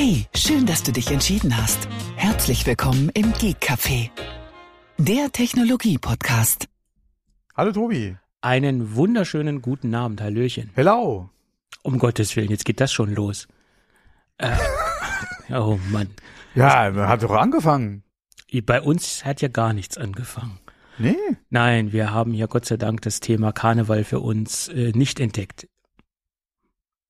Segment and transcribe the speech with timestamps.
[0.00, 1.88] Hey, schön, dass du dich entschieden hast.
[2.14, 4.10] Herzlich willkommen im Geek Café,
[4.96, 6.68] der Technologie-Podcast.
[7.56, 8.16] Hallo Tobi.
[8.40, 10.70] Einen wunderschönen guten Abend, Hallöchen.
[10.76, 11.30] Hello.
[11.82, 13.48] Um Gottes Willen, jetzt geht das schon los.
[14.36, 14.56] Äh,
[15.50, 16.10] oh Mann.
[16.54, 18.04] Ja, hat doch angefangen.
[18.66, 20.60] Bei uns hat ja gar nichts angefangen.
[20.98, 21.16] Nee.
[21.50, 25.66] Nein, wir haben ja Gott sei Dank das Thema Karneval für uns äh, nicht entdeckt.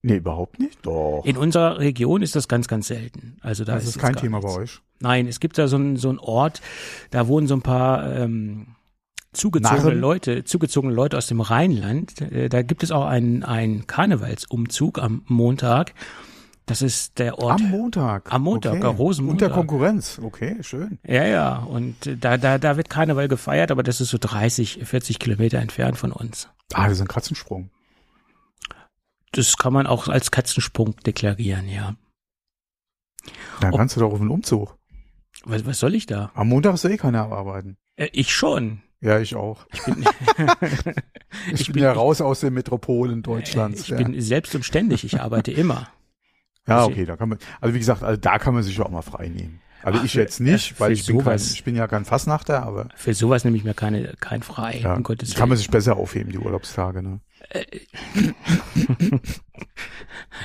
[0.09, 0.79] Nee, überhaupt nicht.
[0.85, 1.23] Doch.
[1.25, 3.37] In unserer Region ist das ganz, ganz selten.
[3.41, 4.55] Also da das ist, ist kein Thema nichts.
[4.55, 4.81] bei euch.
[5.01, 6.61] Nein, es gibt da so einen so einen Ort,
[7.11, 8.75] da wohnen so ein paar ähm,
[9.33, 10.01] zugezogene Narren?
[10.01, 12.21] Leute, zugezogene Leute aus dem Rheinland.
[12.21, 15.95] Äh, da gibt es auch einen einen Karnevalsumzug am Montag.
[16.67, 17.63] Das ist der Ort.
[17.63, 18.31] Am Montag.
[18.31, 18.87] Am Montag, okay.
[18.87, 19.49] Rosenmontag.
[19.49, 20.21] Unter Konkurrenz.
[20.23, 20.99] Okay, schön.
[21.07, 24.81] Ja, ja, und äh, da, da, da wird Karneval gefeiert, aber das ist so 30,
[24.85, 26.49] 40 Kilometer entfernt von uns.
[26.75, 27.71] Ah, das ist ein Katzensprung.
[29.33, 31.97] Das kann man auch als Katzensprung deklarieren, ja.
[33.61, 34.77] Dann Ob- kannst du doch auf den Umzug.
[35.45, 36.31] Was, was soll ich da?
[36.35, 37.77] Am Montag ist eh keiner am Arbeiten.
[37.97, 38.83] Äh, ich schon.
[39.01, 39.67] Ja, ich auch.
[39.73, 40.05] Ich bin,
[41.53, 43.83] Ich, Ich bin bin- ja raus aus den Metropolen Deutschlands.
[43.83, 43.97] ich ja.
[43.99, 45.89] bin selbst und ständig, ich arbeite immer.
[46.67, 48.85] ja, also- okay, da kann man, also wie gesagt, also da kann man sich ja
[48.85, 49.61] auch mal frei nehmen.
[49.83, 52.05] Also Ach, ich jetzt nicht, äh, weil für ich bin, kein, ich bin ja kein
[52.05, 55.57] Fassnachter, aber Für sowas nehme ich mir keine, kein frei, ja, um Gottes kann man
[55.57, 57.21] sich besser aufheben, die Urlaubstage, ne?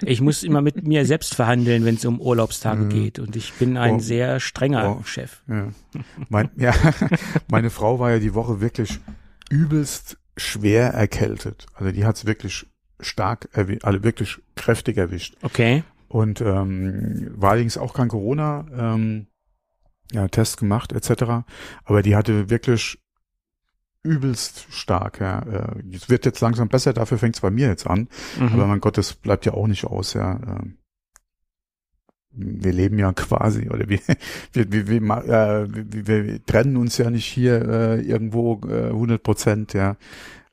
[0.05, 2.89] Ich muss immer mit mir selbst verhandeln, wenn es um Urlaubstage Mhm.
[2.89, 3.19] geht.
[3.19, 3.99] Und ich bin ein Oh.
[3.99, 5.03] sehr strenger Oh.
[5.03, 5.41] Chef.
[5.47, 5.67] Ja.
[6.29, 6.73] Mein, ja,
[7.49, 8.99] meine Frau war ja die Woche wirklich
[9.49, 11.67] übelst schwer erkältet.
[11.75, 12.65] Also die hat es wirklich
[12.99, 15.35] stark, erwi- also wirklich kräftig erwischt.
[15.41, 15.83] Okay.
[16.07, 19.27] Und ähm, war allerdings auch kein Corona, ähm,
[20.11, 21.43] ja, Test gemacht etc.
[21.85, 22.99] Aber die hatte wirklich
[24.03, 25.19] übelst stark.
[25.19, 25.39] Ja.
[25.39, 28.07] Äh, Es wird jetzt langsam besser, dafür fängt es bei mir jetzt an.
[28.39, 28.53] Mhm.
[28.53, 30.39] Aber mein Gott, das bleibt ja auch nicht aus, ja.
[30.45, 30.77] Ähm,
[32.35, 33.99] Wir leben ja quasi, oder wir,
[34.53, 39.21] wir, wir, wir, äh, wir, wir trennen uns ja nicht hier äh, irgendwo äh, 100
[39.23, 39.95] Prozent, ja.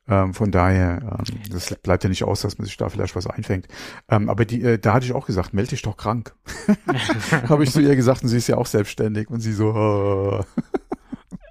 [0.07, 3.27] Ähm, von daher, ähm, das bleibt ja nicht aus, dass man sich da vielleicht was
[3.27, 3.67] einfängt.
[4.09, 6.33] Ähm, aber die, äh, da hatte ich auch gesagt, melde dich doch krank.
[7.49, 10.61] Habe ich zu ihr gesagt und sie ist ja auch selbstständig und sie so, äh,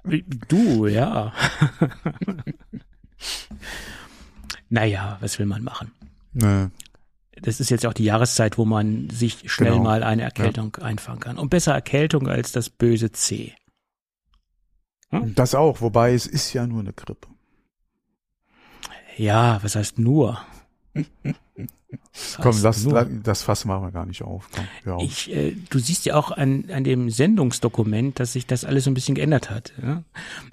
[0.03, 1.31] Du, ja.
[4.69, 5.91] naja, was will man machen?
[6.33, 6.71] ne.
[7.43, 9.83] Das ist jetzt auch die Jahreszeit, wo man sich schnell Genau.
[9.83, 11.37] mal eine Erkältung einfangen kann.
[11.39, 13.55] Und besser Erkältung als das böse C.
[15.09, 17.27] das auch, wobei es ist ja nur eine Grippe.
[19.17, 20.39] Ja, was heißt nur?
[22.41, 23.05] Komm, lass, nur?
[23.05, 24.49] das fassen wir mal gar nicht auf.
[24.83, 25.03] Komm, auf.
[25.03, 28.91] Ich, äh, du siehst ja auch an, an dem Sendungsdokument, dass sich das alles so
[28.91, 29.73] ein bisschen geändert hat.
[29.81, 30.03] Ja?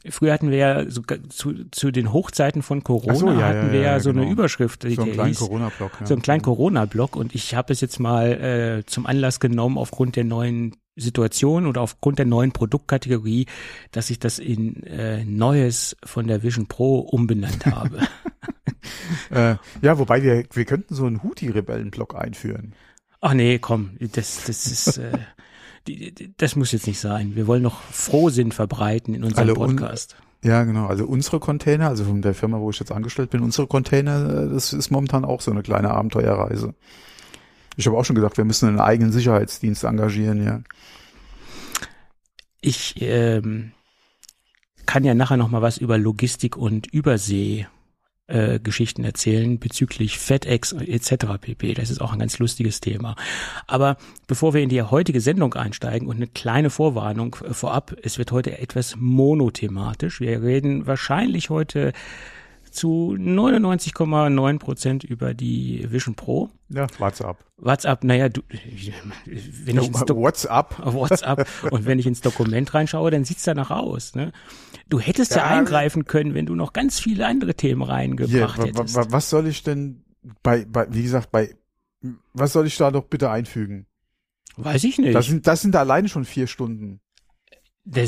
[0.09, 3.73] Früher hatten wir ja so, zu, zu den Hochzeiten von Corona so, ja, hatten ja,
[3.73, 4.33] wir ja, so eine genau.
[4.33, 5.93] Überschrift, die so einen kleinen Corona-Block.
[6.05, 10.17] So einen kleinen Corona-Block und ich habe es jetzt mal äh, zum Anlass genommen aufgrund
[10.17, 13.47] der neuen Situation oder aufgrund der neuen Produktkategorie,
[13.93, 18.01] dass ich das in äh, Neues von der Vision Pro umbenannt habe.
[19.31, 22.75] Äh, ja, wobei wir, wir könnten so einen Houthi-Rebellen-Block einführen.
[23.21, 25.19] Ach nee, komm, das, das ist, äh,
[25.87, 27.35] die, die, das muss jetzt nicht sein.
[27.35, 30.17] Wir wollen noch Frohsinn verbreiten in unserem un- Podcast.
[30.43, 30.87] Ja, genau.
[30.87, 34.49] Also unsere Container, also von der Firma, wo ich jetzt angestellt bin, unsere Container, äh,
[34.49, 36.75] das ist momentan auch so eine kleine Abenteuerreise.
[37.77, 40.61] Ich habe auch schon gesagt, wir müssen einen eigenen Sicherheitsdienst engagieren, ja.
[42.61, 43.73] Ich ähm,
[44.87, 47.67] kann ja nachher noch mal was über Logistik und Übersee
[48.29, 51.39] äh, Geschichten erzählen bezüglich FedEx etc.
[51.41, 51.75] pp.
[51.75, 53.17] Das ist auch ein ganz lustiges Thema.
[53.67, 53.97] Aber
[54.27, 58.31] bevor wir in die heutige Sendung einsteigen und eine kleine Vorwarnung äh, vorab, es wird
[58.33, 60.21] heute etwas monothematisch.
[60.21, 61.93] Wir reden wahrscheinlich heute
[62.79, 66.51] zu 99,9 Prozent über die Vision Pro.
[66.69, 67.45] Ja, WhatsApp.
[67.57, 70.79] WhatsApp, naja, du, wenn ich ins WhatsApp.
[70.85, 74.15] WhatsApp und wenn ich ins Dokument reinschaue, dann sieht's danach aus.
[74.15, 74.33] Ne?
[74.89, 78.65] Du hättest ja, Ja, eingreifen können, wenn du noch ganz viele andere Themen reingebracht wa,
[78.65, 78.95] hättest.
[78.95, 80.05] wa, was soll ich denn
[80.43, 81.55] bei, bei, wie gesagt, bei,
[82.33, 83.87] was soll ich da doch bitte einfügen?
[84.57, 85.15] Weiß ich nicht.
[85.15, 87.01] Das Das, sind, das sind alleine schon vier Stunden.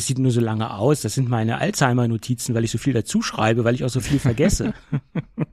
[0.06, 1.00] Sieht nur so lange aus.
[1.00, 4.18] Das sind meine Alzheimer-Notizen, weil ich so viel dazu schreibe, weil ich auch so viel
[4.18, 4.74] vergesse.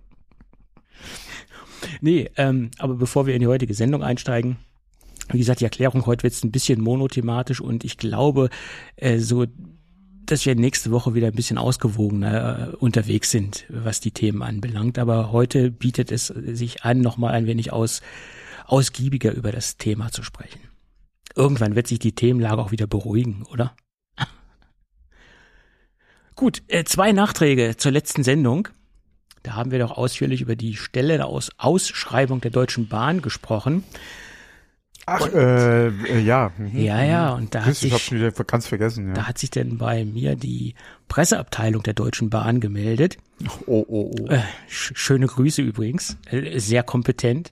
[2.01, 4.57] nee, ähm, aber bevor wir in die heutige Sendung einsteigen,
[5.31, 8.49] wie gesagt, die Erklärung heute wird ein bisschen monothematisch und ich glaube,
[8.95, 9.45] äh, so
[10.27, 14.99] dass wir nächste Woche wieder ein bisschen ausgewogener äh, unterwegs sind, was die Themen anbelangt.
[14.99, 18.01] Aber heute bietet es sich an, nochmal ein wenig aus,
[18.65, 20.59] ausgiebiger über das Thema zu sprechen.
[21.35, 23.73] Irgendwann wird sich die Themenlage auch wieder beruhigen, oder?
[26.37, 28.67] Gut, äh, zwei Nachträge zur letzten Sendung.
[29.41, 33.83] Da haben wir doch ausführlich über die Stelle aus Ausschreibung der Deutschen Bahn gesprochen.
[35.07, 36.51] Ach, äh, äh, ja.
[36.55, 36.77] Mhm.
[36.77, 39.13] Ja, ja, und da hat Grüß, ich hab's sich, wieder ganz vergessen, ja.
[39.13, 40.75] da hat sich denn bei mir die
[41.07, 43.17] Presseabteilung der Deutschen Bahn gemeldet.
[43.65, 44.27] Oh, oh, oh.
[44.27, 47.51] Äh, sch schöne Grüße übrigens, äh, sehr kompetent.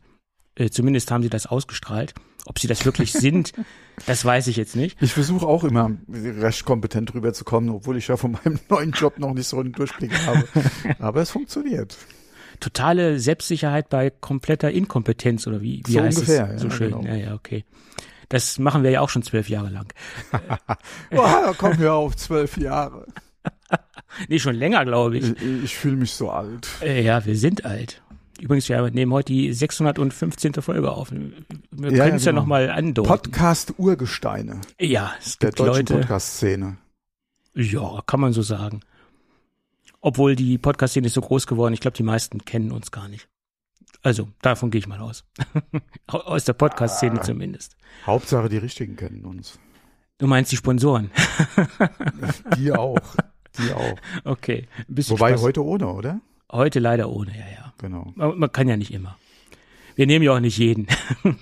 [0.54, 2.14] Äh, zumindest haben sie das ausgestrahlt.
[2.46, 3.54] Ob sie das wirklich sind,
[4.06, 5.02] das weiß ich jetzt nicht.
[5.02, 9.34] Ich versuche auch immer recht kompetent rüberzukommen, obwohl ich ja von meinem neuen Job noch
[9.34, 10.44] nicht so einen Durchblick habe.
[11.00, 11.98] Aber es funktioniert.
[12.60, 16.92] Totale Selbstsicherheit bei kompletter Inkompetenz oder wie, wie So heißt ungefähr, es so ja, schön?
[16.92, 17.04] genau.
[17.04, 17.66] Ja, ja, okay.
[18.30, 19.94] Das machen wir ja auch schon zwölf Jahre lang.
[21.12, 23.06] Da kommen wir auf zwölf Jahre.
[24.30, 25.26] Nee, schon länger, glaube ich.
[25.32, 26.68] Ich, ich fühle mich so alt.
[26.82, 28.02] Äh, ja, wir sind alt.
[28.40, 30.54] Übrigens, wir nehmen heute die 615.
[30.56, 31.12] Folge auf.
[31.12, 31.32] Wir Ja,
[31.72, 32.42] können es ja, ja genau.
[32.42, 33.08] nochmal andeuten.
[33.08, 36.78] Podcast Urgesteine ja, es der gibt deutschen Leute, Podcast-Szene.
[37.54, 38.82] ja, kann man so sagen.
[40.02, 43.28] Obwohl die Podcast-Szene ist so groß geworden, ich glaube, die meisten kennen uns gar nicht.
[44.04, 45.24] Also, davon gehe ich mal aus.
[46.08, 47.24] Au- Aus der Podcast-Szene Ah.
[47.24, 47.76] zumindest.
[48.06, 49.58] Hauptsache die Richtigen kennen uns.
[50.20, 51.10] Du meinst die Sponsoren?
[52.58, 53.00] Die auch.
[53.58, 53.96] Die auch.
[54.24, 54.68] Okay.
[54.88, 55.42] Wobei Spaß.
[55.42, 56.22] heute ohne, oder?
[56.52, 57.74] Heute leider ohne, ja, ja.
[57.78, 58.12] Genau.
[58.16, 59.18] Man, man kann ja nicht immer.
[59.96, 60.88] Wir nehmen ja auch nicht jeden.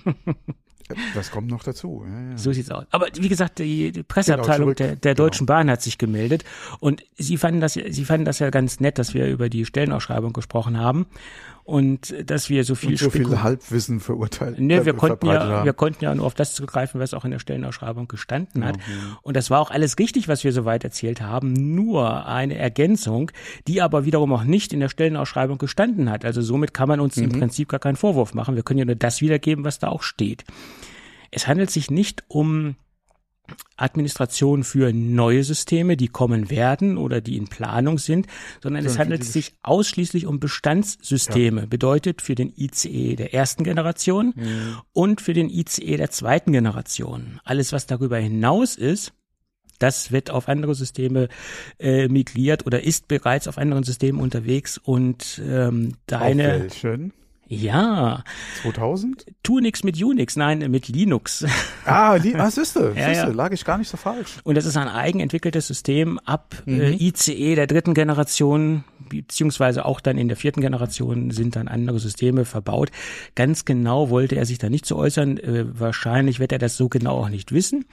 [1.14, 2.04] Das kommt noch dazu.
[2.06, 2.38] Ja, ja.
[2.38, 2.84] So sieht's aus.
[2.90, 5.26] Aber wie gesagt, die, die Presseabteilung Genau, der, der Genau.
[5.26, 6.44] Deutschen Bahn hat sich gemeldet
[6.78, 10.34] und sie fanden das, sie fanden das ja ganz nett, dass wir über die Stellenausschreibung
[10.34, 11.06] gesprochen haben
[11.64, 14.58] und dass wir so viel, Und so viel Halbwissen verurteilt.
[14.58, 15.64] Nee, wir äh, konnten ja, haben.
[15.64, 18.76] wir konnten ja nur auf das zurückgreifen, was auch in der Stellenausschreibung gestanden hat.
[18.76, 19.16] Mhm.
[19.22, 23.30] Und das war auch alles richtig, was wir soweit erzählt haben, nur eine Ergänzung,
[23.66, 26.26] die aber wiederum auch nicht in der Stellenausschreibung gestanden hat.
[26.26, 27.24] Also somit kann man uns Mhm.
[27.24, 28.56] im Prinzip gar keinen Vorwurf machen.
[28.56, 30.44] Wir können ja nur das wiedergeben, was da auch steht.
[31.30, 32.76] Es handelt sich nicht um
[33.76, 38.26] Administration für neue Systeme, die kommen werden oder die in Planung sind,
[38.62, 41.66] sondern es handelt sich ausschließlich um Bestandssysteme.
[41.66, 44.76] Bedeutet für den ICE der ersten Generation Mhm.
[44.92, 47.40] und für den ICE der zweiten Generation.
[47.44, 49.12] Alles, was darüber hinaus ist,
[49.78, 51.28] das wird auf andere Systeme
[51.78, 57.12] äh, migriert oder ist bereits auf anderen Systemen unterwegs und ähm, Auf deine, welchen?
[57.46, 58.22] Ja,
[58.62, 59.26] 2000?
[59.42, 61.44] tu nix mit Unix, nein, mit Linux.
[61.86, 63.32] Ah, die, ah siehste, Ja, siehste, ja.
[63.32, 64.38] lag ich gar nicht so falsch.
[64.44, 66.80] Und das ist ein eigenentwickeltes System ab Mhm.
[66.80, 71.98] äh, ICE der dritten Generation, beziehungsweise auch dann in der vierten Generation sind dann andere
[71.98, 72.90] Systeme verbaut.
[73.34, 75.36] Ganz genau wollte er sich da nicht zu äußern.
[75.38, 77.84] Äh, wahrscheinlich wird er das so genau auch nicht wissen.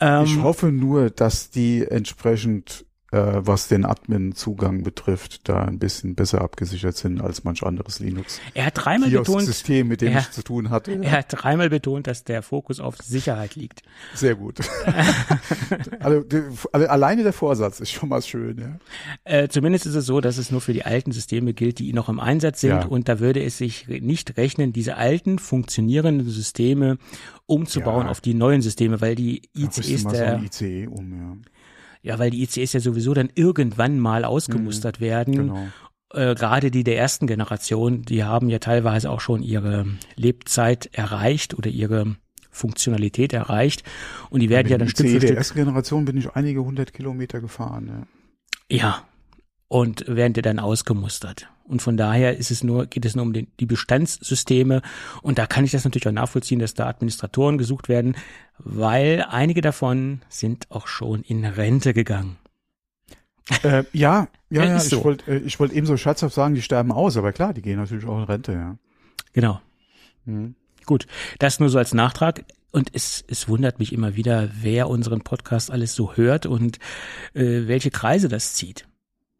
[0.00, 6.40] Ähm, Ich hoffe nur, dass die entsprechend, was den Admin-Zugang betrifft, da ein bisschen besser
[6.40, 8.40] abgesichert sind als manch anderes Linux.
[8.54, 10.20] er hat dreimal betont, Kiosk-System, mit dem Ja.
[10.20, 10.92] ich zu tun hatte.
[11.02, 13.82] er hat dreimal betont, dass der Fokus auf Sicherheit liegt.
[14.14, 14.58] Sehr gut.
[16.00, 16.24] also,
[16.72, 18.78] alle, alleine der Vorsatz ist schon mal schön, ja.
[19.24, 22.08] Äh, zumindest ist es so, dass es nur für die alten Systeme gilt, die noch
[22.08, 22.70] im Einsatz sind.
[22.70, 22.84] Ja.
[22.86, 26.98] Und da würde es sich nicht rechnen, diese alten funktionierenden Systeme
[27.46, 28.10] umzubauen Ja.
[28.10, 31.36] auf die neuen Systeme, weil die ICEs so der, ein ICE um, ja.
[32.04, 35.34] Ja, weil die ICEs ja sowieso dann irgendwann mal ausgemustert werden.
[35.34, 35.66] Genau.
[36.12, 41.54] Äh, gerade die der ersten Generation, die haben ja teilweise auch schon ihre Lebzeit erreicht
[41.54, 42.16] oder ihre
[42.50, 43.84] Funktionalität erreicht.
[44.28, 46.62] Und die werden ja dem dann Stück für der Stück ersten Generation bin ich einige
[46.62, 48.06] hundert Kilometer gefahren,
[48.68, 48.76] ja.
[48.76, 49.04] Ja.
[49.68, 51.48] Und werden dir dann ausgemustert.
[51.64, 54.82] Und von daher ist es nur, geht es nur um den, die Bestandssysteme.
[55.22, 58.14] Und da kann ich das natürlich auch nachvollziehen, dass da Administratoren gesucht werden,
[58.58, 62.36] weil einige davon sind auch schon in Rente gegangen.
[63.62, 65.04] Äh, ja, ja, Ja, ich so.
[65.04, 67.76] wollte äh, ich wollte eben so scherzhaft sagen, die sterben aus, aber klar, die gehen
[67.78, 68.78] natürlich auch in Rente, ja.
[69.32, 69.60] Genau.
[70.24, 70.54] Mhm.
[70.86, 71.06] Gut.
[71.38, 72.44] Das nur so als Nachtrag.
[72.72, 76.78] Und es, es wundert mich immer wieder, wer unseren Podcast alles so hört und
[77.34, 78.88] äh, welche Kreise das zieht.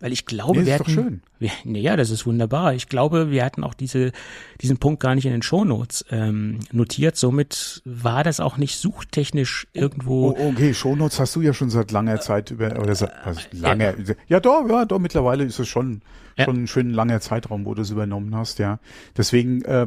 [0.04, 1.22] Weil ich glaube, Nee, wir ist doch hatten, schön.
[1.38, 2.74] Wir, naja, das ist wunderbar.
[2.74, 4.12] Ich glaube, wir hatten auch diese,
[4.60, 7.16] diesen Punkt gar nicht in den Shownotes ähm, notiert.
[7.16, 10.36] Somit war das auch nicht suchtechnisch irgendwo.
[10.38, 13.94] Oh, okay, Shownotes hast du ja schon seit langer Zeit über, oder seit, also lange,
[14.28, 16.02] ja, doch, ja, doch, mittlerweile ist es schon,
[16.36, 16.44] Ja.
[16.44, 18.80] schon ein schön langer Zeitraum, wo du es übernommen hast, ja.
[19.16, 19.86] Deswegen, äh,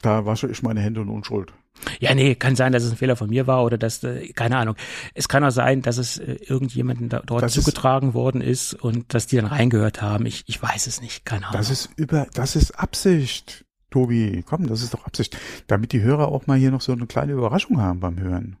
[0.00, 1.52] da wasche ich meine Hände in Unschuld.
[2.00, 4.56] Ja, nee, kann sein, dass es ein Fehler von mir war oder dass, äh, keine
[4.56, 4.76] Ahnung.
[5.12, 8.74] Es kann auch sein, dass es äh, irgendjemanden da, dort Das ist- zugetragen worden ist
[8.74, 10.24] und dass die dann reingehört haben.
[10.26, 11.58] Ich, ich weiß es nicht, keine Ahnung.
[11.58, 14.42] Das ist über, das ist Absicht, Tobi.
[14.46, 15.36] Komm, das ist doch Absicht.
[15.66, 18.56] Damit die Hörer auch mal hier noch so eine kleine Überraschung haben beim Hören.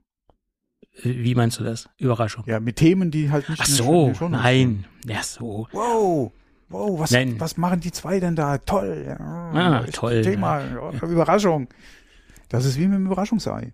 [1.02, 1.88] Wie meinst du das?
[1.98, 2.44] Überraschung.
[2.46, 4.84] Ja, mit Themen, die halt nicht Ach so, Shownotes nein.
[5.06, 5.66] Ja, so.
[5.72, 6.30] Wow.
[6.68, 7.38] Wow, was, Nein.
[7.38, 8.58] was machen die zwei denn da?
[8.58, 9.04] Toll.
[9.06, 10.22] Ja, Ah, toll.
[10.22, 11.68] Thema, ja, Überraschung.
[12.48, 13.72] Das ist wie mit dem Überraschungsei.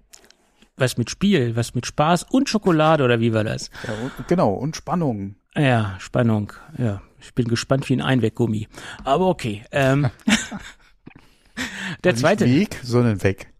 [0.77, 3.71] Was mit Spiel, was mit Spaß und Schokolade oder wie war das?
[3.87, 5.37] Ja, und, genau, und Spannung.
[5.55, 6.53] Ja, Spannung.
[6.79, 8.69] Ja, ich bin gespannt wie ein Einweggummi.
[9.05, 9.65] Aber okay.
[9.73, 10.11] Ähm,
[12.05, 12.47] der Nicht zweite.
[12.47, 13.53] Weg, sondern weg.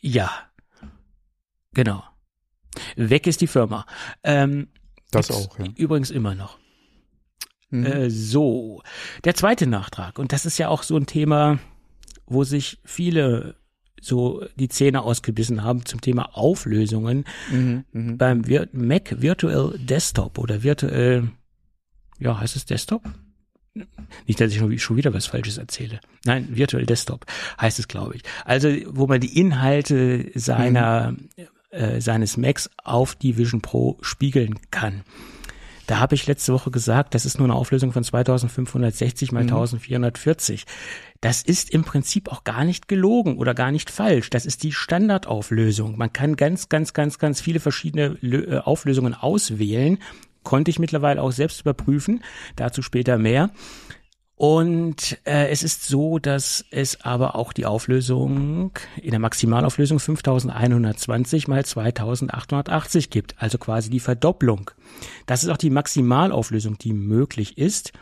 [0.00, 0.30] Ja.
[1.74, 2.02] Genau.
[2.96, 3.86] Weg ist die Firma.
[4.24, 4.68] Ähm,
[5.10, 5.66] Das auch, ja.
[5.76, 6.58] Übrigens immer noch.
[7.70, 7.86] Mhm.
[7.86, 8.82] Äh, so,
[9.24, 10.18] der zweite Nachtrag.
[10.18, 11.58] Und das ist ja auch so ein Thema,
[12.32, 13.54] wo sich viele
[14.00, 17.84] so die Zähne ausgebissen haben zum Thema Auflösungen Mhm.
[17.92, 18.18] Mhm.
[18.18, 21.28] beim Vir Mac Virtual Desktop oder virtuell,
[22.18, 23.02] ja, heißt es Desktop?
[24.26, 26.00] Nicht, dass ich schon, wieder was Falsches erzähle.
[26.26, 27.24] Nein, Virtual Desktop
[27.60, 28.22] heißt es, glaube ich.
[28.44, 31.16] Also, wo man die Inhalte seiner,
[31.70, 35.04] äh, seines Macs auf die Vision Pro spiegeln kann.
[35.86, 40.64] Da habe ich letzte Woche gesagt, das ist nur eine Auflösung von 2560 mal 1440.
[41.20, 44.30] Das ist im Prinzip auch gar nicht gelogen oder gar nicht falsch.
[44.30, 45.96] Das ist die Standardauflösung.
[45.96, 49.98] Man kann ganz, ganz, ganz, ganz viele verschiedene Lö- äh, Auflösungen auswählen.
[50.44, 52.22] Konnte ich mittlerweile auch selbst überprüfen.
[52.56, 53.50] Dazu später mehr.
[54.42, 61.46] Und äh, es ist so, dass es aber auch die Auflösung in der Maximalauflösung 5120
[61.46, 64.72] mal 2880 gibt, also quasi die Verdopplung.
[65.26, 67.92] Das ist auch die Maximalauflösung, die möglich ist.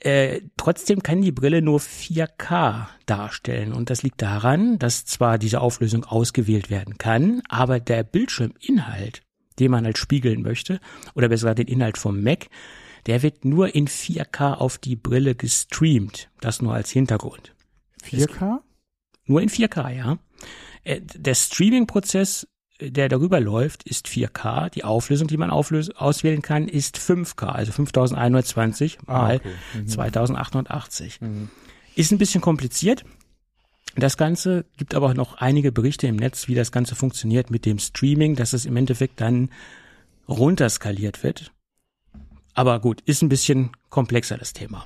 [0.00, 5.60] Äh, trotzdem kann die Brille nur 4K darstellen und das liegt daran, dass zwar diese
[5.60, 9.22] Auflösung ausgewählt werden kann, aber der Bildschirminhalt,
[9.60, 10.80] den man halt spiegeln möchte,
[11.14, 12.48] oder besser den Inhalt vom Mac,
[13.10, 16.30] der wird nur in 4K auf die Brille gestreamt.
[16.40, 17.56] Das nur als Hintergrund.
[18.04, 18.58] 4K?
[19.24, 20.18] Nur in 4K, ja.
[20.84, 22.46] Äh, Der Streaming-Prozess,
[22.78, 24.70] äh, der darüber läuft, ist 4K.
[24.70, 29.48] Die Auflösung, die man auflös auswählen kann, ist 5K, also 5120 mal okay.
[29.74, 29.88] Mhm.
[29.88, 31.18] 2880.
[31.96, 33.04] Ist ein bisschen kompliziert.
[33.96, 37.66] Das Ganze gibt aber auch noch einige Berichte im Netz, wie das Ganze funktioniert mit
[37.66, 39.50] dem Streaming, dass es im Endeffekt dann
[40.28, 41.50] runterskaliert wird.
[42.60, 44.84] Aber gut, ist ein bisschen komplexer das Thema.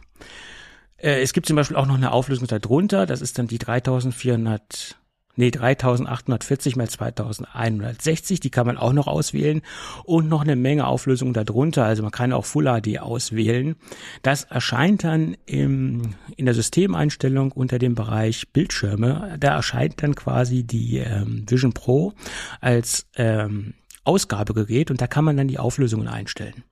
[0.96, 4.96] Äh, es gibt zum Beispiel auch noch eine Auflösung darunter, das ist dann die 3400,
[5.34, 9.60] nee, 3840 mal 2160, die kann man auch noch auswählen
[10.04, 13.74] und noch eine Menge Auflösungen darunter, also man kann auch Full HD auswählen.
[14.22, 20.62] Das erscheint dann im, in der Systemeinstellung unter dem Bereich Bildschirme, da erscheint dann quasi
[20.62, 22.12] die ähm, Vision Pro
[22.60, 26.62] als ähm, Ausgabegerät und da kann man dann die Auflösungen einstellen.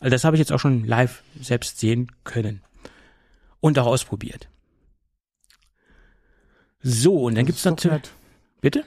[0.00, 2.62] Also das habe ich jetzt auch schon live selbst sehen können
[3.60, 4.48] und auch ausprobiert.
[6.80, 8.02] So, und dann ist doch natürlich.
[8.60, 8.84] Bitte?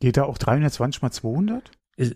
[0.00, 1.70] Geht da auch 320 mal 200?
[1.96, 2.10] Äh,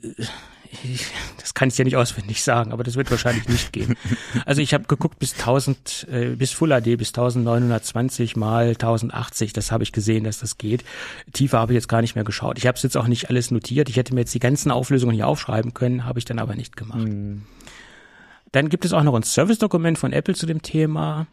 [0.83, 1.07] Ich,
[1.41, 3.97] das kann ich ja nicht auswendig sagen, aber das wird wahrscheinlich nicht gehen.
[4.45, 9.73] Also ich habe geguckt bis 1000, äh, bis Full HD, bis 1920 mal 1080, das
[9.73, 10.85] habe ich gesehen, dass das geht.
[11.33, 12.59] Tiefer habe ich jetzt gar nicht mehr geschaut.
[12.59, 13.88] Ich habe es jetzt auch nicht alles notiert.
[13.88, 16.76] Ich hätte mir jetzt die ganzen Auflösungen hier aufschreiben können, habe ich dann aber nicht
[16.76, 17.09] gemacht.
[18.53, 21.26] Dann gibt es auch noch ein Service-Dokument von Apple zu dem Thema,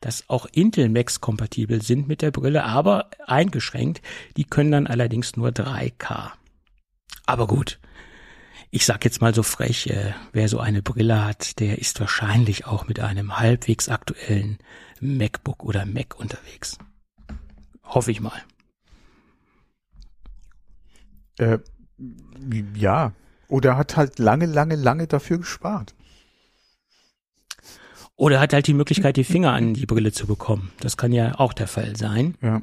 [0.00, 4.02] dass auch Intel Macs kompatibel sind mit der Brille, aber eingeschränkt.
[4.36, 6.32] Die können dann allerdings nur 3K.
[7.26, 7.78] Aber gut,
[8.70, 12.66] ich sag jetzt mal so frech, äh, wer so eine Brille hat, der ist wahrscheinlich
[12.66, 14.58] auch mit einem halbwegs aktuellen
[15.00, 16.78] MacBook oder Mac unterwegs.
[17.84, 18.42] Hoffe ich mal.
[21.38, 21.58] Äh,
[22.74, 23.12] ja.
[23.48, 25.94] Oder hat halt lange, lange, lange dafür gespart.
[28.16, 30.70] Oder hat halt die Möglichkeit, die Finger an die Brille zu bekommen.
[30.80, 32.34] Das kann ja auch der Fall sein.
[32.42, 32.62] Ja.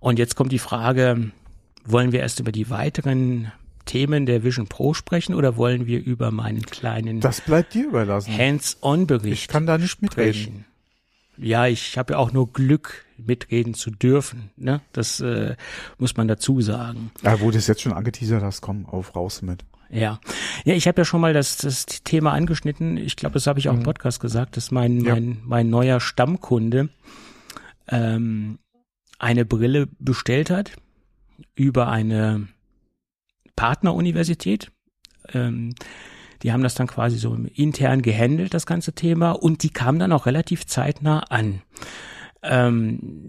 [0.00, 1.30] Und jetzt kommt die Frage,
[1.84, 3.52] wollen wir erst über die weiteren
[3.84, 8.36] Themen der Vision Pro sprechen oder wollen wir über meinen kleinen Das bleibt dir überlassen.
[8.36, 10.34] Hands-on-Bericht Ich kann da nicht mitreden.
[10.34, 10.64] sprechen?
[11.38, 14.50] Ja, ich habe ja auch nur Glück, mitreden zu dürfen.
[14.56, 14.80] Ne?
[14.92, 15.54] Das äh,
[15.98, 17.10] muss man dazu sagen.
[17.22, 19.62] Ja, wo du es jetzt schon angeteasert hast, komm, auf, raus mit.
[19.90, 20.20] Ja,
[20.64, 22.96] ja, ich habe ja schon mal das, das Thema angeschnitten.
[22.96, 25.14] Ich glaube, das habe ich auch im Podcast gesagt, dass mein Ja.
[25.14, 26.88] mein mein neuer Stammkunde
[27.88, 28.58] ähm,
[29.18, 30.72] eine Brille bestellt hat
[31.54, 32.48] über eine
[33.54, 34.70] Partneruniversität.
[35.32, 35.74] Ähm,
[36.42, 40.12] die haben das dann quasi so intern gehandelt, das ganze Thema, und die kam dann
[40.12, 41.62] auch relativ zeitnah an.
[42.48, 43.26] Ähm,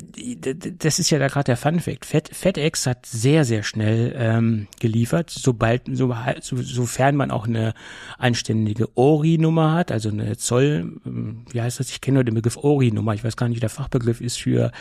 [0.79, 2.05] das ist ja da gerade der Fun Fact.
[2.05, 7.74] Fed, FedEx hat sehr, sehr schnell ähm, geliefert, sobald, so, so, sofern man auch eine
[8.17, 11.89] anständige ORI-Nummer hat, also eine Zoll, ähm, wie heißt das?
[11.89, 13.13] Ich kenne nur den Begriff ORI-Nummer.
[13.13, 14.71] Ich weiß gar nicht, wie der Fachbegriff ist für,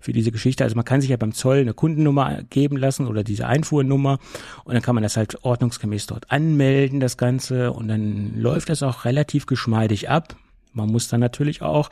[0.00, 0.64] für diese Geschichte.
[0.64, 4.18] Also man kann sich ja beim Zoll eine Kundennummer geben lassen oder diese Einfuhrnummer
[4.64, 8.82] und dann kann man das halt ordnungsgemäß dort anmelden, das Ganze, und dann läuft das
[8.82, 10.36] auch relativ geschmeidig ab.
[10.76, 11.90] Man muss dann natürlich auch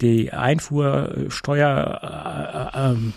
[0.00, 3.12] die Einfuhrsteuer äh, ähm,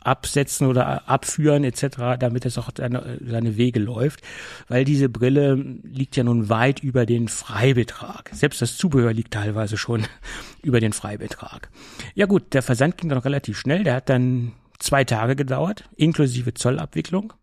[0.00, 4.22] absetzen oder abführen etc., damit es auch seine, seine Wege läuft,
[4.68, 8.30] weil diese Brille liegt ja nun weit über den Freibetrag.
[8.32, 10.06] Selbst das Zubehör liegt teilweise schon
[10.62, 11.68] über den Freibetrag.
[12.14, 13.84] Ja gut, der Versand ging dann relativ schnell.
[13.84, 17.34] Der hat dann zwei Tage gedauert, inklusive Zollabwicklung.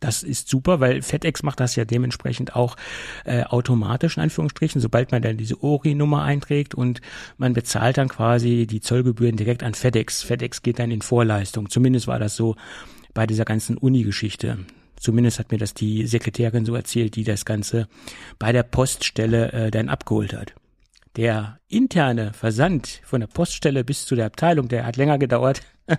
[0.00, 2.76] Das ist super, weil FedEx macht das ja dementsprechend auch
[3.24, 7.02] äh, automatisch in Anführungsstrichen, sobald man dann diese ORI-Nummer einträgt und
[7.36, 10.22] man bezahlt dann quasi die Zollgebühren direkt an FedEx.
[10.22, 11.68] FedEx geht dann in Vorleistung.
[11.68, 12.56] Zumindest war das so
[13.12, 14.58] bei dieser ganzen Uni-Geschichte.
[14.96, 17.88] Zumindest hat mir das die Sekretärin so erzählt, die das Ganze
[18.38, 20.54] bei der Poststelle äh, dann abgeholt hat.
[21.16, 25.62] Der interne Versand von der Poststelle bis zu der Abteilung, der hat länger gedauert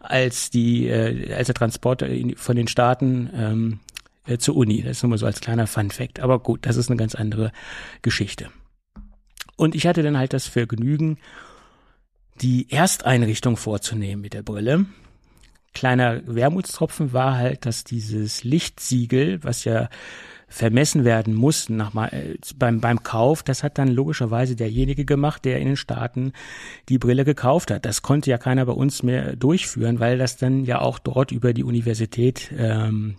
[0.00, 2.04] als die äh, als der Transport
[2.36, 3.80] von den Staaten ähm,
[4.26, 4.82] äh, zur Uni.
[4.82, 6.20] Das ist nur mal so als kleiner Fun Fact.
[6.20, 7.52] Aber gut, das ist eine ganz andere
[8.02, 8.48] Geschichte.
[9.56, 11.18] Und ich hatte dann halt das Vergnügen,
[12.40, 14.86] die Ersteinrichtung vorzunehmen mit der Brille.
[15.74, 19.88] Kleiner Wermutstropfen war halt, dass dieses Lichtsiegel, was ja
[20.50, 25.60] vermessen werden muss nach, äh, beim, beim Kauf, das hat dann logischerweise derjenige gemacht, der
[25.60, 26.32] in den Staaten
[26.88, 27.86] die Brille gekauft hat.
[27.86, 31.54] Das konnte ja keiner bei uns mehr durchführen, weil das dann ja auch dort über
[31.54, 33.16] die Universität ähm,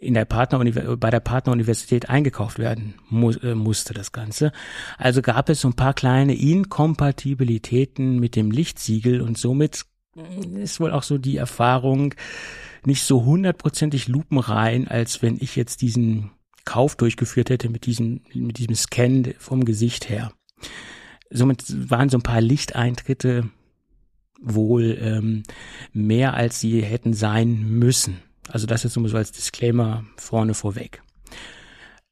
[0.00, 0.58] in der Partner
[0.96, 4.52] bei der Partneruniversität eingekauft werden mu äh, musste das Ganze.
[4.96, 9.86] Also gab es so ein paar kleine Inkompatibilitäten mit dem Lichtsiegel und somit
[10.54, 12.14] ist wohl auch so die Erfahrung
[12.84, 16.30] nicht so hundertprozentig lupenrein, als wenn ich jetzt diesen
[16.68, 20.32] Kauf durchgeführt hätte mit diesem, mit diesem Scan vom Gesicht her.
[21.30, 23.48] Somit waren so ein paar Lichteintritte
[24.38, 25.44] wohl ähm,
[25.94, 28.18] mehr, als sie hätten sein müssen.
[28.50, 31.02] Also das ist so als Disclaimer vorne vorweg.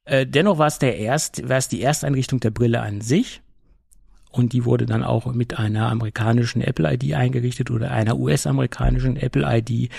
[0.06, 3.42] Äh, dennoch war es der erst, war es die Ersteinrichtung der Brille an sich
[4.32, 9.44] und die wurde dann auch mit einer amerikanischen Apple ID eingerichtet oder einer US-amerikanischen Apple
[9.46, 9.90] ID.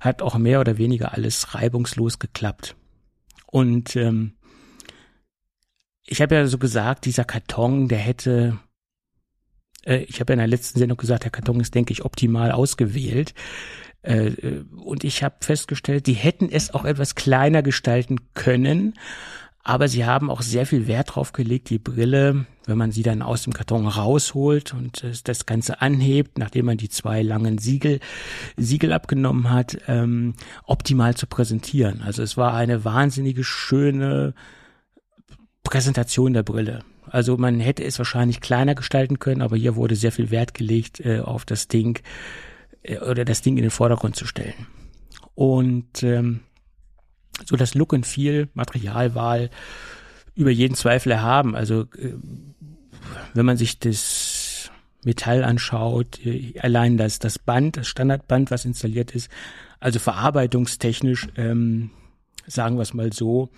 [0.00, 2.76] Hat auch mehr oder weniger alles reibungslos geklappt.
[3.54, 4.32] Und ähm,
[6.04, 8.58] ich habe ja so gesagt, dieser Karton, der hätte,
[9.84, 12.50] äh, ich habe ja in der letzten Sendung gesagt, der Karton ist, denke ich, optimal
[12.50, 13.32] ausgewählt.
[14.02, 18.94] Äh, äh und ich habe festgestellt, die hätten es auch etwas kleiner gestalten können,
[19.64, 23.22] aber sie haben auch sehr viel Wert drauf gelegt, die Brille, wenn man sie dann
[23.22, 28.00] aus dem Karton rausholt und das Ganze anhebt, nachdem man die zwei langen Siegel,
[28.58, 30.34] Siegel abgenommen hat, ähm,
[30.66, 32.02] optimal zu präsentieren.
[32.02, 34.34] Also es war eine wahnsinnige schöne
[35.62, 36.80] Präsentation der Brille.
[37.06, 41.00] Also man hätte es wahrscheinlich kleiner gestalten können, aber hier wurde sehr viel Wert gelegt
[41.00, 42.00] äh, auf das Ding
[42.82, 44.66] äh, oder das Ding in den Vordergrund zu stellen.
[45.34, 46.40] Und ähm,
[47.44, 49.50] so das Look and Feel, Materialwahl
[50.34, 51.54] über jeden Zweifel erhaben.
[51.54, 52.14] Also äh,
[53.34, 54.70] wenn man sich das
[55.04, 59.30] Metall anschaut, äh, allein das, das Band, das Standardband, was installiert ist,
[59.80, 61.90] also verarbeitungstechnisch, ähm,
[62.46, 63.50] sagen wir es mal so,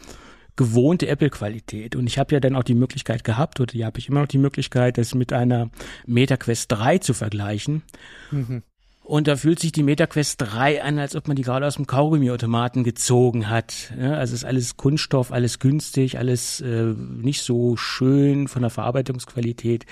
[0.56, 1.96] gewohnte Apple-Qualität.
[1.96, 4.28] Und ich habe ja dann auch die Möglichkeit gehabt, oder die habe ich immer noch
[4.28, 5.70] die Möglichkeit, das mit einer
[6.06, 7.82] MetaQuest 3 zu vergleichen.
[8.30, 8.62] Mhm.
[9.06, 11.86] Und da fühlt sich die MetaQuest 3 an, als ob man die gerade aus dem
[11.86, 13.92] Kaugummiautomaten gezogen hat.
[13.96, 19.86] Ja, also ist alles Kunststoff, alles günstig, alles äh, nicht so schön von der Verarbeitungsqualität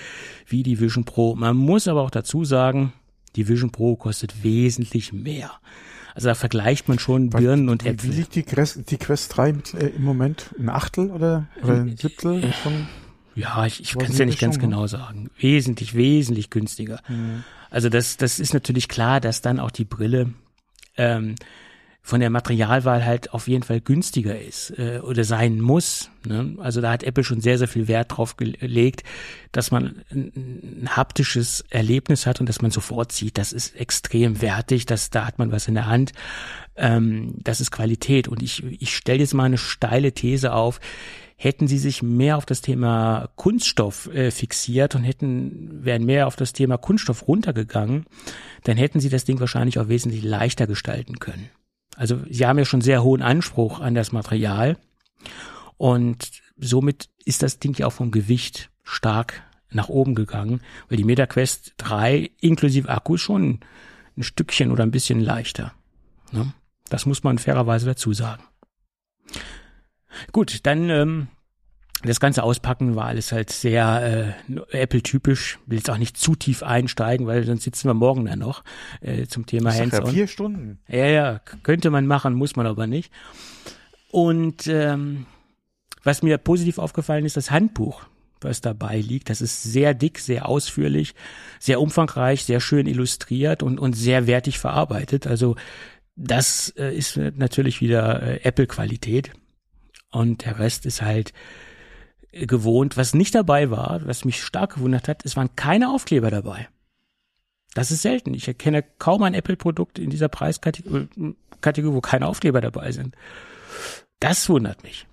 [0.49, 1.37] wie die Vision Pro.
[1.37, 2.93] Man muss aber auch dazu sagen,
[3.37, 5.53] die Vision Pro kostet wesentlich mehr.
[6.17, 8.11] Also da vergleicht man schon Birnen und Äpfel.
[8.11, 10.53] Wie liegt die, Quest, die Quest 3 mit, äh, im Moment?
[10.59, 12.89] Ein Achtel oder, oder ein Siebtel äh, von?
[13.37, 15.31] Ja, ich, ich kann es ja nicht ganz genau sagen.
[15.39, 17.01] Wesentlich, wesentlich günstiger.
[17.09, 17.45] Mhm.
[17.75, 20.33] Also das, das ist natürlich klar, dass dann auch die Brille
[20.97, 21.35] ähm,
[22.03, 26.09] von der Materialwahl halt auf jeden Fall günstiger ist äh, oder sein muss.
[26.25, 26.55] Ne?
[26.61, 29.03] Also da hat Apple schon sehr, sehr viel Wert drauf gelegt,
[29.51, 34.41] dass man ein, ein haptisches Erlebnis hat und dass man sofort sieht, das ist extrem
[34.41, 36.13] wertig, dass da hat man was in der Hand.
[36.77, 38.29] Ähm, das ist Qualität.
[38.29, 40.79] Und ich, ich stelle jetzt mal eine steile These auf
[41.37, 46.37] hätten sie sich mehr auf das Thema Kunststoff äh, fixiert und hätten, wären mehr auf
[46.37, 48.07] das Thema Kunststoff runtergegangen,
[48.65, 51.51] dann hätten sie das Ding wahrscheinlich auch wesentlich leichter gestalten können.
[51.97, 54.77] Also sie haben ja schon sehr hohen Anspruch an das Material
[55.77, 61.05] und somit ist das Ding ja auch vom Gewicht stark nach oben gegangen, weil die
[61.05, 63.61] MetaQuest 3 inklusive Akku schon
[64.17, 65.73] ein Stückchen oder ein bisschen leichter.
[66.33, 66.53] Ne?
[66.89, 68.45] Das muss man fairerweise dazu sagen.
[70.33, 71.29] Gut, dann ähm,
[72.05, 74.35] das ganze Auspacken war alles halt sehr
[74.73, 75.59] äh, Apple-typisch.
[75.67, 78.63] Will jetzt auch nicht zu tief einsteigen, weil sonst sitzen wir morgen dann noch
[79.01, 80.07] äh, zum Thema Hands-on.
[80.07, 80.79] Ja vier Stunden.
[80.89, 83.11] Ja, ja, könnte man machen, muss man aber nicht.
[84.11, 85.27] Und ähm,
[86.03, 88.05] was mir positiv aufgefallen ist, das Handbuch,
[88.41, 89.31] was dabei liegt.
[89.31, 91.15] Das ist sehr dick, sehr ausführlich,
[91.59, 95.27] sehr umfangreich, sehr schön illustriert und, und sehr wertig verarbeitet.
[95.27, 95.57] Also
[96.17, 99.33] das äh, ist natürlich wieder äh, Apple-Qualität.
[100.15, 101.33] Und der Rest ist halt
[102.31, 102.97] gewohnt.
[102.97, 106.69] Was nicht dabei war, was mich stark gewundert hat, es waren keine Aufkleber dabei.
[107.75, 108.33] Das ist selten.
[108.33, 111.09] Ich erkenne kaum ein Apple-Produkt in dieser Preiskategorie,
[111.61, 113.17] wo keine Aufkleber dabei sind.
[114.21, 115.09] Das wundert mich.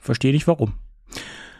[0.00, 0.72] Verstehe nicht warum.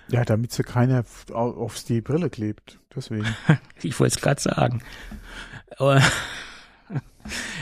[0.08, 2.80] Ja, damit sie keiner aufs die Brille klebt.
[2.96, 3.26] Deswegen.
[3.82, 4.82] ich wollte es gerade sagen.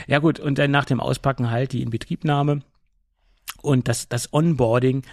[0.07, 2.61] ja gut, und dann nach dem Auspacken halt die Inbetriebnahme
[3.61, 5.03] und das, das Onboarding.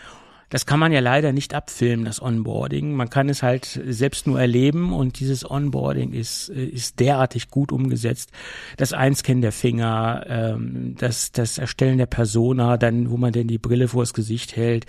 [0.48, 2.94] Das kann man ja leider nicht abfilmen, das Onboarding.
[2.94, 8.30] Man kann es halt selbst nur erleben und dieses Onboarding ist, ist derartig gut umgesetzt.
[8.76, 13.58] Das Einscannen der Finger, ähm, das, das Erstellen der Persona, dann, wo man denn die
[13.58, 14.86] Brille vors Gesicht hält,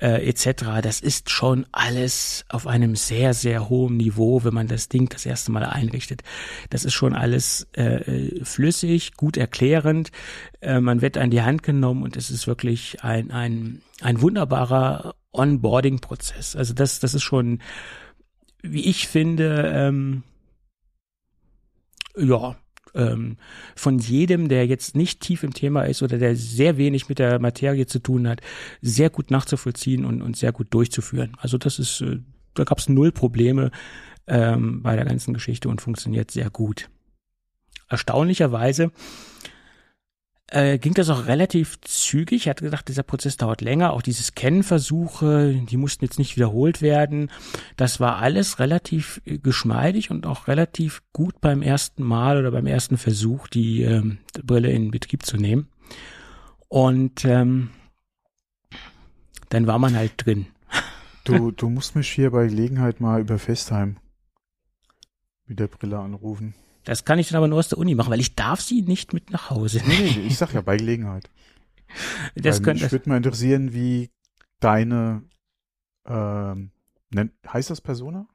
[0.00, 0.80] äh, etc.
[0.82, 5.26] Das ist schon alles auf einem sehr, sehr hohen Niveau, wenn man das Ding das
[5.26, 6.22] erste Mal einrichtet.
[6.70, 10.10] Das ist schon alles äh, flüssig, gut erklärend.
[10.60, 15.14] Äh, man wird an die Hand genommen und es ist wirklich ein, ein, ein wunderbarer
[15.32, 16.56] Onboarding-Prozess.
[16.56, 17.60] Also das, das ist schon,
[18.62, 20.22] wie ich finde, ähm,
[22.16, 22.56] ja,
[22.94, 23.36] ähm,
[23.76, 27.38] von jedem, der jetzt nicht tief im Thema ist oder der sehr wenig mit der
[27.38, 28.40] Materie zu tun hat,
[28.80, 31.36] sehr gut nachzuvollziehen und, und sehr gut durchzuführen.
[31.38, 32.20] Also das ist, äh,
[32.54, 33.70] da gab es null Probleme
[34.26, 36.88] ähm, bei der ganzen Geschichte und funktioniert sehr gut.
[37.88, 38.90] Erstaunlicherweise
[40.50, 42.42] äh, ging das auch relativ zügig.
[42.42, 43.92] Ich hatte gedacht, dieser Prozess dauert länger.
[43.92, 47.30] Auch diese Scan-Versuche, die mussten jetzt nicht wiederholt werden.
[47.76, 52.66] Das war alles relativ äh, geschmeidig und auch relativ gut beim ersten Mal oder beim
[52.66, 54.02] ersten Versuch, die äh,
[54.42, 55.68] Brille in Betrieb zu nehmen.
[56.68, 57.70] Und ähm,
[59.50, 60.46] dann war man halt drin.
[61.24, 63.96] Du, du musst mich hier bei Gelegenheit mal über Festheim
[65.46, 66.54] mit der Brille anrufen.
[66.88, 69.12] Das kann ich dann aber nur aus der Uni machen, weil ich darf sie nicht
[69.12, 70.04] mit nach Hause nehmen.
[70.06, 71.30] Nee, nee, ich sag ja bei Gelegenheit.
[72.34, 72.82] Das könnte.
[72.82, 74.10] Mich würde mal interessieren, wie
[74.60, 75.22] deine,
[76.06, 76.70] ähm,
[77.10, 78.26] nennt, heißt das Persona?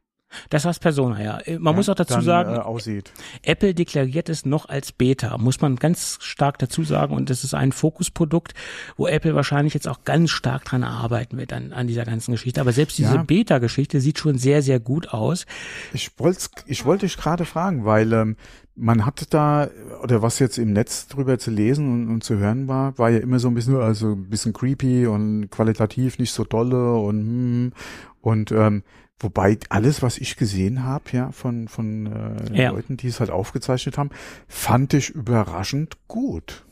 [0.49, 1.39] Das heißt Persona, ja.
[1.39, 3.11] Äh, man ja, muss auch dazu dann, sagen, äh, aussieht.
[3.41, 7.15] Apple deklariert es noch als Beta, muss man ganz stark dazu sagen.
[7.15, 8.53] Und das ist ein Fokusprodukt,
[8.97, 12.61] wo Apple wahrscheinlich jetzt auch ganz stark dran arbeiten wird an, an dieser ganzen Geschichte.
[12.61, 13.23] Aber selbst diese ja.
[13.23, 15.45] Beta-Geschichte sieht schon sehr, sehr gut aus.
[15.93, 18.35] Ich wollte ich wollte dich gerade fragen, weil ähm,
[18.75, 19.69] man hatte da,
[20.01, 23.19] oder was jetzt im Netz drüber zu lesen und, und, zu hören war, war ja
[23.19, 27.73] immer so ein bisschen, also ein bisschen creepy und qualitativ nicht so dolle und hm,
[28.21, 28.83] und ähm,
[29.19, 32.71] Wobei alles, was ich gesehen habe, ja, von, von äh, ja.
[32.71, 34.09] Leuten, die es halt aufgezeichnet haben,
[34.47, 36.65] fand ich überraschend gut.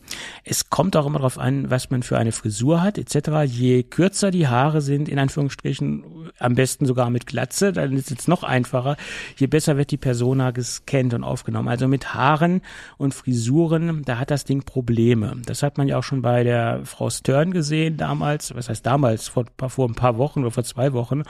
[0.44, 3.44] Es kommt auch immer darauf an, was man für eine Frisur hat, etc.
[3.46, 8.28] Je kürzer die Haare sind, in Anführungsstrichen, am besten sogar mit Glatze, dann ist es
[8.28, 8.98] noch einfacher.
[9.38, 11.68] Je besser wird die Persona gescannt und aufgenommen.
[11.68, 12.62] Also mit Haaren
[12.98, 15.36] und Frisuren, da hat das Ding Probleme.
[15.46, 19.28] Das hat man ja auch schon bei der Frau Stern gesehen damals, was heißt damals,
[19.28, 21.24] vor, vor ein paar Wochen oder vor zwei Wochen.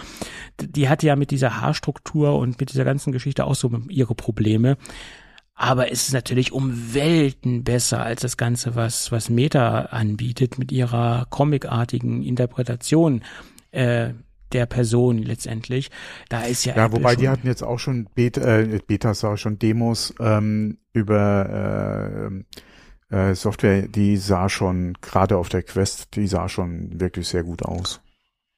[0.59, 4.77] Die hatte ja mit dieser Haarstruktur und mit dieser ganzen Geschichte auch so ihre Probleme.
[5.61, 10.71] Aber es ist natürlich um Welten besser als das Ganze, was, was Meta anbietet mit
[10.71, 13.21] ihrer comicartigen Interpretation
[13.69, 14.09] äh,
[14.53, 15.91] der Person letztendlich.
[16.29, 16.75] Da ist ja.
[16.75, 20.79] Ja, Apple wobei die hatten jetzt auch schon Beta, äh, Betas, auch schon Demos ähm,
[20.93, 22.41] über
[23.11, 27.43] äh, äh, Software, die sah schon, gerade auf der Quest, die sah schon wirklich sehr
[27.43, 28.01] gut aus.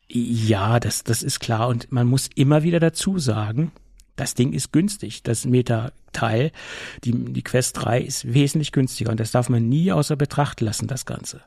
[0.08, 1.68] Ja, das, das ist klar.
[1.68, 3.74] Und man muss immer wieder dazu sagen,
[4.16, 5.24] das Ding ist günstig.
[5.24, 6.52] Das Meta-Teil,
[7.04, 10.88] die, die Quest 3 ist wesentlich günstiger und das darf man nie außer Betracht lassen,
[10.88, 11.42] das Ganze.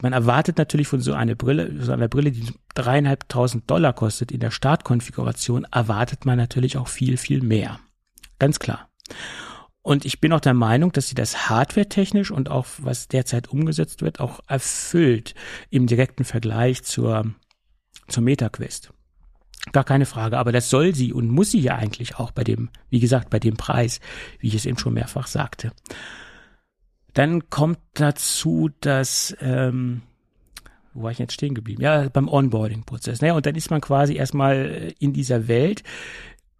[0.00, 4.40] Man erwartet natürlich von so einer Brille, so einer Brille, die dreieinhalbtausend Dollar kostet in
[4.40, 7.78] der Startkonfiguration, erwartet man natürlich auch viel, viel mehr.
[8.38, 8.88] Ganz klar.
[9.82, 14.00] Und ich bin auch der Meinung, dass sie das hardware-technisch und auch was derzeit umgesetzt
[14.00, 15.34] wird, auch erfüllt
[15.68, 17.34] im direkten Vergleich zur,
[18.08, 18.93] zur MetaQuest.
[19.72, 22.68] Gar keine Frage, aber das soll sie und muss sie ja eigentlich auch bei dem,
[22.90, 24.00] wie gesagt, bei dem Preis,
[24.38, 25.72] wie ich es eben schon mehrfach sagte.
[27.14, 30.02] Dann kommt dazu, dass, ähm,
[30.92, 31.82] wo war ich jetzt stehen geblieben?
[31.82, 33.20] Ja, beim Onboarding-Prozess.
[33.20, 35.82] Naja, und dann ist man quasi erstmal in dieser Welt,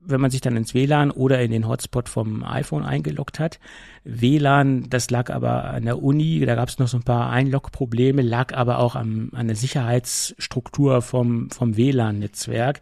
[0.06, 3.58] wenn man sich dann ins WLAN oder in den Hotspot vom iPhone eingeloggt hat.
[4.04, 8.22] WLAN, das lag aber an der Uni, da gab es noch so ein paar Einlog-Probleme,
[8.22, 12.80] lag aber auch am, an der Sicherheitsstruktur vom, vom WLAN-Netzwerk,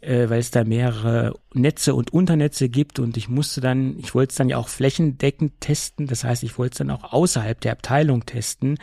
[0.00, 4.30] äh, weil es da mehrere Netze und Unternetze gibt und ich musste dann, ich wollte
[4.30, 7.72] es dann ja auch flächendeckend testen, das heißt, ich wollte es dann auch außerhalb der
[7.72, 8.78] Abteilung testen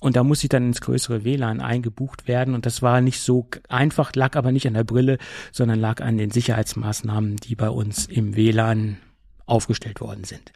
[0.00, 2.54] und da muss ich dann ins größere WLAN eingebucht werden.
[2.54, 5.18] Und das war nicht so einfach, lag aber nicht an der Brille,
[5.52, 8.98] sondern lag an den Sicherheitsmaßnahmen, die bei uns im WLAN
[9.46, 10.52] aufgestellt worden sind.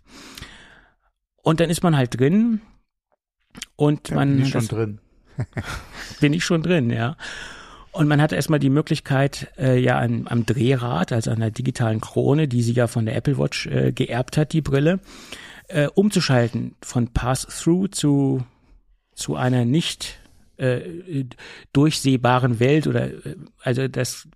[1.43, 2.61] Und dann ist man halt drin
[3.77, 4.37] und ja, man.
[4.37, 4.99] Bin ich schon drin.
[6.21, 7.17] bin ich schon drin, ja.
[7.91, 12.01] Und man hatte erstmal die Möglichkeit, äh, ja an, am Drehrad, also an der digitalen
[12.01, 15.01] Krone, die sie ja von der Apple Watch äh, geerbt hat, die Brille,
[15.69, 18.45] äh, umzuschalten von Pass-Through zu,
[19.15, 20.19] zu einer nicht
[20.57, 21.25] äh,
[21.73, 24.29] durchsehbaren Welt oder äh, also das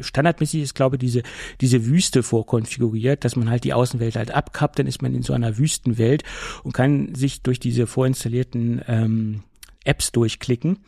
[0.00, 1.22] standardmäßig ist glaube ich diese
[1.60, 5.32] diese Wüste vorkonfiguriert, dass man halt die Außenwelt halt abkappt, dann ist man in so
[5.32, 6.22] einer Wüstenwelt
[6.62, 9.42] und kann sich durch diese vorinstallierten ähm,
[9.84, 10.78] Apps durchklicken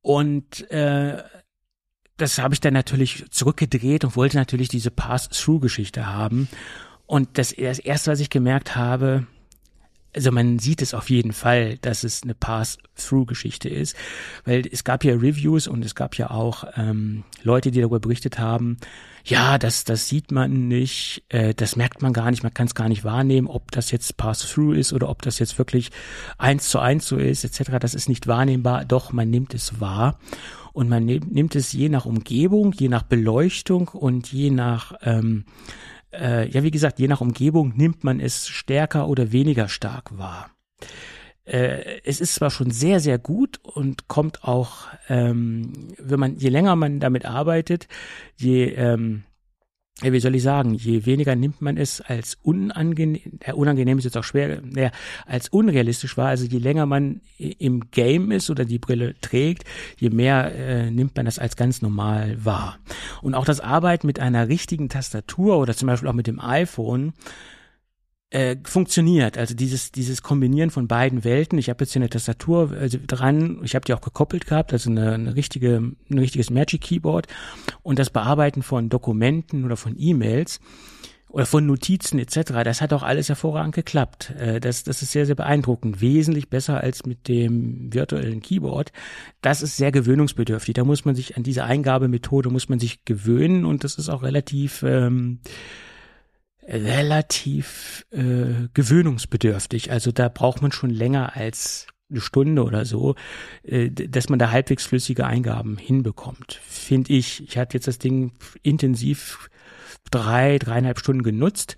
[0.00, 1.22] und äh,
[2.16, 6.48] das habe ich dann natürlich zurückgedreht und wollte natürlich diese Pass-Through-Geschichte haben.
[7.06, 9.26] Und das, das erste, was ich gemerkt habe,
[10.14, 13.96] also man sieht es auf jeden Fall, dass es eine Pass-Through-Geschichte ist,
[14.44, 18.38] weil es gab ja Reviews und es gab ja auch ähm, Leute, die darüber berichtet
[18.38, 18.78] haben,
[19.26, 22.74] ja, das, das sieht man nicht, äh, das merkt man gar nicht, man kann es
[22.74, 25.90] gar nicht wahrnehmen, ob das jetzt Pass-Through ist oder ob das jetzt wirklich
[26.36, 27.78] eins zu eins so ist, etc.
[27.80, 30.18] Das ist nicht wahrnehmbar, doch man nimmt es wahr
[30.74, 35.44] und man nimmt es je nach Umgebung, je nach Beleuchtung und je nach ähm,
[36.20, 40.50] äh, ja, wie gesagt, je nach Umgebung nimmt man es stärker oder weniger stark wahr.
[41.44, 46.48] Äh, es ist zwar schon sehr, sehr gut und kommt auch, ähm, wenn man, je
[46.48, 47.86] länger man damit arbeitet,
[48.36, 49.24] je ähm,
[50.04, 54.04] ja, wie soll ich sagen, je weniger nimmt man es als unangenehm, äh, unangenehm ist
[54.04, 54.90] jetzt auch schwer, naja,
[55.26, 56.28] als unrealistisch wahr.
[56.28, 59.64] Also je länger man im Game ist oder die Brille trägt,
[59.96, 62.78] je mehr äh, nimmt man das als ganz normal wahr.
[63.22, 67.14] Und auch das Arbeiten mit einer richtigen Tastatur oder zum Beispiel auch mit dem iPhone
[68.34, 69.38] äh, funktioniert.
[69.38, 71.56] Also dieses dieses Kombinieren von beiden Welten.
[71.56, 73.60] Ich habe jetzt hier eine Tastatur also dran.
[73.62, 77.28] Ich habe die auch gekoppelt gehabt, also eine, eine richtige ein richtiges Magic Keyboard
[77.84, 80.58] und das Bearbeiten von Dokumenten oder von E-Mails
[81.28, 82.64] oder von Notizen etc.
[82.64, 84.34] Das hat auch alles hervorragend geklappt.
[84.36, 86.00] Äh, das, das ist sehr, sehr beeindruckend.
[86.00, 88.90] Wesentlich besser als mit dem virtuellen Keyboard.
[89.42, 90.74] Das ist sehr gewöhnungsbedürftig.
[90.74, 94.24] Da muss man sich an diese Eingabemethode muss man sich gewöhnen und das ist auch
[94.24, 95.38] relativ ähm,
[96.66, 99.90] relativ äh, gewöhnungsbedürftig.
[99.90, 103.14] Also da braucht man schon länger als eine Stunde oder so,
[103.62, 106.60] äh, dass man da halbwegs flüssige Eingaben hinbekommt.
[106.62, 107.42] Finde ich.
[107.42, 109.50] Ich hatte jetzt das Ding intensiv
[110.10, 111.76] drei, dreieinhalb Stunden genutzt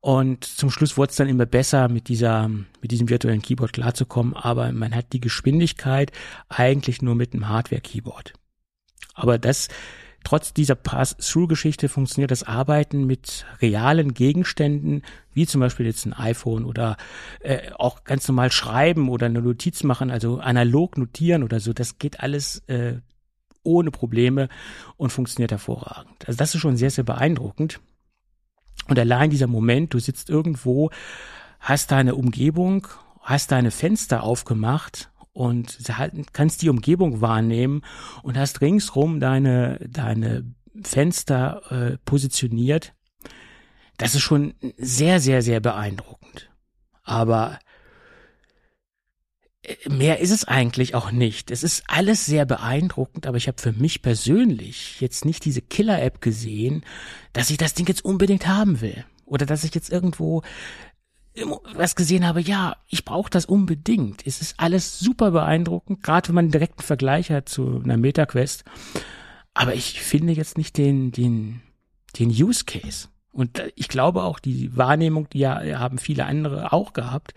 [0.00, 4.34] und zum Schluss wurde es dann immer besser, mit dieser, mit diesem virtuellen Keyboard klarzukommen,
[4.34, 6.12] aber man hat die Geschwindigkeit
[6.48, 8.34] eigentlich nur mit einem Hardware-Keyboard.
[9.14, 9.68] Aber das
[10.28, 15.00] Trotz dieser Pass-Through-Geschichte funktioniert das Arbeiten mit realen Gegenständen,
[15.32, 16.98] wie zum Beispiel jetzt ein iPhone oder
[17.40, 21.72] äh, auch ganz normal schreiben oder eine Notiz machen, also analog notieren oder so.
[21.72, 22.96] Das geht alles äh,
[23.62, 24.50] ohne Probleme
[24.98, 26.28] und funktioniert hervorragend.
[26.28, 27.80] Also das ist schon sehr, sehr beeindruckend.
[28.86, 30.90] Und allein dieser Moment, du sitzt irgendwo,
[31.58, 32.86] hast deine Umgebung,
[33.22, 35.78] hast deine Fenster aufgemacht und
[36.32, 37.82] kannst die Umgebung wahrnehmen
[38.22, 40.44] und hast ringsrum deine, deine
[40.82, 42.94] Fenster äh, positioniert.
[43.96, 46.50] Das ist schon sehr, sehr, sehr beeindruckend.
[47.02, 47.58] Aber
[49.62, 51.50] äh, mehr ist es eigentlich auch nicht.
[51.50, 56.20] Es ist alles sehr beeindruckend, aber ich habe für mich persönlich jetzt nicht diese Killer-App
[56.20, 56.84] gesehen,
[57.32, 59.04] dass ich das Ding jetzt unbedingt haben will.
[59.24, 60.42] Oder dass ich jetzt irgendwo
[61.74, 64.26] was gesehen habe, ja, ich brauche das unbedingt.
[64.26, 68.64] Es ist alles super beeindruckend, gerade wenn man einen direkten Vergleich hat zu einer MetaQuest.
[69.54, 71.60] Aber ich finde jetzt nicht den, den,
[72.18, 73.08] den Use Case.
[73.32, 77.34] Und ich glaube auch, die Wahrnehmung, die ja haben viele andere auch gehabt.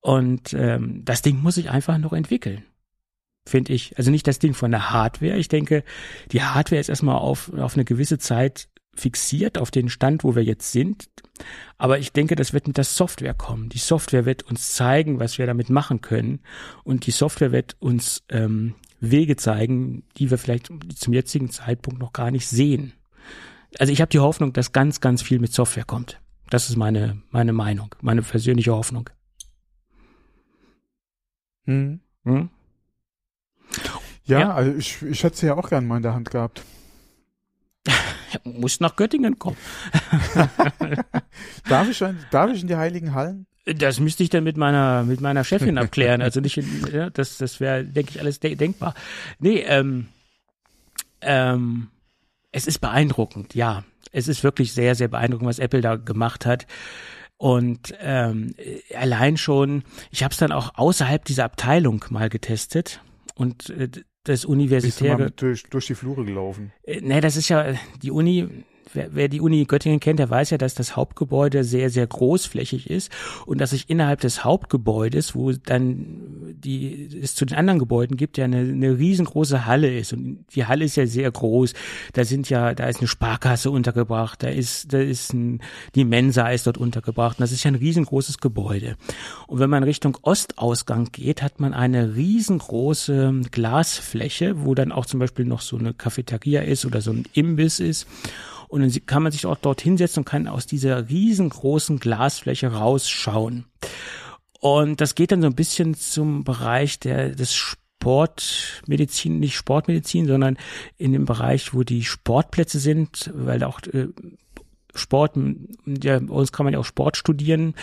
[0.00, 2.64] Und ähm, das Ding muss sich einfach noch entwickeln,
[3.46, 3.96] finde ich.
[3.98, 5.36] Also nicht das Ding von der Hardware.
[5.36, 5.84] Ich denke,
[6.32, 10.44] die Hardware ist erstmal auf, auf eine gewisse Zeit fixiert auf den Stand, wo wir
[10.44, 11.08] jetzt sind.
[11.78, 13.68] Aber ich denke, das wird mit der Software kommen.
[13.68, 16.40] Die Software wird uns zeigen, was wir damit machen können.
[16.84, 22.12] Und die Software wird uns ähm, Wege zeigen, die wir vielleicht zum jetzigen Zeitpunkt noch
[22.12, 22.92] gar nicht sehen.
[23.78, 26.20] Also ich habe die Hoffnung, dass ganz, ganz viel mit Software kommt.
[26.50, 29.08] Das ist meine, meine Meinung, meine persönliche Hoffnung.
[31.64, 32.00] Hm.
[32.24, 32.50] Hm?
[34.24, 36.62] Ja, ja, also ich, ich hätte sie ja auch gern mal in der Hand gehabt.
[38.44, 39.56] muss nach Göttingen kommen.
[41.68, 43.46] darf, ich, darf ich in die Heiligen Hallen?
[43.64, 46.20] Das müsste ich dann mit meiner mit meiner Chefin abklären.
[46.20, 48.94] Also nicht, in, ja, das das wäre, denke ich, alles de denkbar.
[49.38, 50.08] Nee, ähm,
[51.20, 51.88] ähm,
[52.50, 53.84] es ist beeindruckend, ja.
[54.10, 56.66] Es ist wirklich sehr, sehr beeindruckend, was Apple da gemacht hat.
[57.38, 58.54] Und ähm,
[58.94, 63.00] allein schon, ich habe es dann auch außerhalb dieser Abteilung mal getestet.
[63.34, 63.88] Und äh,
[64.24, 65.16] das universitäre.
[65.16, 66.72] Bist du mal durch, durch die Flure gelaufen?
[66.84, 70.50] Äh, nee, das ist ja, die Uni wer, wer die Uni Göttingen kennt, der weiß
[70.50, 73.10] ja, dass das Hauptgebäude sehr, sehr großflächig ist
[73.46, 78.38] und dass sich innerhalb des Hauptgebäudes, wo dann die es zu den anderen Gebäuden gibt,
[78.38, 80.12] ja eine, eine riesengroße Halle ist.
[80.12, 81.74] Und die Halle ist ja sehr groß.
[82.12, 85.60] Da sind ja, da ist eine Sparkasse untergebracht, da ist, da ist ein,
[85.94, 87.38] die Mensa ist dort untergebracht.
[87.38, 88.96] Und das ist ja ein riesengroßes Gebäude.
[89.46, 95.20] Und wenn man Richtung Ostausgang geht, hat man eine riesengroße Glasfläche, wo dann auch zum
[95.20, 98.06] Beispiel noch so eine Cafeteria ist oder so ein Imbiss ist.
[98.72, 103.66] Und dann kann man sich auch dort hinsetzen und kann aus dieser riesengroßen Glasfläche rausschauen.
[104.60, 110.56] Und das geht dann so ein bisschen zum Bereich der, des Sportmedizin, nicht Sportmedizin, sondern
[110.96, 114.08] in dem Bereich, wo die Sportplätze sind, weil auch äh,
[114.94, 115.36] Sport,
[115.84, 117.74] ja, bei uns kann man ja auch Sport studieren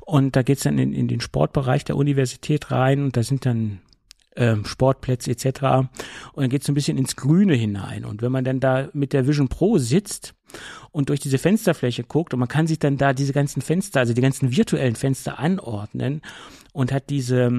[0.00, 3.80] und da geht's dann in, in den Sportbereich der Universität rein und da sind dann
[4.36, 5.62] ähm, Sportplätze etc.
[6.32, 8.04] Und dann geht's so ein bisschen ins Grüne hinein.
[8.04, 10.34] Und wenn man dann da mit der Vision Pro sitzt
[10.90, 14.12] und durch diese Fensterfläche guckt und man kann sich dann da diese ganzen Fenster, also
[14.12, 16.22] die ganzen virtuellen Fenster anordnen
[16.72, 17.50] und hat diese,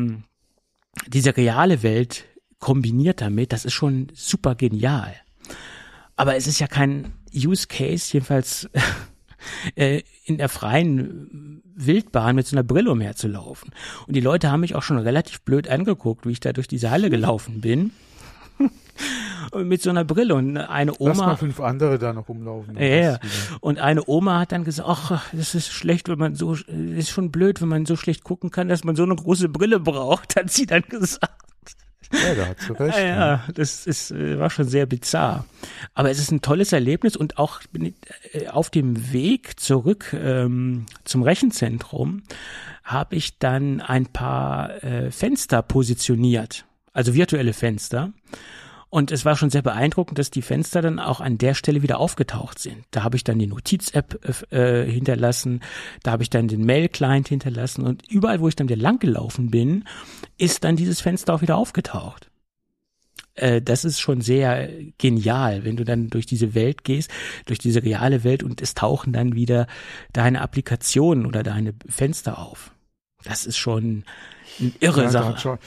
[1.07, 2.25] diese reale Welt
[2.59, 5.13] kombiniert damit, das ist schon super genial.
[6.15, 8.69] Aber es ist ja kein Use Case, jedenfalls
[9.75, 13.71] äh, in der freien Wildbahn mit so einer Brille umherzulaufen.
[14.07, 16.91] Und die Leute haben mich auch schon relativ blöd angeguckt, wie ich da durch diese
[16.91, 17.91] Halle gelaufen bin.
[19.55, 21.09] mit so einer Brille und eine Oma.
[21.09, 22.77] Lass mal fünf andere da noch rumlaufen.
[22.77, 23.19] Ja, ja.
[23.59, 27.31] Und eine Oma hat dann gesagt, ach, das ist schlecht, wenn man so, ist schon
[27.31, 30.49] blöd, wenn man so schlecht gucken kann, dass man so eine große Brille braucht, hat
[30.49, 31.44] sie dann gesagt.
[32.23, 32.97] Ja, da hat sie recht.
[32.97, 35.45] Ja, ja, das ist, äh, war schon sehr bizarr.
[35.93, 37.61] Aber es ist ein tolles Erlebnis und auch
[38.33, 42.23] äh, auf dem Weg zurück ähm, zum Rechenzentrum
[42.83, 48.13] habe ich dann ein paar äh, Fenster positioniert, also virtuelle Fenster.
[48.95, 51.99] Und es war schon sehr beeindruckend, dass die Fenster dann auch an der Stelle wieder
[51.99, 52.85] aufgetaucht sind.
[52.91, 55.59] Da habe ich dann die Notiz-App äh, hinterlassen,
[56.01, 59.83] da habe ich dann den Mail-Client hinterlassen und überall, wo ich dann wieder langgelaufen bin,
[60.37, 62.31] ist dann dieses Fenster auch wieder aufgetaucht
[63.33, 67.11] äh, das ist schon sehr genial, wenn du dann durch diese Welt gehst,
[67.47, 69.67] durch diese reale Welt und es tauchen dann wieder
[70.13, 72.71] deine Applikationen oder deine Fenster auf.
[73.25, 74.05] Das ist schon
[74.61, 75.59] eine irre ja, Sache.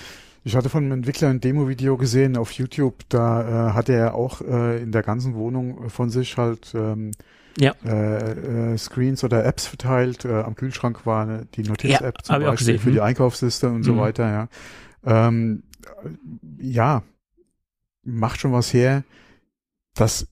[0.49, 4.41] Ich hatte von einem Entwickler ein Demo-Video gesehen auf YouTube, da äh, hatte er auch
[4.41, 7.11] äh, in der ganzen Wohnung von sich halt ähm,
[7.59, 7.75] ja.
[7.85, 10.25] äh, äh, Screens oder Apps verteilt.
[10.25, 13.83] Äh, am Kühlschrank war eine, die Notiz-App ja, zum Beispiel für die Einkaufsliste und mhm.
[13.83, 14.49] so weiter, ja.
[15.05, 15.65] Ähm,
[16.59, 17.03] ja,
[18.03, 19.05] macht schon was her.
[19.93, 20.29] Das,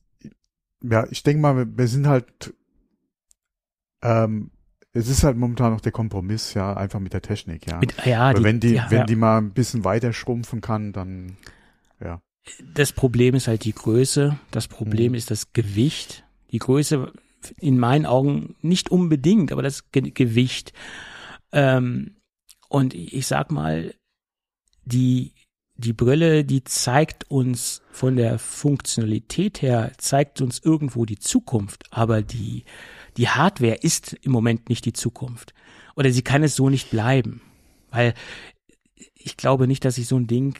[0.82, 2.54] ja, ich denke mal, wir, wir sind halt
[4.00, 4.50] ähm,
[4.96, 7.78] es ist halt momentan noch der Kompromiss, ja, einfach mit der Technik, ja.
[7.78, 9.04] Mit, ja, die, wenn die, ja, wenn ja.
[9.04, 11.36] die mal ein bisschen weiter schrumpfen kann, dann,
[12.02, 12.20] ja.
[12.74, 14.38] Das Problem ist halt die Größe.
[14.50, 15.16] Das Problem mhm.
[15.16, 16.24] ist das Gewicht.
[16.52, 17.12] Die Größe
[17.58, 20.72] in meinen Augen nicht unbedingt, aber das Ge Gewicht.
[21.52, 22.16] Ähm,
[22.68, 23.94] und ich sag mal,
[24.84, 25.32] die,
[25.74, 32.22] die Brille, die zeigt uns von der Funktionalität her, zeigt uns irgendwo die Zukunft, aber
[32.22, 32.64] die,
[33.16, 35.54] die Hardware ist im Moment nicht die Zukunft.
[35.94, 37.40] Oder sie kann es so nicht bleiben.
[37.90, 38.14] Weil
[39.14, 40.58] ich glaube nicht, dass ich so ein Ding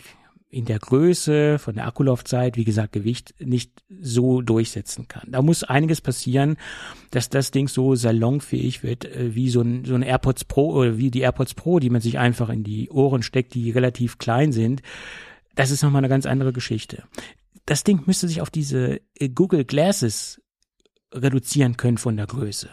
[0.48, 5.30] in der Größe, von der Akkulaufzeit, wie gesagt, Gewicht nicht so durchsetzen kann.
[5.32, 6.56] Da muss einiges passieren,
[7.10, 10.98] dass das Ding so salonfähig wird, äh, wie so ein, so ein AirPods Pro oder
[10.98, 14.52] wie die AirPods Pro, die man sich einfach in die Ohren steckt, die relativ klein
[14.52, 14.82] sind.
[15.56, 17.02] Das ist nochmal eine ganz andere Geschichte.
[17.66, 20.40] Das Ding müsste sich auf diese äh, Google Glasses
[21.12, 22.70] reduzieren können von der Größe.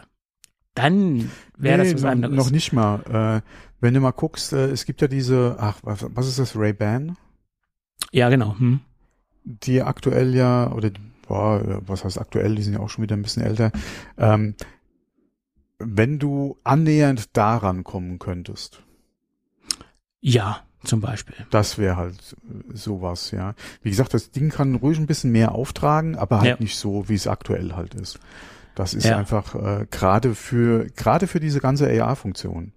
[0.74, 2.36] Dann wäre nee, das was anderes.
[2.36, 3.42] Noch nicht mal.
[3.44, 3.48] Äh,
[3.80, 7.16] wenn du mal guckst, äh, es gibt ja diese, ach, was, was ist das, Ray-Ban?
[8.10, 8.58] Ja, genau.
[8.58, 8.80] Hm.
[9.44, 10.90] Die aktuell ja, oder
[11.28, 13.72] boah, was heißt aktuell, die sind ja auch schon wieder ein bisschen älter.
[14.18, 14.54] Ähm,
[15.78, 18.82] wenn du annähernd daran kommen könntest.
[20.20, 21.34] Ja, zum Beispiel.
[21.50, 22.36] Das wäre halt
[22.72, 23.54] sowas, ja.
[23.82, 26.56] Wie gesagt, das Ding kann ruhig ein bisschen mehr auftragen, aber halt ja.
[26.58, 28.18] nicht so, wie es aktuell halt ist.
[28.74, 29.16] Das ist ja.
[29.16, 32.72] einfach äh, gerade für gerade für diese ganze AR-Funktion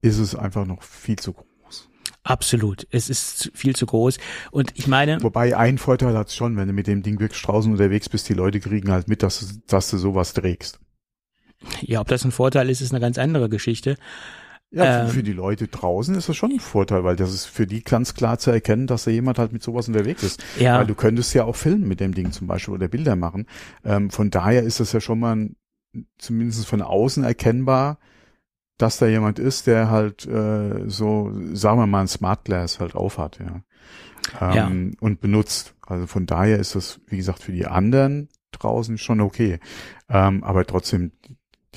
[0.00, 1.88] ist es einfach noch viel zu groß.
[2.24, 4.18] Absolut, es ist viel zu groß.
[4.50, 5.22] Und ich meine.
[5.22, 8.34] Wobei ein Vorteil hat schon, wenn du mit dem Ding wirklich draußen unterwegs bist, die
[8.34, 10.78] Leute kriegen halt mit, dass, dass du sowas trägst.
[11.80, 13.96] Ja, ob das ein Vorteil ist, ist eine ganz andere Geschichte.
[14.72, 17.66] Ja, ähm, für die Leute draußen ist das schon ein Vorteil, weil das ist für
[17.66, 20.42] die ganz klar zu erkennen, dass da jemand halt mit sowas unterwegs ist.
[20.58, 20.78] Ja.
[20.78, 23.46] Weil du könntest ja auch filmen mit dem Ding zum Beispiel oder Bilder machen.
[23.84, 25.56] Ähm, von daher ist das ja schon mal ein,
[26.16, 27.98] zumindest von außen erkennbar,
[28.78, 32.94] dass da jemand ist, der halt äh, so, sagen wir mal, ein Smart Glass halt
[32.94, 33.62] aufhat, ja.
[34.40, 34.98] Ähm, ja.
[35.00, 35.74] Und benutzt.
[35.86, 39.58] Also von daher ist das, wie gesagt, für die anderen draußen, schon okay.
[40.08, 41.12] Ähm, aber trotzdem,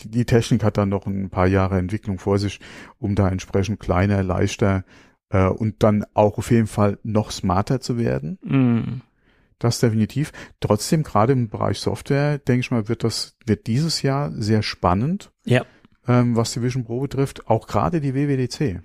[0.03, 2.59] die, Technik hat dann noch ein paar Jahre Entwicklung vor sich,
[2.99, 4.83] um da entsprechend kleiner, leichter
[5.29, 8.37] äh, und dann auch auf jeden Fall noch smarter zu werden.
[8.43, 9.01] Mm.
[9.59, 10.33] Das definitiv.
[10.59, 15.31] Trotzdem, gerade im Bereich Software, denke ich mal, wird das, wird dieses Jahr sehr spannend,
[15.45, 15.63] Ja.
[16.07, 17.47] ähm, was die Vision Pro betrifft.
[17.47, 18.81] Auch gerade die WWDC.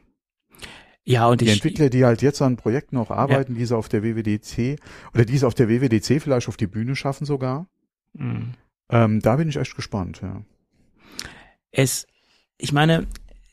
[1.05, 4.05] Ja, und Die ich, Entwickler, die halt jetzt an Projekten auch arbeiten, diese auf der
[4.05, 4.79] WWDC
[5.13, 7.67] oder diese auf der WWDC vielleicht auf die Bühne schaffen sogar.
[8.13, 8.53] Mm.
[8.91, 10.43] Ähm, da bin ich echt gespannt, ja.
[11.73, 12.07] Es,
[12.59, 13.07] ich meine,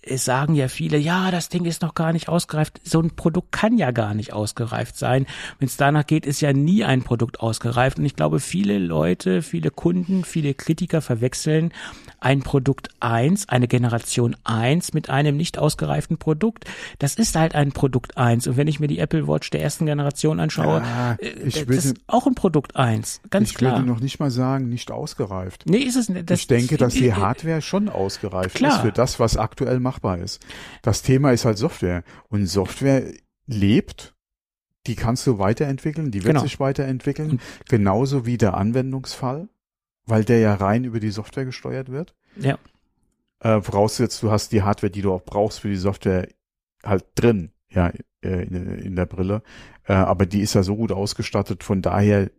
[0.10, 2.80] es sagen ja viele, ja, das Ding ist noch gar nicht ausgereift.
[2.84, 5.26] So ein Produkt kann ja gar nicht ausgereift sein.
[5.60, 8.00] Wenn es danach geht, ist ja nie ein Produkt ausgereift.
[8.00, 11.74] Und ich glaube, viele Leute, viele Kunden, viele Kritiker verwechseln
[12.20, 16.66] ein Produkt 1, eine Generation 1 mit einem nicht ausgereiften Produkt.
[17.00, 18.48] Das ist halt ein Produkt 1.
[18.48, 21.68] Und wenn ich mir die Apple Watch der ersten Generation anschaue, Ja, äh, ich das
[21.68, 23.22] würde- ist auch ein Produkt 1.
[23.30, 23.78] Ganz ich klar.
[23.78, 25.64] würde noch nicht mal sagen, nicht ausgereift.
[25.68, 26.30] nee, ist es nicht.
[26.32, 28.72] Ich denke, dass die Hardware schon ausgereift Klar.
[28.76, 30.46] ist für das, was aktuell machbar ist.
[30.82, 32.04] Das Thema ist halt Software.
[32.30, 33.04] Und Software
[33.46, 34.14] lebt,
[34.88, 36.42] die kannst du weiterentwickeln, die wird Genau.
[36.44, 37.40] sich weiterentwickeln,
[37.70, 39.50] genauso wie der Anwendungsfall,
[40.08, 42.16] weil der ja rein über die Software gesteuert wird.
[42.38, 42.58] Ja.
[43.40, 46.28] Äh, vorausgesetzt, du hast die Hardware, die du auch brauchst für die Software
[46.84, 47.92] halt drin, ja,
[48.22, 49.44] äh, in, in der Brille.
[49.86, 52.32] Äh, aber die ist ja so gut ausgestattet, von daher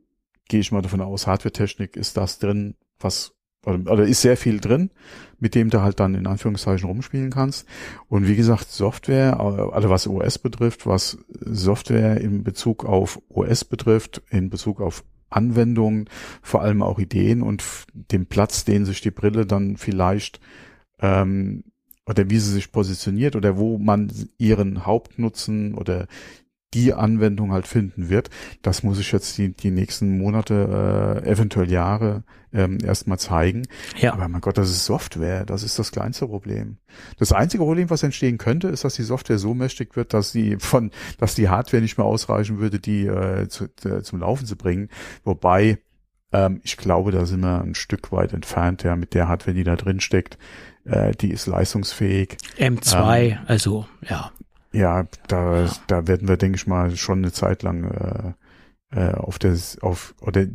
[0.48, 4.60] gehe ich mal davon aus, Hardware-Technik ist das drin, was oder, oder ist sehr viel
[4.60, 4.90] drin,
[5.38, 7.66] mit dem du halt dann in Anführungszeichen rumspielen kannst.
[8.08, 13.64] Und wie gesagt, Software, äh, also was OS betrifft, was Software in Bezug auf OS
[13.64, 16.08] betrifft, in Bezug auf Anwendungen,
[16.42, 17.62] vor allem auch Ideen und
[17.92, 20.40] den Platz, den sich die Brille dann vielleicht
[21.00, 21.64] ähm,
[22.06, 26.06] oder wie sie sich positioniert oder wo man ihren Hauptnutzen oder
[26.74, 28.30] die Anwendung halt finden wird.
[28.62, 33.66] Das muss ich jetzt die, die nächsten Monate, äh, eventuell Jahre ähm, erstmal zeigen.
[33.96, 34.12] Ja.
[34.12, 36.78] Aber mein Gott, das ist Software, das ist das kleinste Problem.
[37.18, 40.56] Das einzige Problem, was entstehen könnte, ist, dass die Software so mächtig wird, dass sie
[40.58, 44.56] von, dass die Hardware nicht mehr ausreichen würde, die äh, zu, äh, zum Laufen zu
[44.56, 44.88] bringen.
[45.24, 45.78] Wobei
[46.32, 49.64] ähm, ich glaube, da sind wir ein Stück weit entfernt, ja, mit der Hardware, die
[49.64, 50.38] da drin steckt.
[50.84, 52.36] Äh, die ist leistungsfähig.
[52.58, 54.30] M2, also ja.
[54.70, 58.32] Ja, da, da werden wir, denke ich mal, schon eine Zeit lang äh,
[58.90, 60.46] äh, auf das, auf, oder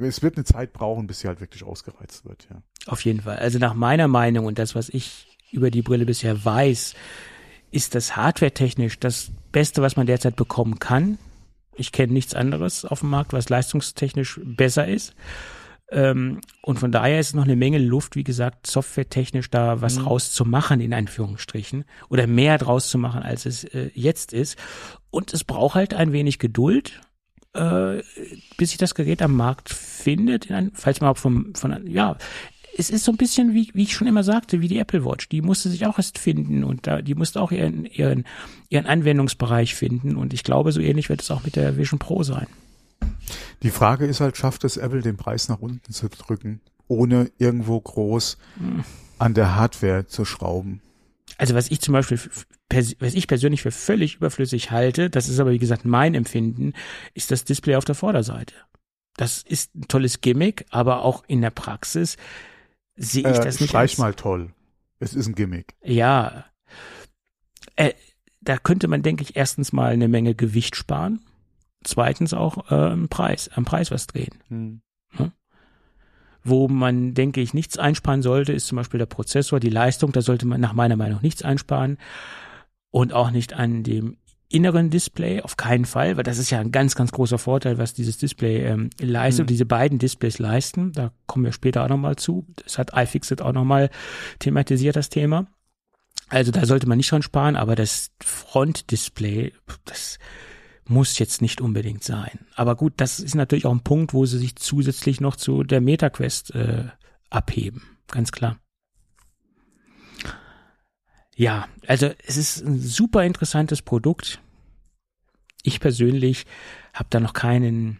[0.00, 2.62] es wird eine Zeit brauchen, bis sie halt wirklich ausgereizt wird, ja.
[2.86, 3.36] Auf jeden Fall.
[3.36, 6.94] Also nach meiner Meinung und das, was ich über die Brille bisher weiß,
[7.70, 11.18] ist das hardwaretechnisch das Beste, was man derzeit bekommen kann.
[11.74, 15.14] Ich kenne nichts anderes auf dem Markt, was leistungstechnisch besser ist.
[15.90, 20.80] Ähm, und von daher ist noch eine Menge Luft, wie gesagt, softwaretechnisch da was rauszumachen,
[20.80, 21.84] in Anführungsstrichen.
[22.08, 24.58] Oder mehr draus zu machen, als es äh, jetzt ist.
[25.10, 27.00] Und es braucht halt ein wenig Geduld,
[27.56, 28.02] äh,
[28.56, 32.16] bis sich das Gerät am Markt findet, in ein, falls man auch vom, von, ja,
[32.78, 35.28] es ist so ein bisschen, wie, wie ich schon immer sagte, wie die Apple Watch.
[35.30, 38.24] Die musste sich auch erst finden und da, die musste auch ihren, ihren,
[38.68, 40.16] ihren Anwendungsbereich finden.
[40.16, 42.46] Und ich glaube, so ähnlich wird es auch mit der Vision Pro sein.
[43.62, 47.80] Die Frage ist halt, schafft es Apple, den Preis nach unten zu drücken, ohne irgendwo
[47.80, 48.36] groß
[49.18, 50.80] an der Hardware zu schrauben?
[51.38, 52.18] Also was ich zum Beispiel,
[52.70, 56.72] was ich persönlich für völlig überflüssig halte, das ist aber wie gesagt mein Empfinden,
[57.14, 58.54] ist das Display auf der Vorderseite.
[59.16, 62.16] Das ist ein tolles Gimmick, aber auch in der Praxis
[62.96, 63.70] sehe ich Äh, das nicht.
[63.70, 64.52] streich als- mal toll.
[64.98, 65.74] Es ist ein Gimmick.
[65.82, 66.46] Ja.
[67.76, 67.92] Äh,
[68.40, 71.20] da könnte man, denke ich, erstens mal eine Menge Gewicht sparen.
[71.84, 74.80] Zweitens auch äh, am Preis, am Preis was drehen.
[76.48, 80.22] Wo man, denke ich, nichts einsparen sollte, ist zum Beispiel der Prozessor, die Leistung, da
[80.22, 81.98] sollte man nach meiner Meinung nichts einsparen.
[82.90, 84.16] Und auch nicht an dem
[84.48, 87.94] inneren Display, auf keinen Fall, weil das ist ja ein ganz, ganz großer Vorteil, was
[87.94, 89.48] dieses Display ähm, leistet, Mhm.
[89.48, 90.92] diese beiden Displays leisten.
[90.92, 92.46] Da kommen wir später auch nochmal zu.
[92.64, 93.90] Das hat iFixit auch nochmal
[94.38, 95.48] thematisiert, das Thema.
[96.28, 99.52] Also da sollte man nicht dran sparen, aber das Frontdisplay,
[99.84, 100.18] das
[100.88, 102.46] muss jetzt nicht unbedingt sein.
[102.54, 105.80] Aber gut, das ist natürlich auch ein Punkt, wo sie sich zusätzlich noch zu der
[105.80, 106.84] MetaQuest äh,
[107.30, 107.82] abheben.
[108.08, 108.58] Ganz klar.
[111.34, 114.40] Ja, also es ist ein super interessantes Produkt.
[115.62, 116.46] Ich persönlich
[116.94, 117.98] habe da noch keinen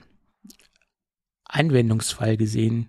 [1.44, 2.88] Anwendungsfall gesehen,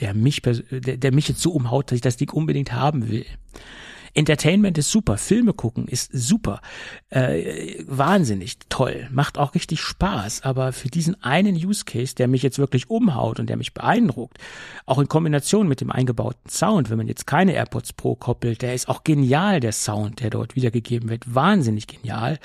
[0.00, 3.26] der mich, der, der mich jetzt so umhaut, dass ich das Ding unbedingt haben will.
[4.14, 6.60] Entertainment ist super, Filme gucken ist super,
[7.08, 12.42] äh, wahnsinnig toll, macht auch richtig Spaß, aber für diesen einen Use Case, der mich
[12.42, 14.38] jetzt wirklich umhaut und der mich beeindruckt,
[14.84, 18.74] auch in Kombination mit dem eingebauten Sound, wenn man jetzt keine AirPods Pro koppelt, der
[18.74, 22.38] ist auch genial, der Sound, der dort wiedergegeben wird, wahnsinnig genial.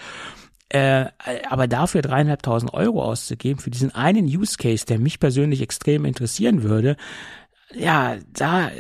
[0.70, 1.06] Äh,
[1.50, 6.64] aber dafür dreieinhalbtausend Euro auszugeben für diesen einen Use Case, der mich persönlich extrem interessieren
[6.64, 6.98] würde,
[7.74, 8.72] ja, da,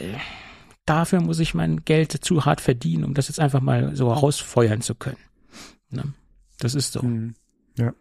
[0.89, 4.81] dafür muss ich mein Geld zu hart verdienen, um das jetzt einfach mal so rausfeuern
[4.81, 5.17] zu können.
[5.89, 6.03] Ne?
[6.59, 7.03] Das ist so.
[7.03, 7.35] Mhm.
[7.77, 7.93] Ja.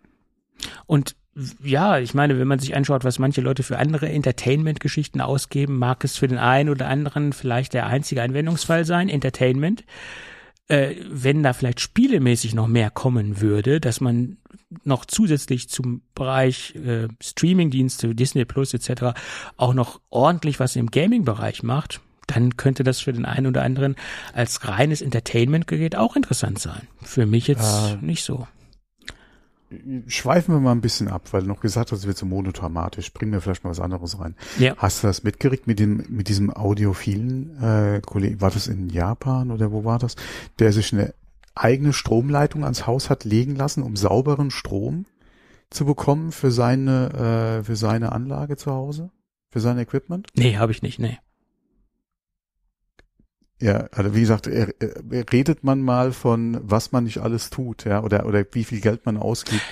[0.87, 1.17] Und
[1.63, 6.03] ja, ich meine, wenn man sich anschaut, was manche Leute für andere Entertainment-Geschichten ausgeben, mag
[6.03, 9.85] es für den einen oder anderen vielleicht der einzige Anwendungsfall sein, Entertainment
[10.69, 14.39] äh, wenn da vielleicht spielemäßig noch mehr kommen würde, dass man
[14.85, 19.19] noch zusätzlich zum Bereich äh, Streamingdienste, Disney Plus etc.
[19.57, 23.97] auch noch ordentlich was im Gaming-Bereich macht, dann könnte das für den einen oder anderen
[24.33, 26.89] als reines Entertainment-Gerät auch interessant sein.
[27.03, 28.47] Für mich jetzt äh, nicht so
[30.07, 33.13] schweifen wir mal ein bisschen ab, weil du noch gesagt hast, es wird so monodramatisch.
[33.13, 34.37] Bringen wir vielleicht mal was anderes rein.
[34.59, 34.75] Ja.
[34.77, 38.41] Hast du das mitgekriegt mit dem, mit diesem audiophilen äh, Kollegen?
[38.41, 40.15] War das in Japan oder wo war das?
[40.59, 41.15] Der sich eine
[41.55, 45.07] eigene Stromleitung ans Haus hat legen lassen, um sauberen Strom
[45.71, 49.11] zu bekommen für seine, äh, für seine Anlage zu Hause?
[49.51, 50.29] Für sein Equipment?
[50.35, 51.19] Nee, habe ich nicht, nee.
[53.59, 57.87] Ja, also wie gesagt, er, er, redet man mal von, was man nicht alles tut,
[57.87, 59.63] ja, oder oder wie viel Geld man ausgibt,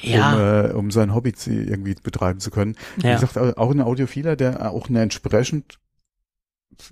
[0.00, 0.34] ja.
[0.34, 2.76] um, äh, um sein Hobby irgendwie betreiben zu können.
[2.98, 3.10] Ja.
[3.10, 5.80] Wie gesagt, auch ein Audiophiler, der auch eine entsprechend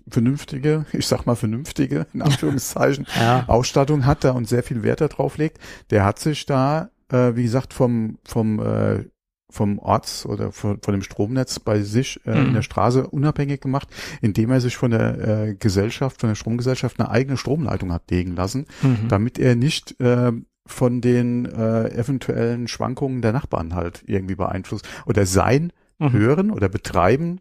[0.08, 3.44] vernünftige, ich sag mal vernünftige, in Anführungszeichen, ja.
[3.46, 5.58] Ausstattung hat da und sehr viel Wert darauf legt,
[5.90, 9.04] der hat sich da, äh, wie gesagt, vom, vom äh,
[9.50, 12.46] vom Orts oder von, von dem Stromnetz bei sich äh, mhm.
[12.48, 13.88] in der Straße unabhängig gemacht,
[14.20, 18.36] indem er sich von der äh, Gesellschaft, von der Stromgesellschaft eine eigene Stromleitung hat legen
[18.36, 19.08] lassen, mhm.
[19.08, 20.32] damit er nicht äh,
[20.66, 26.12] von den äh, eventuellen Schwankungen der Nachbarn halt irgendwie beeinflusst oder sein mhm.
[26.12, 27.40] Hören oder Betreiben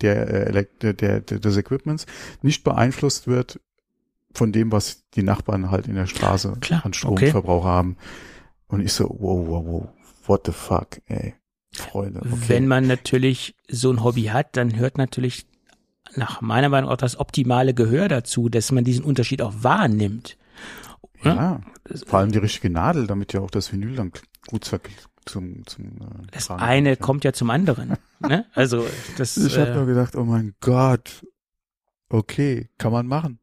[0.00, 2.06] der, äh, der, der, des Equipments
[2.42, 3.60] nicht beeinflusst wird
[4.32, 7.68] von dem, was die Nachbarn halt in der Straße Klar, an Stromverbrauch okay.
[7.68, 7.96] haben.
[8.68, 9.88] Und ich so, wow, wow, wow,
[10.26, 11.34] what the fuck, ey.
[11.72, 12.20] Freunde.
[12.20, 12.44] Okay.
[12.48, 15.46] Wenn man natürlich so ein Hobby hat, dann hört natürlich
[16.16, 20.36] nach meiner Meinung auch das optimale Gehör dazu, dass man diesen Unterschied auch wahrnimmt.
[21.22, 21.60] Ja, ja
[22.06, 24.12] vor allem die richtige Nadel, damit ja auch das Vinyl dann
[24.48, 24.64] gut
[25.26, 27.04] zum, zum äh, Das eine kann.
[27.04, 27.96] kommt ja zum anderen.
[28.20, 28.46] ne?
[28.54, 29.36] Also das.
[29.36, 31.24] Ich habe äh, nur gedacht, oh mein Gott,
[32.08, 33.38] okay, kann man machen.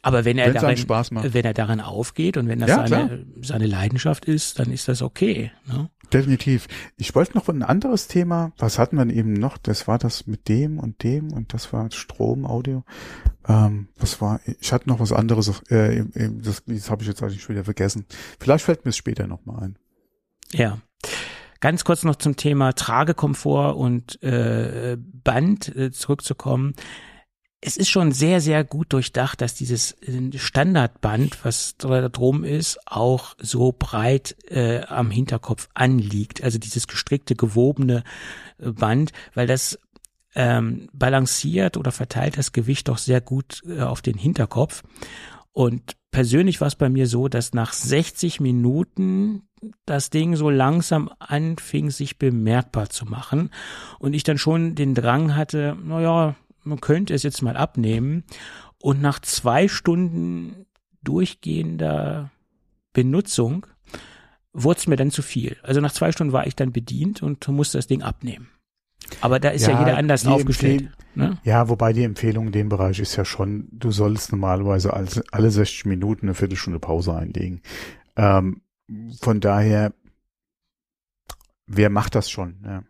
[0.00, 1.34] Aber wenn er darin, Spaß macht.
[1.34, 5.02] wenn er darin aufgeht und wenn das ja, seine, seine Leidenschaft ist, dann ist das
[5.02, 5.50] okay.
[5.66, 5.90] Ne?
[6.12, 6.68] Definitiv.
[6.96, 8.52] Ich wollte noch ein anderes Thema.
[8.58, 9.56] Was hatten wir eben noch?
[9.58, 12.84] Das war das mit dem und dem und das war Strom, Audio.
[13.48, 14.40] Ähm, was war?
[14.60, 15.62] Ich hatte noch was anderes.
[15.70, 18.06] Äh, das das habe ich jetzt eigentlich schon wieder vergessen.
[18.38, 19.78] Vielleicht fällt mir es später noch mal ein.
[20.52, 20.78] Ja.
[21.60, 26.74] Ganz kurz noch zum Thema Tragekomfort und äh, Band äh, zurückzukommen
[27.64, 32.78] es ist schon sehr, sehr gut durchdacht, dass dieses äh, Standardband, was da drum ist,
[32.86, 36.42] auch so breit äh, am Hinterkopf anliegt.
[36.42, 38.02] Also dieses gestrickte, gewobene
[38.58, 39.78] äh, Band, weil das
[40.34, 44.82] ähm, balanciert oder verteilt das Gewicht doch sehr gut äh, auf den Hinterkopf.
[45.52, 49.42] Und persönlich war es bei mir so, dass nach 60 Minuten
[49.86, 53.50] das Ding so langsam anfing, sich bemerkbar zu machen.
[54.00, 56.34] Und ich dann schon den Drang hatte, naja,
[56.64, 58.24] man könnte es jetzt mal abnehmen
[58.80, 60.66] und nach zwei Stunden
[61.02, 62.30] durchgehender
[62.92, 63.66] Benutzung
[64.52, 65.56] wurde es mir dann zu viel.
[65.62, 68.48] Also nach zwei Stunden war ich dann bedient und musste das Ding abnehmen.
[69.20, 70.90] Aber da ist ja, ja jeder anders aufgestellt.
[71.14, 71.38] Ne?
[71.44, 75.50] Ja, wobei die Empfehlung in dem Bereich ist ja schon, du sollst normalerweise alle, alle
[75.50, 77.60] 60 Minuten eine Viertelstunde Pause einlegen.
[78.16, 78.62] Ähm,
[79.20, 79.92] von daher,
[81.66, 82.62] wer macht das schon?
[82.64, 82.82] Ja.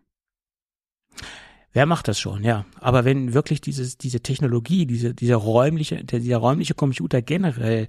[1.73, 2.65] Wer macht das schon, ja.
[2.79, 7.87] Aber wenn wirklich dieses, diese Technologie, diese, dieser räumliche, dieser räumliche Computer generell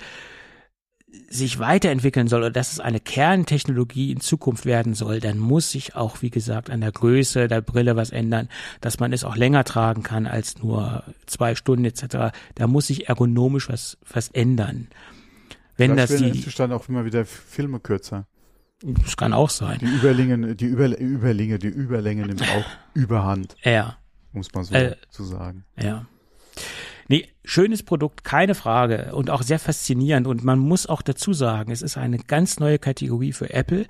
[1.28, 5.94] sich weiterentwickeln soll oder dass es eine Kerntechnologie in Zukunft werden soll, dann muss sich
[5.94, 8.48] auch, wie gesagt, an der Größe der Brille was ändern,
[8.80, 12.34] dass man es auch länger tragen kann als nur zwei Stunden etc.
[12.54, 14.88] Da muss sich ergonomisch was, was ändern.
[15.76, 18.26] Wenn Vielleicht das die, dann auch immer wieder Filme kürzer.
[18.82, 19.78] Das kann auch sein.
[19.80, 23.56] Die Überlänge, die Über, Überlänge, die Überlänge nimmt auch Überhand.
[23.62, 23.96] Ja.
[24.32, 25.64] Muss man so äh, zu sagen.
[25.80, 26.06] Ja.
[27.08, 31.70] Nee, schönes Produkt, keine Frage und auch sehr faszinierend und man muss auch dazu sagen,
[31.70, 33.86] es ist eine ganz neue Kategorie für Apple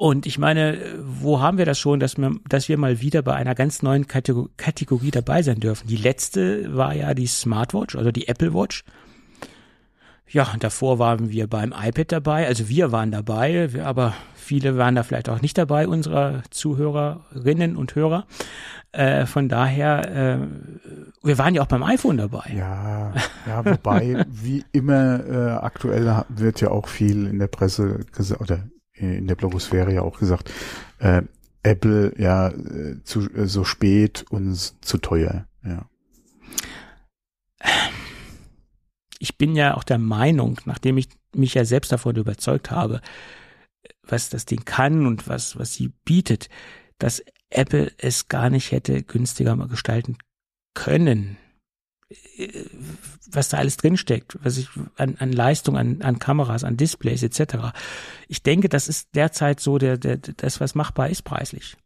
[0.00, 3.34] und ich meine, wo haben wir das schon, dass wir, dass wir mal wieder bei
[3.34, 5.88] einer ganz neuen Kategorie dabei sein dürfen?
[5.88, 8.84] Die letzte war ja die Smartwatch, also die Apple Watch.
[10.30, 15.02] Ja, davor waren wir beim iPad dabei, also wir waren dabei, aber viele waren da
[15.02, 18.26] vielleicht auch nicht dabei, unserer Zuhörerinnen und Hörer.
[18.92, 20.38] Äh, von daher, äh,
[21.22, 22.54] wir waren ja auch beim iPhone dabei.
[22.56, 23.12] Ja,
[23.46, 28.64] ja, wobei, wie immer, äh, aktuell wird ja auch viel in der Presse gesagt, oder
[28.94, 30.50] in der Blogosphäre ja auch gesagt,
[30.98, 31.22] äh,
[31.62, 35.86] Apple ja äh, zu, äh, so spät und zu teuer, ja.
[39.18, 43.00] Ich bin ja auch der Meinung, nachdem ich mich ja selbst davon überzeugt habe,
[44.02, 46.48] was das Ding kann und was, was sie bietet,
[46.98, 50.18] dass Apple es gar nicht hätte günstiger mal gestalten
[50.74, 51.36] können.
[53.30, 57.74] Was da alles drinsteckt, was ich an, an Leistung, an, an Kameras, an Displays etc.
[58.28, 61.76] Ich denke, das ist derzeit so der, der, das, was machbar ist preislich.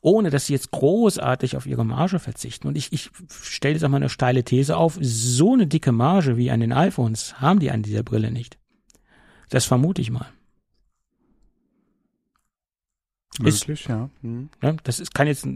[0.00, 2.66] Ohne dass sie jetzt großartig auf ihre Marge verzichten.
[2.66, 4.98] Und ich, ich stelle jetzt auch mal eine steile These auf.
[5.00, 8.58] So eine dicke Marge wie an den iPhones haben die an dieser Brille nicht.
[9.48, 10.26] Das vermute ich mal.
[13.40, 14.10] Möglich, ist, ja.
[14.20, 14.50] Hm.
[14.62, 14.74] ja.
[14.84, 15.46] Das ist, kann jetzt,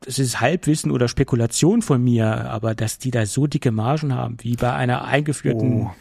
[0.00, 4.38] das ist Halbwissen oder Spekulation von mir, aber dass die da so dicke Margen haben,
[4.40, 5.94] wie bei einer eingeführten, oh.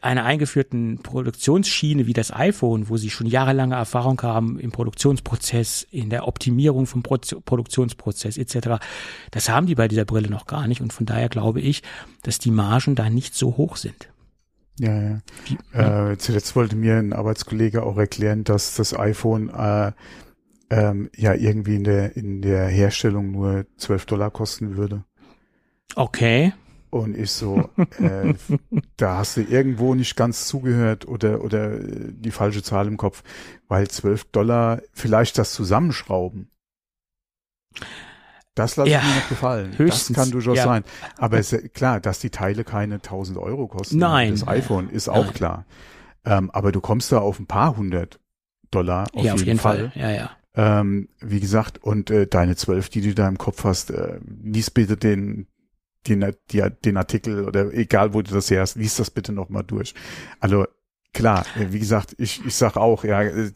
[0.00, 6.10] Einer eingeführten Produktionsschiene wie das iPhone, wo sie schon jahrelange Erfahrung haben im Produktionsprozess, in
[6.10, 8.82] der Optimierung vom Pro Produktionsprozess etc.
[9.30, 11.82] Das haben die bei dieser Brille noch gar nicht und von daher glaube ich,
[12.22, 14.08] dass die Margen da nicht so hoch sind.
[14.78, 15.20] Ja,
[15.72, 16.10] ja.
[16.12, 19.92] Äh, zuletzt wollte mir ein Arbeitskollege auch erklären, dass das iPhone äh,
[20.70, 25.04] ähm, ja irgendwie in der in der Herstellung nur 12 Dollar kosten würde.
[25.96, 26.52] Okay.
[26.90, 27.68] Und ich so,
[27.98, 28.34] äh,
[28.96, 33.22] da hast du irgendwo nicht ganz zugehört oder oder die falsche Zahl im Kopf,
[33.68, 36.50] weil 12 Dollar vielleicht das Zusammenschrauben
[38.58, 39.78] das lasse ja, ich mir noch gefallen.
[39.78, 40.64] Höchstens, das kann durchaus ja.
[40.64, 40.84] sein.
[41.16, 43.98] Aber es klar, dass die Teile keine 1000 Euro kosten.
[43.98, 44.32] Nein.
[44.32, 45.34] Das iPhone ist auch Nein.
[45.34, 45.64] klar.
[46.24, 48.18] Ähm, aber du kommst da auf ein paar hundert
[48.70, 49.90] Dollar auf, ja, jeden, auf jeden Fall.
[49.90, 50.02] Fall.
[50.02, 50.30] Ja, ja.
[50.80, 54.70] Ähm, wie gesagt, und äh, deine zwölf, die du da im Kopf hast, äh, lies
[54.70, 55.46] bitte den,
[56.06, 59.64] den, die, den Artikel oder egal, wo du das her hast, lies das bitte nochmal
[59.64, 59.94] durch.
[60.40, 60.66] Also
[61.12, 63.50] klar, äh, wie gesagt, ich, ich sag auch, ja, äh,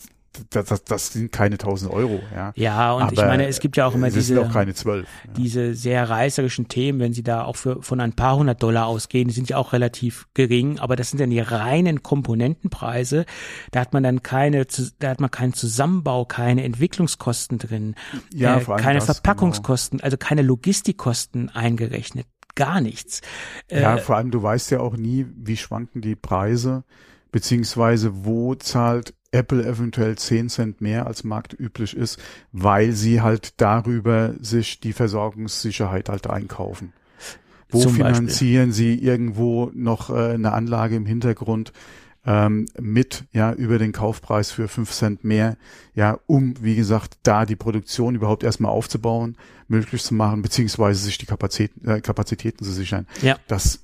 [0.51, 2.53] das, das, das sind keine 1000 Euro, ja.
[2.57, 5.33] Ja, und Aber ich meine, es gibt ja auch immer diese, auch keine 12, ja.
[5.35, 9.29] diese sehr reißerischen Themen, wenn sie da auch für, von ein paar hundert Dollar ausgehen,
[9.29, 13.27] die sind ja auch relativ gering, aber das sind dann die reinen Komponentenpreise.
[13.71, 14.67] Da hat man dann keine,
[14.99, 17.95] da hat man keinen Zusammenbau, keine Entwicklungskosten drin,
[18.33, 20.05] ja, äh, keine das, Verpackungskosten, genau.
[20.05, 23.21] also keine Logistikkosten eingerechnet, gar nichts.
[23.71, 26.85] Ja, äh, vor allem, du weißt ja auch nie, wie schwanken die Preise,
[27.31, 32.19] beziehungsweise wo zahlt Apple eventuell 10 Cent mehr als marktüblich ist,
[32.53, 36.93] weil sie halt darüber sich die Versorgungssicherheit halt einkaufen.
[37.71, 38.73] Wo Zum finanzieren Beispiel.
[38.73, 41.73] sie irgendwo noch äh, eine Anlage im Hintergrund
[42.25, 45.57] ähm, mit, ja, über den Kaufpreis für 5 Cent mehr,
[45.95, 49.37] ja, um, wie gesagt, da die Produktion überhaupt erstmal aufzubauen,
[49.69, 53.07] möglich zu machen, beziehungsweise sich die Kapazitäten, äh, Kapazitäten zu sichern.
[53.23, 53.39] Ja.
[53.49, 53.81] Das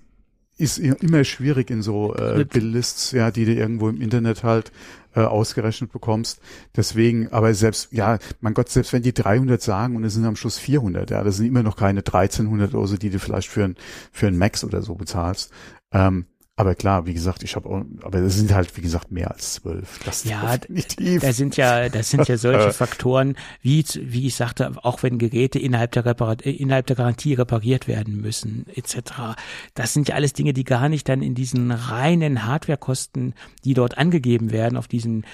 [0.59, 4.73] ist immer schwierig in so äh, Bildlists, ja, die du irgendwo im Internet halt
[5.15, 6.41] äh, ausgerechnet bekommst.
[6.77, 10.37] Deswegen, aber selbst, ja, mein Gott, selbst wenn die 300 sagen und es sind am
[10.37, 13.65] Schluss 400, ja, das sind immer noch keine 1300 oder so, die du vielleicht für
[13.65, 13.77] ein,
[14.13, 15.53] für ein Max oder so bezahlst.
[15.93, 16.27] Ähm,
[16.59, 20.01] aber klar, wie gesagt, ich habe, aber es sind halt wie gesagt mehr als zwölf.
[20.05, 21.23] Das ja, definitiv.
[21.23, 25.61] da sind ja, das sind ja solche Faktoren, wie wie ich sagte, auch wenn Geräte
[25.61, 29.37] innerhalb der Reparat innerhalb der Garantie repariert werden müssen etc.
[29.75, 33.35] Das sind ja alles Dinge, die gar nicht dann in diesen reinen Hardwarekosten,
[33.65, 35.27] die dort angegeben werden, auf diesen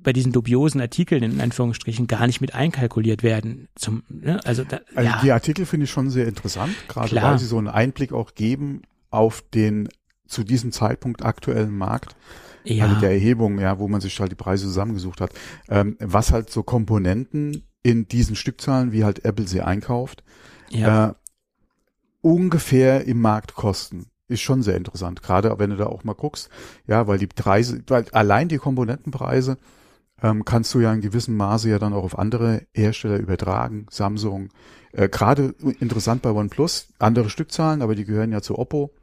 [0.00, 3.66] bei diesen dubiosen Artikeln in Anführungsstrichen gar nicht mit einkalkuliert werden.
[3.74, 4.38] Zum, ne?
[4.44, 5.20] also, da, also ja.
[5.24, 7.32] die Artikel finde ich schon sehr interessant, gerade Klar.
[7.32, 9.88] weil sie so einen Einblick auch geben auf den
[10.32, 12.16] zu diesem Zeitpunkt aktuellen Markt,
[12.64, 12.84] ja.
[12.84, 15.32] also der Erhebung, ja, wo man sich halt die Preise zusammengesucht hat,
[15.68, 20.22] ähm, was halt so Komponenten in diesen Stückzahlen, wie halt Apple sie einkauft,
[20.70, 21.10] ja.
[21.10, 21.14] äh,
[22.20, 24.06] ungefähr im Markt kosten.
[24.28, 26.48] Ist schon sehr interessant, gerade wenn du da auch mal guckst,
[26.86, 29.58] ja, weil die Preise, weil allein die Komponentenpreise
[30.22, 34.48] ähm, kannst du ja in gewissem Maße ja dann auch auf andere Hersteller übertragen, Samsung,
[34.92, 38.94] äh, gerade interessant bei OnePlus, andere Stückzahlen, aber die gehören ja zu Oppo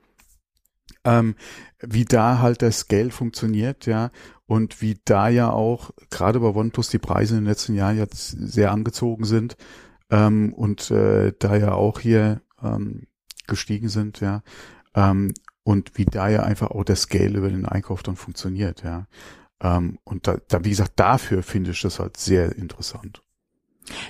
[1.10, 1.36] ähm,
[1.80, 4.12] wie da halt das Scale funktioniert, ja,
[4.46, 8.30] und wie da ja auch gerade bei OnePlus die Preise in den letzten Jahren jetzt
[8.30, 9.58] sehr angezogen sind
[10.10, 13.08] ähm, und äh, da ja auch hier ähm,
[13.48, 14.44] gestiegen sind, ja,
[14.96, 15.34] ähm,
[15.64, 19.08] und wie da ja einfach auch der Scale über den Einkauf dann funktioniert, ja.
[19.62, 23.24] Ähm, und da, da, wie gesagt, dafür finde ich das halt sehr interessant.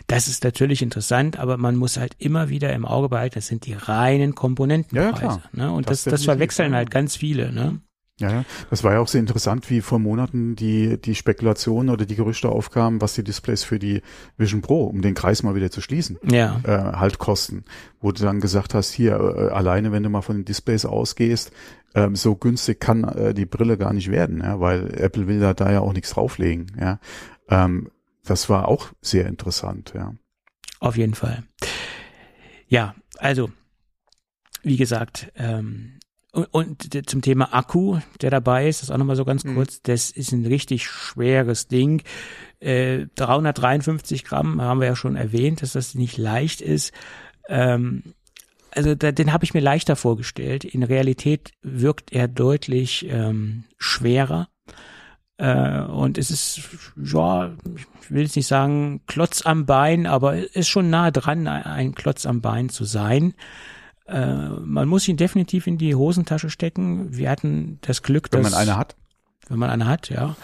[0.07, 3.65] Das ist natürlich interessant, aber man muss halt immer wieder im Auge behalten, das sind
[3.65, 5.11] die reinen Komponentenpreise.
[5.11, 5.41] Ja, klar.
[5.53, 5.71] Ne?
[5.71, 7.51] Und das, das, das verwechseln halt ganz viele.
[7.51, 7.80] Ne?
[8.19, 12.05] Ja, ja, das war ja auch sehr interessant, wie vor Monaten die, die Spekulation oder
[12.05, 14.01] die Gerüchte aufkamen, was die Displays für die
[14.36, 16.59] Vision Pro, um den Kreis mal wieder zu schließen, Ja.
[16.63, 17.63] äh, halt kosten.
[18.01, 21.51] Wo du dann gesagt hast, hier, äh, alleine wenn du mal von den Displays ausgehst,
[21.95, 25.53] ähm, so günstig kann äh, die Brille gar nicht werden, ja, weil Apple will da,
[25.53, 26.99] da ja auch nichts drauflegen, ja.
[27.49, 27.89] Ähm,
[28.30, 30.13] das war auch sehr interessant, ja.
[30.80, 31.43] Auf jeden Fall.
[32.67, 33.49] Ja, also,
[34.63, 35.99] wie gesagt, ähm,
[36.32, 39.55] und, und zum Thema Akku, der dabei ist, das auch nochmal so ganz Mhm.
[39.55, 42.03] kurz, das ist ein richtig schweres Ding.
[42.59, 46.93] Äh, 353 Gramm haben wir ja schon erwähnt, dass das nicht leicht ist.
[47.47, 48.13] Ähm,
[48.71, 50.63] also da, den habe ich mir leichter vorgestellt.
[50.65, 54.49] In Realität wirkt er deutlich ähm, schwerer.
[55.39, 56.61] Äh, und es ist,
[57.01, 57.51] ja,
[58.01, 62.25] ich will jetzt nicht sagen Klotz am Bein, aber ist schon nah dran, ein Klotz
[62.25, 63.33] am Bein zu sein.
[64.05, 67.15] Äh, man muss ihn definitiv in die Hosentasche stecken.
[67.15, 68.97] Wir hatten das Glück, Wenn dass man eine hat.
[69.47, 70.35] wenn man eine hat, ja.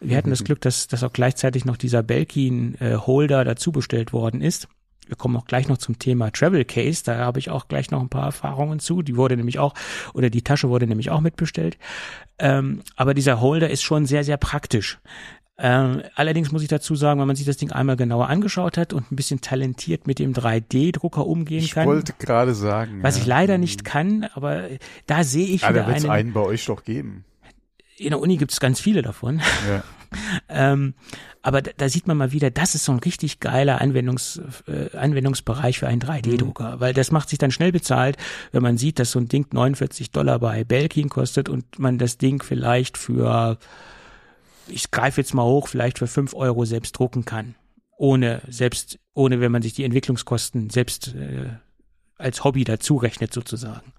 [0.00, 4.68] Wir hatten das Glück, dass, dass auch gleichzeitig noch dieser Belkin-Holder dazu bestellt worden ist.
[5.08, 7.02] Wir kommen auch gleich noch zum Thema Travel Case.
[7.04, 9.02] Da habe ich auch gleich noch ein paar Erfahrungen zu.
[9.02, 9.74] Die wurde nämlich auch,
[10.14, 11.78] oder die Tasche wurde nämlich auch mitbestellt.
[12.38, 14.98] Ähm, aber dieser Holder ist schon sehr, sehr praktisch.
[15.60, 18.92] Ähm, allerdings muss ich dazu sagen, wenn man sich das Ding einmal genauer angeschaut hat
[18.92, 23.02] und ein bisschen talentiert mit dem 3D-Drucker umgehen Ich kann, wollte gerade sagen.
[23.02, 23.22] was ja.
[23.22, 24.68] ich leider nicht kann, aber
[25.06, 27.24] da sehe ich Ja, wieder da wird es einen, einen bei euch doch geben.
[27.96, 29.40] in der Uni gibt es ganz viele davon.
[29.68, 29.82] Ja.
[30.48, 30.94] Ähm,
[31.42, 34.96] aber da, da sieht man mal wieder, das ist so ein richtig geiler Anwendungs, äh,
[34.96, 38.16] Anwendungsbereich für einen 3D-Drucker, weil das macht sich dann schnell bezahlt,
[38.52, 42.18] wenn man sieht, dass so ein Ding 49 Dollar bei Belkin kostet und man das
[42.18, 43.58] Ding vielleicht für,
[44.66, 47.54] ich greife jetzt mal hoch, vielleicht für 5 Euro selbst drucken kann.
[47.96, 51.48] Ohne, selbst, ohne wenn man sich die Entwicklungskosten selbst äh,
[52.16, 53.92] als Hobby dazu rechnet sozusagen.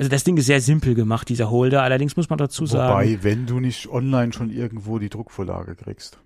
[0.00, 1.82] Also das Ding ist sehr simpel gemacht, dieser Holder.
[1.82, 2.90] Allerdings muss man dazu sagen.
[2.94, 6.18] Wobei, wenn du nicht online schon irgendwo die Druckvorlage kriegst.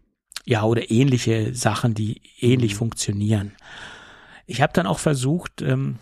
[0.45, 2.79] Ja, oder ähnliche Sachen, die ähnlich Mhm.
[2.79, 3.53] funktionieren.
[4.47, 5.97] Ich habe dann auch versucht, ähm,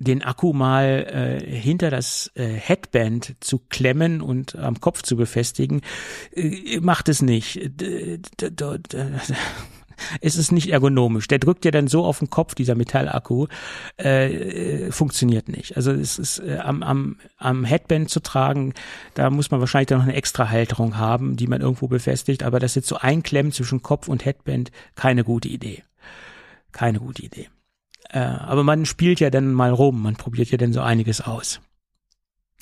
[0.00, 5.82] den Akku mal äh, hinter das äh, Headband zu klemmen und am Kopf zu befestigen.
[6.34, 7.60] Äh, macht es nicht.
[7.80, 8.18] D-
[10.20, 11.28] Es ist nicht ergonomisch.
[11.28, 13.46] Der drückt ja dann so auf den Kopf, dieser Metallakku.
[13.98, 15.76] Äh, äh, funktioniert nicht.
[15.76, 18.74] Also es ist äh, am, am, am Headband zu tragen,
[19.14, 22.42] da muss man wahrscheinlich dann noch eine extra Halterung haben, die man irgendwo befestigt.
[22.42, 25.82] Aber das jetzt so einklemmen zwischen Kopf und Headband, keine gute Idee.
[26.72, 27.48] Keine gute Idee.
[28.10, 31.60] Äh, aber man spielt ja dann mal rum, man probiert ja dann so einiges aus.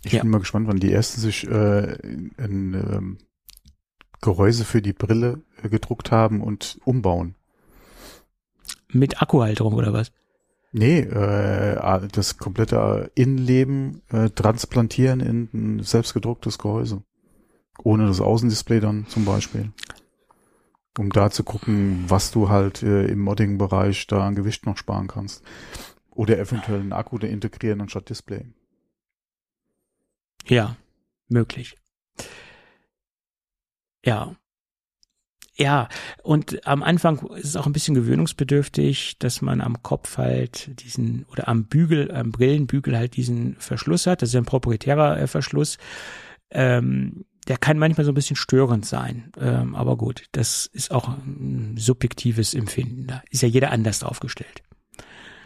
[0.05, 0.23] Ich Ja.
[0.23, 1.97] bin mal gespannt, wann die ersten sich äh,
[2.39, 3.19] ein ähm,
[4.27, 7.37] Gehäuse für die Brille äh, gedruckt haben und umbauen.
[8.93, 10.11] Mit Akkuhalterung oder was?
[10.73, 17.03] Nee, äh, das komplette Innenleben äh, transplantieren in ein selbstgedrucktes Gehäuse.
[17.83, 19.73] Ohne das Außendisplay dann zum Beispiel.
[20.99, 25.07] Um da zu gucken, was du halt äh, im Modding-Bereich da an Gewicht noch sparen
[25.07, 25.45] kannst.
[26.11, 28.47] Oder eventuell einen Akku da integrieren anstatt Display.
[30.47, 30.77] Ja,
[31.29, 31.77] möglich.
[34.07, 34.35] Ja.
[35.59, 35.89] Ja,
[36.23, 41.25] und am Anfang ist es auch ein bisschen gewöhnungsbedürftig, dass man am Kopf halt diesen,
[41.33, 44.21] oder am Bügel, am Brillenbügel halt diesen Verschluss hat.
[44.21, 45.79] Das ist ein proprietärer äh, Verschluss.
[46.51, 49.33] Ähm, der kann manchmal so ein bisschen störend sein.
[49.41, 53.07] Ähm, aber gut, das ist auch ein subjektives Empfinden.
[53.07, 54.63] Da ist ja jeder anders aufgestellt.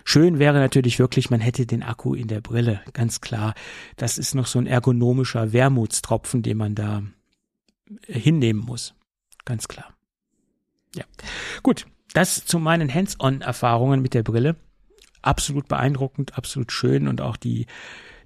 [0.05, 3.55] Schön wäre natürlich wirklich, man hätte den Akku in der Brille, ganz klar.
[3.97, 7.03] Das ist noch so ein ergonomischer Wermutstropfen, den man da
[8.07, 8.95] hinnehmen muss.
[9.45, 9.95] Ganz klar.
[10.95, 11.05] Ja.
[11.63, 14.57] Gut, das zu meinen Hands-on-Erfahrungen mit der Brille.
[15.23, 17.67] Absolut beeindruckend, absolut schön und auch die,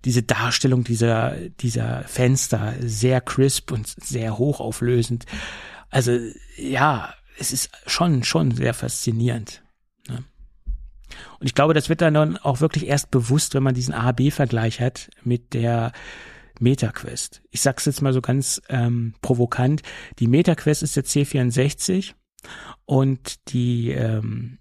[0.04, 5.26] diese Darstellung dieser, dieser Fenster sehr crisp und sehr hochauflösend.
[5.90, 6.18] Also,
[6.56, 9.62] ja, es ist schon, schon sehr faszinierend.
[10.08, 10.24] Ne?
[11.40, 15.10] Und ich glaube, das wird dann auch wirklich erst bewusst, wenn man diesen A-B-Vergleich hat
[15.24, 15.92] mit der
[16.60, 17.42] MetaQuest.
[17.50, 19.82] Ich sag's jetzt mal so ganz ähm, provokant.
[20.18, 22.14] Die MetaQuest ist der C64
[22.84, 24.58] und die ähm,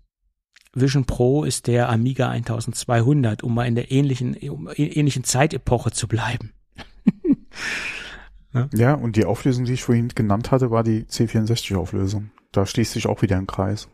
[0.74, 5.92] Vision Pro ist der Amiga 1200, um mal in der ähnlichen, um in ähnlichen Zeitepoche
[5.92, 6.54] zu bleiben.
[8.72, 12.32] Ja, und die Auflösung, die ich vorhin genannt hatte, war die C64-Auflösung.
[12.52, 13.90] Da schließt sich auch wieder ein Kreis.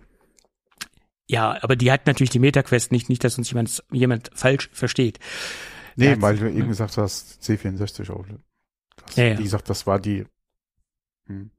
[1.28, 5.20] Ja, aber die hat natürlich die MetaQuest nicht, nicht, dass uns jemand, jemand falsch versteht.
[5.96, 6.52] Nee, Ja, weil du ne?
[6.52, 8.44] eben gesagt hast, C64-Auflösung.
[9.16, 9.38] Ja, ja.
[9.38, 10.26] Wie gesagt, das war die.
[11.28, 11.52] Hm.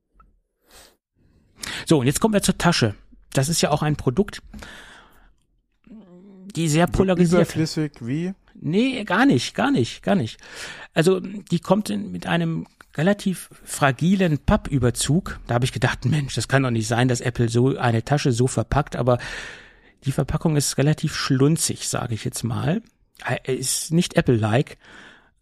[1.86, 2.94] So, und jetzt kommen wir zur Tasche.
[3.32, 4.42] Das ist ja auch ein Produkt,
[6.56, 7.42] die sehr polarisiert.
[7.42, 8.34] Überflüssig wie?
[8.54, 10.38] Nee, gar nicht, gar nicht, gar nicht.
[10.92, 12.66] Also die kommt in, mit einem
[12.96, 15.38] relativ fragilen Pappüberzug.
[15.46, 18.32] Da habe ich gedacht, Mensch, das kann doch nicht sein, dass Apple so eine Tasche
[18.32, 19.18] so verpackt, aber
[20.04, 22.82] die Verpackung ist relativ schlunzig, sage ich jetzt mal.
[23.24, 24.78] Er ist nicht Apple-like,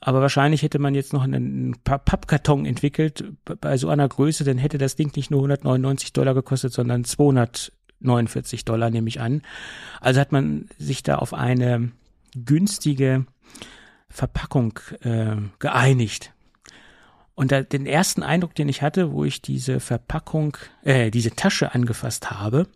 [0.01, 4.79] aber wahrscheinlich hätte man jetzt noch einen Pappkarton entwickelt bei so einer Größe, dann hätte
[4.79, 9.43] das Ding nicht nur 199 Dollar gekostet, sondern 249 Dollar nehme ich an.
[10.01, 11.91] Also hat man sich da auf eine
[12.37, 13.27] günstige
[14.09, 16.33] Verpackung äh, geeinigt.
[17.35, 21.75] Und da, den ersten Eindruck, den ich hatte, wo ich diese Verpackung, äh, diese Tasche
[21.75, 22.67] angefasst habe,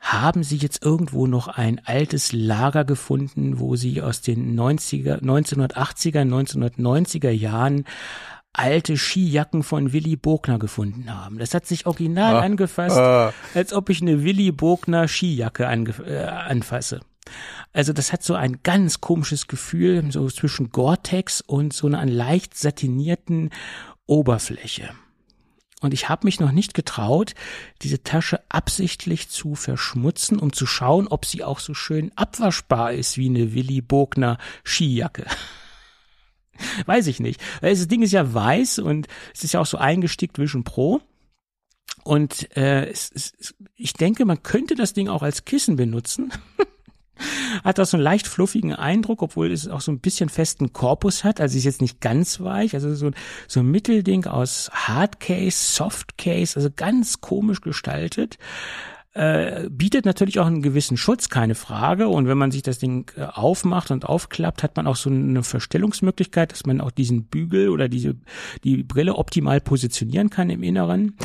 [0.00, 6.22] haben Sie jetzt irgendwo noch ein altes Lager gefunden, wo Sie aus den 90er, 1980er,
[6.22, 7.84] 1990er Jahren
[8.52, 11.38] alte Skijacken von Willy Bogner gefunden haben.
[11.38, 13.32] Das hat sich original ah, angefasst, ah.
[13.54, 17.00] als ob ich eine Willy Bogner Skijacke äh, anfasse.
[17.72, 22.56] Also das hat so ein ganz komisches Gefühl, so zwischen Gore-Tex und so einer leicht
[22.56, 23.50] satinierten
[24.06, 24.90] Oberfläche.
[25.80, 27.34] Und ich habe mich noch nicht getraut,
[27.82, 33.16] diese Tasche absichtlich zu verschmutzen, um zu schauen, ob sie auch so schön abwaschbar ist
[33.16, 35.24] wie eine Willy Bogner Skijacke.
[36.86, 37.40] Weiß ich nicht.
[37.62, 41.00] Weil das Ding ist ja weiß und es ist ja auch so eingestickt Vision Pro.
[42.04, 46.32] Und äh, es, es, ich denke, man könnte das Ding auch als Kissen benutzen.
[47.64, 51.24] hat auch so einen leicht fluffigen Eindruck, obwohl es auch so ein bisschen festen Korpus
[51.24, 51.40] hat.
[51.40, 53.10] Also ist jetzt nicht ganz weich, also so,
[53.48, 58.38] so ein Mittelding aus Hardcase, Softcase, also ganz komisch gestaltet.
[59.12, 62.08] Äh, bietet natürlich auch einen gewissen Schutz, keine Frage.
[62.08, 65.42] Und wenn man sich das Ding äh, aufmacht und aufklappt, hat man auch so eine
[65.42, 68.14] Verstellungsmöglichkeit, dass man auch diesen Bügel oder diese
[68.62, 71.16] die Brille optimal positionieren kann im Inneren.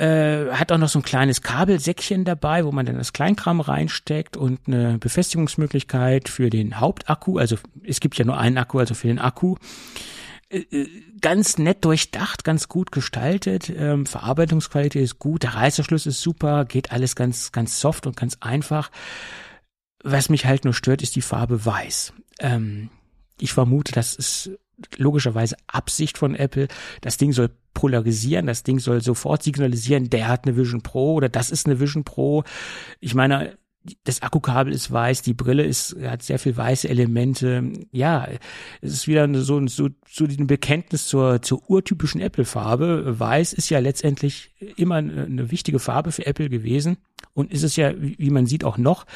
[0.00, 4.34] Äh, hat auch noch so ein kleines Kabelsäckchen dabei, wo man dann das Kleinkram reinsteckt
[4.38, 7.36] und eine Befestigungsmöglichkeit für den Hauptakku.
[7.36, 9.56] Also es gibt ja nur einen Akku, also für den Akku.
[10.48, 10.88] Äh, äh,
[11.20, 13.68] ganz nett durchdacht, ganz gut gestaltet.
[13.68, 18.38] Ähm, Verarbeitungsqualität ist gut, der Reißverschluss ist super, geht alles ganz, ganz soft und ganz
[18.40, 18.90] einfach.
[20.02, 22.14] Was mich halt nur stört, ist die Farbe weiß.
[22.38, 22.88] Ähm,
[23.38, 24.50] ich vermute, das ist
[24.96, 26.68] logischerweise Absicht von Apple.
[27.00, 31.28] Das Ding soll polarisieren, das Ding soll sofort signalisieren, der hat eine Vision Pro oder
[31.28, 32.44] das ist eine Vision Pro.
[33.00, 33.56] Ich meine,
[34.04, 37.72] das Akkukabel ist weiß, die Brille ist, hat sehr viel weiße Elemente.
[37.92, 38.28] Ja,
[38.82, 43.18] es ist wieder so, so, so ein Bekenntnis zur, zur urtypischen Apple-Farbe.
[43.18, 46.98] Weiß ist ja letztendlich immer eine wichtige Farbe für Apple gewesen
[47.32, 49.06] und ist es ja, wie man sieht, auch noch.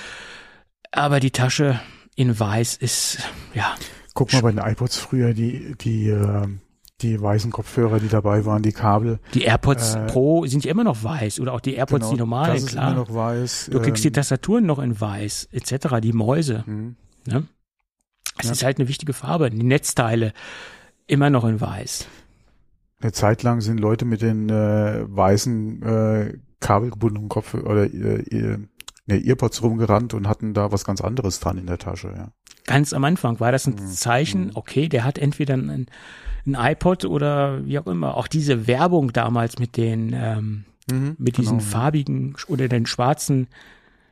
[0.91, 1.81] Aber die Tasche
[2.17, 3.19] in weiß ist,
[3.55, 3.75] ja,
[4.15, 6.47] Guck mal bei den iPods früher, die, die, äh,
[7.03, 9.19] die weißen Kopfhörer, die dabei waren, die Kabel.
[9.35, 12.19] Die AirPods äh, Pro sind ja immer noch weiß oder auch die AirPods, genau, die
[12.19, 12.93] normalen, das ist klar.
[12.93, 13.71] Immer noch weiß.
[13.73, 16.63] Du kriegst ähm, die Tastaturen noch in weiß, etc., die Mäuse.
[16.67, 16.97] Mhm.
[17.27, 17.49] Ne?
[18.39, 18.53] Es ja.
[18.53, 19.51] ist halt eine wichtige Farbe.
[19.51, 20.33] Die Netzteile
[21.07, 22.07] immer noch in weiß.
[23.01, 28.59] Eine Zeit lang sind Leute mit den äh, weißen äh, kabelgebundenen Kopf oder äh,
[29.07, 32.33] ne, Earpods rumgerannt und hatten da was ganz anderes dran in der Tasche, ja.
[32.67, 33.89] Ganz am Anfang war das ein mhm.
[33.89, 34.53] Zeichen, mhm.
[34.55, 35.87] okay, der hat entweder ein,
[36.47, 38.17] ein iPod oder wie auch immer.
[38.17, 41.71] Auch diese Werbung damals mit den, ähm, mhm, mit diesen genau.
[41.71, 43.49] farbigen oder den schwarzen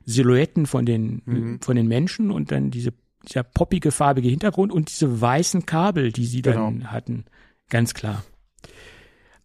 [0.05, 1.61] Silhouetten von den, mhm.
[1.61, 2.93] von den Menschen und dann diese,
[3.27, 6.87] dieser poppige farbige Hintergrund und diese weißen Kabel, die sie dann genau.
[6.89, 7.25] hatten.
[7.71, 8.23] Ganz klar.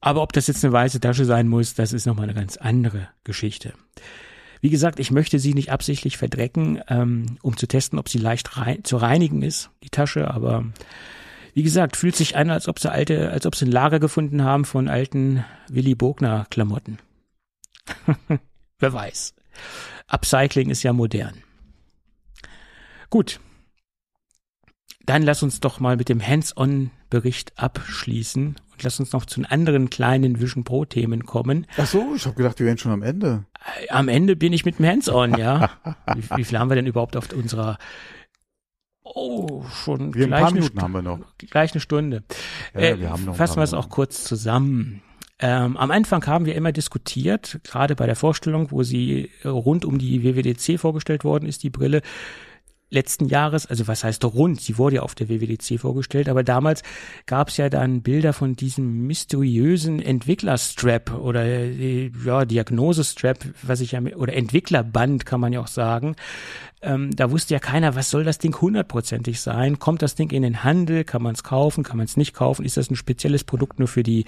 [0.01, 3.07] Aber ob das jetzt eine weiße Tasche sein muss, das ist nochmal eine ganz andere
[3.23, 3.73] Geschichte.
[4.61, 8.57] Wie gesagt, ich möchte sie nicht absichtlich verdrecken, ähm, um zu testen, ob sie leicht
[8.57, 10.65] rein, zu reinigen ist, die Tasche, aber
[11.53, 14.43] wie gesagt, fühlt sich an, als ob sie alte, als ob sie ein Lager gefunden
[14.43, 16.99] haben von alten Willy Bogner Klamotten.
[18.79, 19.33] Wer weiß.
[20.07, 21.33] Upcycling ist ja modern.
[23.09, 23.39] Gut.
[25.05, 29.89] Dann lass uns doch mal mit dem Hands-on-Bericht abschließen und lass uns noch zu anderen
[29.89, 31.65] kleinen Vision Pro Themen kommen.
[31.77, 33.45] Ach so, ich habe gedacht, wir wären schon am Ende.
[33.89, 35.71] Am Ende bin ich mit dem Hands-on, ja.
[36.15, 37.79] wie, wie viel haben wir denn überhaupt auf unserer
[39.03, 41.19] Oh, schon wir gleich, ein paar Minuten haben wir noch.
[41.37, 42.23] gleich eine Stunde.
[42.73, 45.01] Ja, äh, wir haben noch fassen wir es auch kurz zusammen.
[45.39, 49.97] Ähm, am Anfang haben wir immer diskutiert, gerade bei der Vorstellung, wo sie rund um
[49.97, 52.01] die WWDC vorgestellt worden ist, die Brille,
[52.89, 56.83] letzten Jahres, also was heißt rund, sie wurde ja auf der WWDC vorgestellt, aber damals
[57.25, 63.91] gab es ja dann Bilder von diesem mysteriösen Entwicklerstrap oder äh, ja Diagnosestrap, was ich
[63.91, 66.15] ja oder Entwicklerband kann man ja auch sagen.
[66.81, 69.79] Ähm, da wusste ja keiner, was soll das Ding hundertprozentig sein?
[69.79, 71.03] Kommt das Ding in den Handel?
[71.03, 71.83] Kann man es kaufen?
[71.83, 72.63] Kann man es nicht kaufen?
[72.63, 74.25] Ist das ein spezielles Produkt nur für die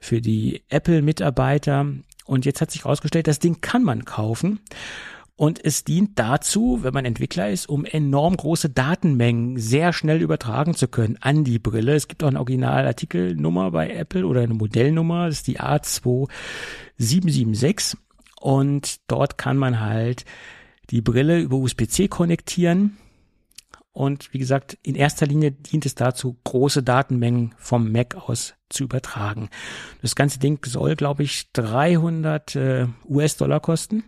[0.00, 1.86] für die Apple-Mitarbeiter?
[2.26, 4.60] Und jetzt hat sich herausgestellt, das Ding kann man kaufen.
[5.38, 10.74] Und es dient dazu, wenn man Entwickler ist, um enorm große Datenmengen sehr schnell übertragen
[10.74, 11.94] zu können an die Brille.
[11.94, 17.98] Es gibt auch eine Originalartikelnummer bei Apple oder eine Modellnummer, das ist die A2776.
[18.40, 20.24] Und dort kann man halt
[20.88, 22.96] die Brille über USB-C konnektieren.
[23.92, 28.84] Und wie gesagt, in erster Linie dient es dazu, große Datenmengen vom Mac aus zu
[28.84, 29.50] übertragen.
[30.00, 34.04] Das ganze Ding soll, glaube ich, 300 äh, US-Dollar kosten.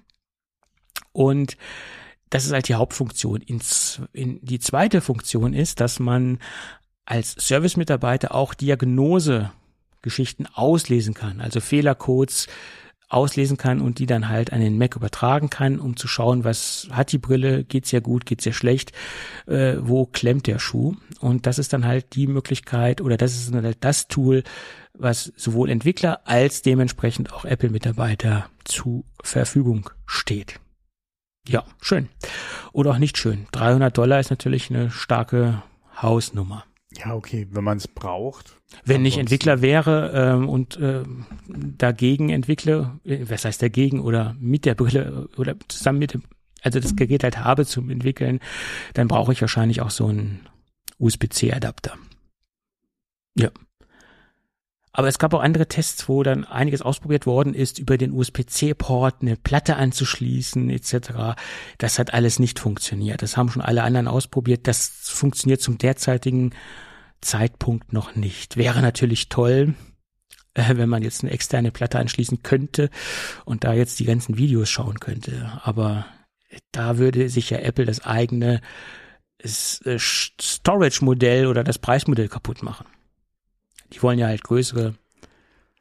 [1.19, 1.57] Und
[2.31, 3.41] das ist halt die Hauptfunktion.
[3.41, 3.61] In,
[4.12, 6.39] in, die zweite Funktion ist, dass man
[7.07, 12.47] als Service-Mitarbeiter auch Diagnose-Geschichten auslesen kann, also Fehlercodes
[13.09, 16.87] auslesen kann und die dann halt an den Mac übertragen kann, um zu schauen, was
[16.93, 18.93] hat die Brille, geht's ja gut, geht's ja schlecht,
[19.47, 20.95] äh, wo klemmt der Schuh.
[21.19, 24.45] Und das ist dann halt die Möglichkeit oder das ist dann halt das Tool,
[24.93, 30.61] was sowohl Entwickler als dementsprechend auch Apple-Mitarbeiter zur Verfügung steht.
[31.49, 32.11] Ja, schön.
[32.72, 33.46] Oder auch nicht schön.
[33.53, 35.62] 300 Dollar ist natürlich eine starke
[36.01, 36.64] Hausnummer.
[36.92, 38.61] Ja, okay, wenn man es braucht.
[38.84, 41.05] Wenn ich Entwickler wäre ähm, und äh,
[41.49, 46.22] dagegen entwickle, äh, was heißt dagegen oder mit der Brille oder zusammen mit dem,
[46.62, 48.40] also das Gerät halt habe zum Entwickeln,
[48.92, 50.46] dann brauche ich wahrscheinlich auch so einen
[50.99, 51.94] USB-C-Adapter.
[53.36, 53.51] Ja.
[54.93, 59.16] Aber es gab auch andere Tests, wo dann einiges ausprobiert worden ist, über den USB-C-Port
[59.20, 61.36] eine Platte anzuschließen etc.
[61.78, 63.22] Das hat alles nicht funktioniert.
[63.22, 64.66] Das haben schon alle anderen ausprobiert.
[64.66, 66.53] Das funktioniert zum derzeitigen
[67.20, 68.57] Zeitpunkt noch nicht.
[68.57, 69.74] Wäre natürlich toll,
[70.55, 72.91] äh, wenn man jetzt eine externe Platte anschließen könnte
[73.45, 75.61] und da jetzt die ganzen Videos schauen könnte.
[75.64, 76.07] Aber
[76.72, 78.61] da würde sich ja Apple das eigene
[79.39, 82.86] äh, Storage-Modell oder das Preismodell kaputt machen.
[83.93, 84.95] Die wollen ja halt größere.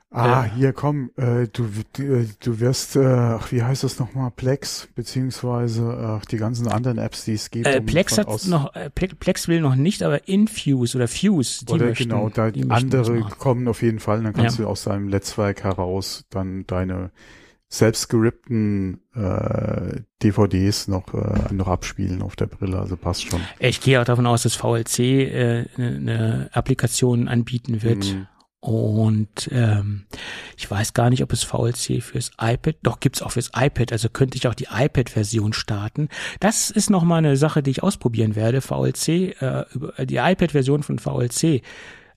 [0.09, 1.69] Ah, äh, hier komm, äh, du,
[2.39, 7.25] du, wirst, äh, ach, wie heißt das nochmal, Plex, beziehungsweise äh, die ganzen anderen Apps,
[7.25, 7.67] die es gibt.
[7.67, 11.87] Äh, Plex hat noch, äh, Plex will noch nicht, aber Infuse oder Fuse, die oder
[11.87, 14.63] möchten, genau, da andere kommen auf jeden Fall, dann kannst ja.
[14.63, 17.11] du aus deinem Netzwerk heraus dann deine
[17.69, 23.41] selbst gerippten äh, DVDs noch, äh, noch abspielen auf der Brille, also passt schon.
[23.59, 28.05] Ich gehe auch davon aus, dass VLC äh, eine, ne Applikation anbieten wird.
[28.05, 28.27] Mhm.
[28.59, 30.07] Und ähm,
[30.57, 34.09] ich weiß gar nicht, ob es VLC fürs iPad, doch gibt's auch fürs iPad, also
[34.09, 36.09] könnte ich auch die iPad-Version starten.
[36.39, 41.61] Das ist nochmal eine Sache, die ich ausprobieren werde, VLC, äh, die iPad-Version von VLC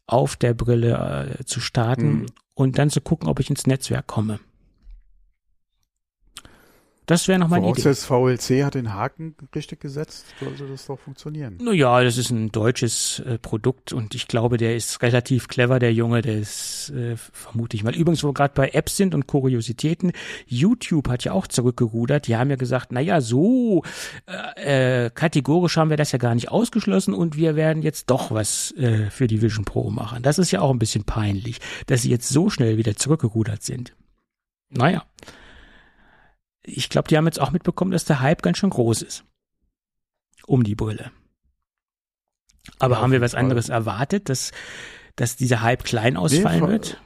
[0.07, 2.26] auf der Brille äh, zu starten mhm.
[2.55, 4.40] und dann zu gucken, ob ich ins Netzwerk komme.
[7.11, 7.83] Das wäre nochmal eine Idee.
[7.83, 11.59] Das VLC hat den Haken richtig gesetzt, sollte das doch funktionieren.
[11.61, 15.93] Naja, das ist ein deutsches äh, Produkt und ich glaube, der ist relativ clever, der
[15.93, 17.97] Junge, der ist, äh, vermute ich mal.
[17.97, 20.13] Übrigens, wo wir gerade bei Apps sind und Kuriositäten,
[20.47, 22.29] YouTube hat ja auch zurückgerudert.
[22.29, 23.83] Die haben ja gesagt, naja, so
[24.27, 28.31] äh, äh, kategorisch haben wir das ja gar nicht ausgeschlossen und wir werden jetzt doch
[28.31, 30.23] was äh, für die Vision Pro machen.
[30.23, 33.97] Das ist ja auch ein bisschen peinlich, dass sie jetzt so schnell wieder zurückgerudert sind.
[34.69, 35.03] Naja
[36.65, 39.25] ich glaube, die haben jetzt auch mitbekommen, dass der Hype ganz schön groß ist.
[40.47, 41.11] Um die Brille.
[42.79, 44.53] Aber ja, haben wir was anderes erwartet, dass,
[45.17, 47.01] dass dieser Hype klein ausfallen nee, wird?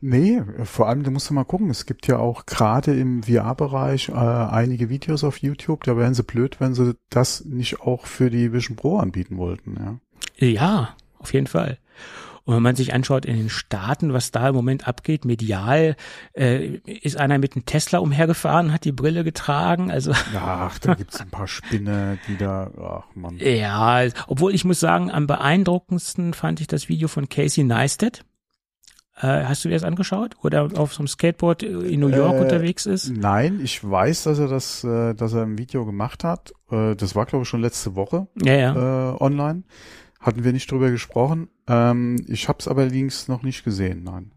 [0.00, 4.08] Nee, vor allem, du musst du mal gucken, es gibt ja auch gerade im VR-Bereich
[4.08, 8.28] äh, einige Videos auf YouTube, da wären sie blöd, wenn sie das nicht auch für
[8.28, 9.98] die Vision Pro anbieten wollten, ja.
[10.44, 11.78] Ja, auf jeden Fall.
[12.44, 15.96] Und wenn man sich anschaut in den Staaten, was da im Moment abgeht, medial,
[16.32, 19.90] äh, ist einer mit einem Tesla umhergefahren, hat die Brille getragen.
[19.90, 23.36] Also ach, da gibt's ein paar Spinne, die da, ach man.
[23.38, 28.24] Ja, obwohl ich muss sagen, am beeindruckendsten fand ich das Video von Casey Neistat.
[29.16, 30.36] Äh, hast du dir das angeschaut?
[30.42, 33.10] Oder auf so einem Skateboard in New York äh, unterwegs ist?
[33.10, 36.52] Nein, ich weiß, dass er das, äh, dass er ein Video gemacht hat.
[36.70, 39.20] Äh, das war, glaube ich, schon letzte Woche ja, ja.
[39.20, 39.62] Online.
[40.18, 41.48] Hatten wir nicht drüber gesprochen.
[41.66, 44.32] Ähm, ich habe es allerdings noch nicht gesehen, nein.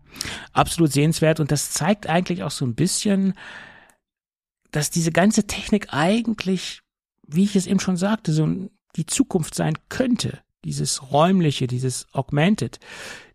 [0.54, 3.34] Absolut sehenswert und das zeigt eigentlich auch so ein bisschen,
[4.72, 6.82] dass diese ganze Technik eigentlich,
[7.28, 10.40] wie ich es eben schon sagte, so die Zukunft sein könnte.
[10.64, 12.80] Dieses räumliche, dieses Augmented,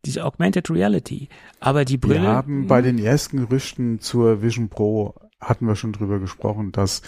[0.05, 1.29] diese Augmented Reality.
[1.61, 2.23] Aber die Brille.
[2.23, 7.03] Wir haben bei den ersten Gerüchten zur Vision Pro hatten wir schon drüber gesprochen, dass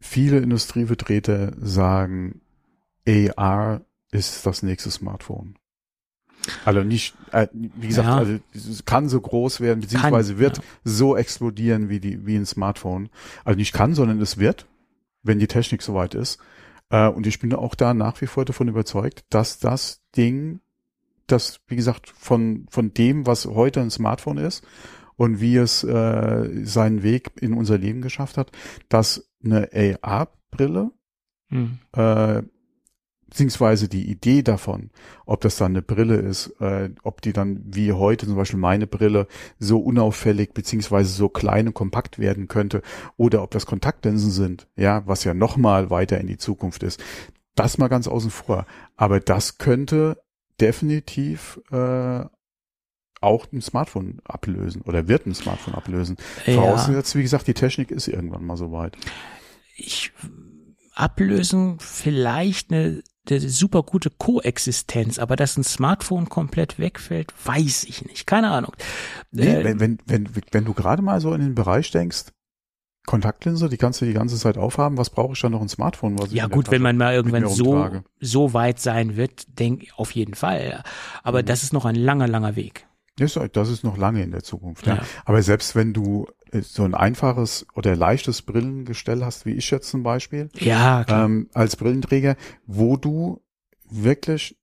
[0.00, 2.40] viele Industrievertreter sagen,
[3.06, 5.56] AR ist das nächste Smartphone.
[6.64, 8.16] Also nicht, äh, wie gesagt, ja.
[8.16, 10.64] also es kann so groß werden, beziehungsweise kann, wird ja.
[10.84, 13.08] so explodieren wie die, wie ein Smartphone.
[13.44, 14.66] Also nicht kann, sondern es wird,
[15.22, 16.38] wenn die Technik soweit ist.
[16.90, 20.60] Äh, und ich bin auch da nach wie vor davon überzeugt, dass das Ding,
[21.26, 24.66] das, wie gesagt, von, von dem, was heute ein Smartphone ist
[25.16, 28.50] und wie es äh, seinen Weg in unser Leben geschafft hat,
[28.88, 29.68] dass eine
[30.02, 30.90] AR-Brille
[31.50, 31.78] Hm.
[31.92, 32.42] äh,
[33.30, 34.90] beziehungsweise die Idee davon,
[35.24, 38.86] ob das dann eine Brille ist, äh, ob die dann wie heute zum Beispiel meine
[38.86, 39.26] Brille
[39.58, 42.82] so unauffällig beziehungsweise so klein und kompakt werden könnte
[43.16, 47.02] oder ob das Kontaktlinsen sind, ja, was ja nochmal weiter in die Zukunft ist.
[47.54, 48.66] Das mal ganz außen vor.
[48.96, 50.20] Aber das könnte
[50.60, 52.24] definitiv äh,
[53.20, 56.16] auch ein Smartphone ablösen oder wird ein Smartphone ablösen.
[56.46, 56.54] Ja.
[56.54, 58.96] Vorausgesetzt, wie gesagt, die Technik ist irgendwann mal so weit.
[59.76, 60.12] ich
[60.94, 68.04] ablösen vielleicht eine, eine super gute Koexistenz, aber dass ein Smartphone komplett wegfällt, weiß ich
[68.04, 68.26] nicht.
[68.26, 68.72] Keine Ahnung.
[69.30, 72.26] Nee, Äh, wenn, wenn, wenn, wenn du gerade mal so in den Bereich denkst,
[73.06, 76.18] Kontaktlinse, die kannst du die ganze Zeit aufhaben, was brauche ich dann noch ein Smartphone?
[76.18, 77.88] Was ja gut, wenn man mal irgendwann so,
[78.20, 80.84] so weit sein wird, denk auf jeden Fall.
[81.22, 81.46] Aber Mhm.
[81.46, 82.86] das ist noch ein langer, langer Weg.
[83.16, 84.86] Das ist- noch lange in der Zukunft.
[84.86, 84.96] Ja.
[84.96, 85.02] Ja.
[85.24, 86.26] Aber selbst wenn du
[86.62, 91.24] so ein einfaches oder leichtes Brillengestell hast, wie ich jetzt zum Beispiel, Ja, klar.
[91.24, 92.36] ähm, als Brillenträger,
[92.66, 93.40] wo du
[93.88, 94.56] wirklich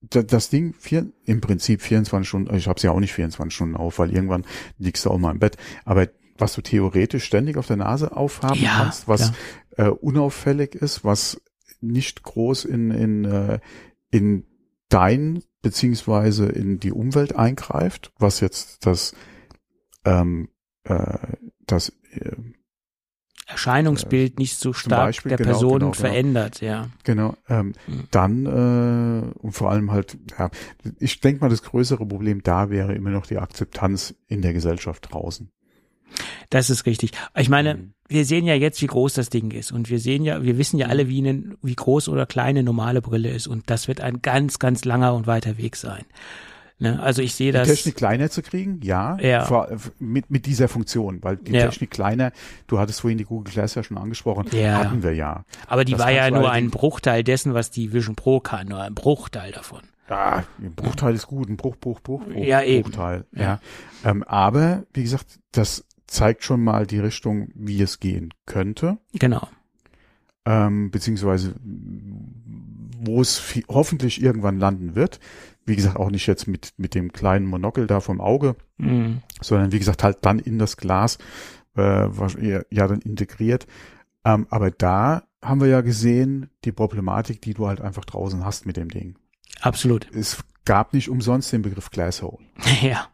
[0.00, 3.54] da- das Ding vier, im Prinzip 24 Stunden, ich habe es ja auch nicht 24
[3.54, 4.44] Stunden auf, weil irgendwann
[4.78, 8.60] liegst du auch mal im Bett, aber was du theoretisch ständig auf der Nase aufhaben
[8.62, 9.32] Ja, kannst, was
[9.76, 11.40] äh, unauffällig ist, was
[11.80, 13.60] nicht groß in, in, äh,
[14.10, 14.44] in
[14.88, 19.14] dein beziehungsweise in die Umwelt eingreift, was jetzt das
[20.04, 20.48] ähm,
[20.84, 21.18] äh,
[21.66, 22.36] das äh,
[23.46, 25.92] Erscheinungsbild nicht so stark Beispiel, der genau, Person genau, genau.
[25.92, 26.88] verändert, ja.
[27.04, 28.04] Genau, ähm, Mhm.
[28.10, 30.50] dann äh, und vor allem halt, ja,
[30.98, 35.12] ich denke mal, das größere Problem da wäre immer noch die Akzeptanz in der Gesellschaft
[35.12, 35.50] draußen.
[36.48, 37.10] Das ist richtig.
[37.36, 37.94] Ich meine, Mhm.
[38.08, 39.72] wir sehen ja jetzt, wie groß das Ding ist.
[39.72, 43.02] Und wir sehen ja, wir wissen ja alle, wie, eine, wie groß oder kleine normale
[43.02, 43.46] Brille ist.
[43.46, 46.04] Und das wird ein ganz, ganz langer und weiter Weg sein.
[46.80, 47.00] Ne?
[47.00, 47.68] Also ich sehe Die das.
[47.68, 49.44] Technik kleiner zu kriegen, ja, Ja.
[49.44, 49.68] Vor,
[50.00, 51.66] mit, mit dieser Funktion, weil die Ja.
[51.68, 52.32] Technik kleiner,
[52.66, 54.78] du hattest vorhin die Google Glass ja schon angesprochen, Ja.
[54.78, 55.44] hatten wir ja.
[55.68, 58.66] aber die das war ja nur ein allerdings- Bruchteil dessen, was die Vision Pro kann.
[58.68, 59.82] Nur ein Bruchteil davon.
[60.10, 62.82] Ja, ein Bruchteil ist gut, ein Bruch, Bruch, Bruch, Bruch Ja, eben.
[62.90, 63.24] Bruchteil.
[63.32, 63.42] Ja.
[63.42, 63.60] Ja.
[64.04, 68.98] Ähm, aber wie gesagt, das zeigt schon mal die Richtung, wie es gehen könnte.
[69.14, 69.48] Genau.
[70.46, 71.54] ähm, beziehungsweise
[73.06, 75.20] wo es hoffentlich irgendwann landen wird.
[75.66, 79.22] Wie gesagt, auch nicht jetzt mit, mit dem kleinen Monokel da vom Auge, Mhm.
[79.40, 81.18] sondern wie gesagt halt dann in das Glas
[81.76, 83.66] äh, was- ja, ja dann integriert.
[84.24, 88.64] Ähm, aber da haben wir ja gesehen, die Problematik, die du halt einfach draußen hast
[88.66, 89.16] mit dem Ding.
[89.60, 90.08] Absolut.
[90.14, 92.38] Es gab nicht umsonst den Begriff Glasshole.
[92.82, 93.08] ja.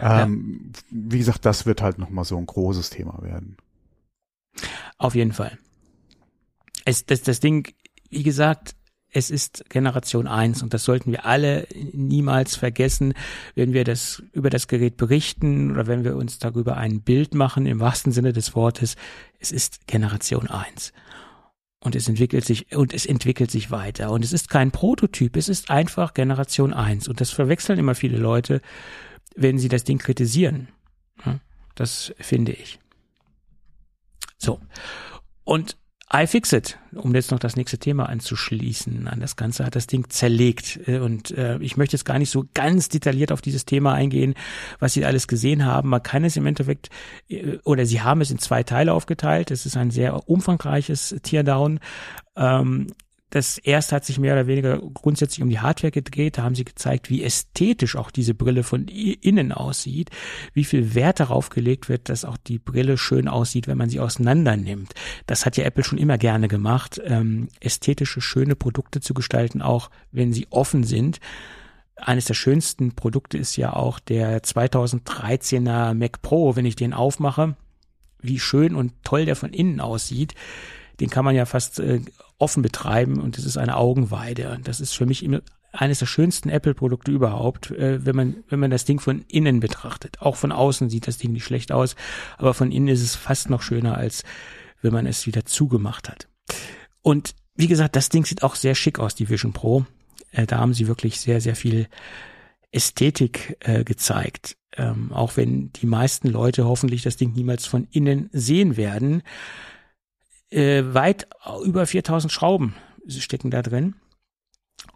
[0.00, 3.56] Ähm, Wie gesagt, das wird halt nochmal so ein großes Thema werden.
[4.98, 5.58] Auf jeden Fall.
[6.84, 7.72] Es, das, das Ding,
[8.10, 8.74] wie gesagt,
[9.12, 13.12] es ist Generation 1 und das sollten wir alle niemals vergessen,
[13.54, 17.66] wenn wir das über das Gerät berichten oder wenn wir uns darüber ein Bild machen,
[17.66, 18.96] im wahrsten Sinne des Wortes.
[19.38, 20.92] Es ist Generation 1.
[21.80, 24.12] Und es entwickelt sich, und es entwickelt sich weiter.
[24.12, 27.08] Und es ist kein Prototyp, es ist einfach Generation 1.
[27.08, 28.62] Und das verwechseln immer viele Leute,
[29.34, 30.68] wenn sie das Ding kritisieren.
[31.74, 32.78] Das finde ich.
[34.38, 34.60] So.
[35.44, 35.76] Und
[36.14, 40.80] iFixit, um jetzt noch das nächste Thema anzuschließen, an das Ganze hat das Ding zerlegt.
[40.86, 44.34] Äh, Und äh, ich möchte jetzt gar nicht so ganz detailliert auf dieses Thema eingehen,
[44.78, 45.88] was Sie alles gesehen haben.
[45.88, 46.90] Man kann es im Endeffekt,
[47.28, 49.50] äh, oder Sie haben es in zwei Teile aufgeteilt.
[49.50, 51.80] Es ist ein sehr umfangreiches Teardown.
[52.36, 52.88] Ähm,
[53.32, 56.36] das erste hat sich mehr oder weniger grundsätzlich um die Hardware gedreht.
[56.36, 60.10] Da haben sie gezeigt, wie ästhetisch auch diese Brille von innen aussieht,
[60.52, 64.00] wie viel Wert darauf gelegt wird, dass auch die Brille schön aussieht, wenn man sie
[64.00, 64.92] auseinander nimmt.
[65.24, 69.88] Das hat ja Apple schon immer gerne gemacht, ähm, ästhetische, schöne Produkte zu gestalten, auch
[70.10, 71.18] wenn sie offen sind.
[71.96, 77.56] Eines der schönsten Produkte ist ja auch der 2013er Mac Pro, wenn ich den aufmache,
[78.20, 80.34] wie schön und toll der von innen aussieht
[81.00, 82.00] den kann man ja fast äh,
[82.42, 84.58] offen betreiben und das ist eine Augenweide.
[84.64, 85.40] Das ist für mich immer
[85.72, 90.20] eines der schönsten Apple-Produkte überhaupt, äh, wenn man wenn man das Ding von innen betrachtet.
[90.20, 91.96] Auch von außen sieht das Ding nicht schlecht aus,
[92.36, 94.24] aber von innen ist es fast noch schöner als
[94.82, 96.28] wenn man es wieder zugemacht hat.
[97.02, 99.86] Und wie gesagt, das Ding sieht auch sehr schick aus, die Vision Pro.
[100.32, 101.86] Äh, da haben sie wirklich sehr sehr viel
[102.72, 104.56] Ästhetik äh, gezeigt.
[104.76, 109.22] Ähm, auch wenn die meisten Leute hoffentlich das Ding niemals von innen sehen werden
[110.52, 111.26] äh, weit
[111.64, 112.74] über 4000 Schrauben
[113.08, 113.94] stecken da drin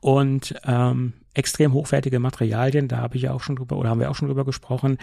[0.01, 4.11] und ähm, extrem hochwertige Materialien, da habe ich ja auch schon drüber oder haben wir
[4.11, 4.99] auch schon drüber gesprochen.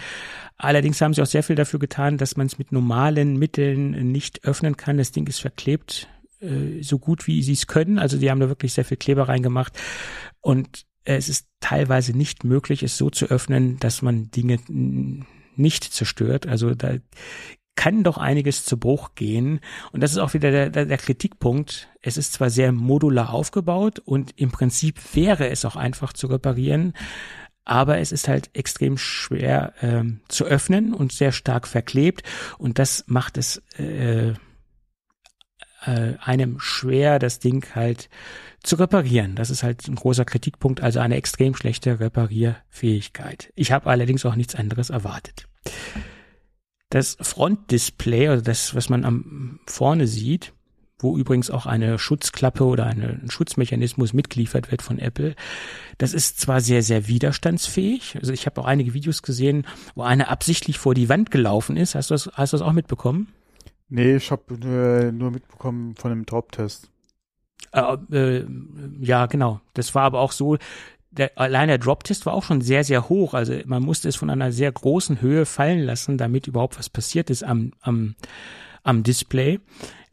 [0.57, 4.45] Allerdings haben sie auch sehr viel dafür getan, dass man es mit normalen Mitteln nicht
[4.45, 4.97] öffnen kann.
[4.97, 6.07] Das Ding ist verklebt,
[6.39, 7.99] äh, so gut wie sie es können.
[7.99, 9.77] Also die haben da wirklich sehr viel Kleber reingemacht
[10.41, 14.59] und es ist teilweise nicht möglich, es so zu öffnen, dass man Dinge
[15.55, 16.47] nicht zerstört.
[16.47, 16.93] Also da
[17.75, 19.59] kann doch einiges zu Bruch gehen.
[19.91, 21.89] Und das ist auch wieder der, der, der, Kritikpunkt.
[22.01, 26.93] Es ist zwar sehr modular aufgebaut und im Prinzip wäre es auch einfach zu reparieren,
[27.65, 32.23] aber es ist halt extrem schwer ähm, zu öffnen und sehr stark verklebt
[32.57, 34.33] und das macht es äh,
[35.85, 38.09] äh, einem schwer, das Ding halt
[38.63, 39.35] zu reparieren.
[39.35, 43.51] Das ist halt ein großer Kritikpunkt, also eine extrem schlechte Reparierfähigkeit.
[43.55, 45.47] Ich habe allerdings auch nichts anderes erwartet.
[46.93, 50.53] Das Frontdisplay, also das, was man am vorne sieht,
[50.99, 55.35] wo übrigens auch eine Schutzklappe oder eine, ein Schutzmechanismus mitgeliefert wird von Apple.
[55.97, 58.17] Das ist zwar sehr, sehr widerstandsfähig.
[58.19, 59.65] Also ich habe auch einige Videos gesehen,
[59.95, 61.95] wo einer absichtlich vor die Wand gelaufen ist.
[61.95, 63.33] Hast du das, hast du das auch mitbekommen?
[63.89, 66.91] Nee, ich habe äh, nur mitbekommen von dem Taubtest.
[67.71, 68.45] Äh, äh,
[68.99, 69.61] ja, genau.
[69.73, 70.57] Das war aber auch so,
[71.17, 73.33] der, allein der Drop-Test war auch schon sehr, sehr hoch.
[73.33, 77.29] Also man musste es von einer sehr großen Höhe fallen lassen, damit überhaupt was passiert
[77.29, 78.15] ist am, am,
[78.83, 79.59] am Display.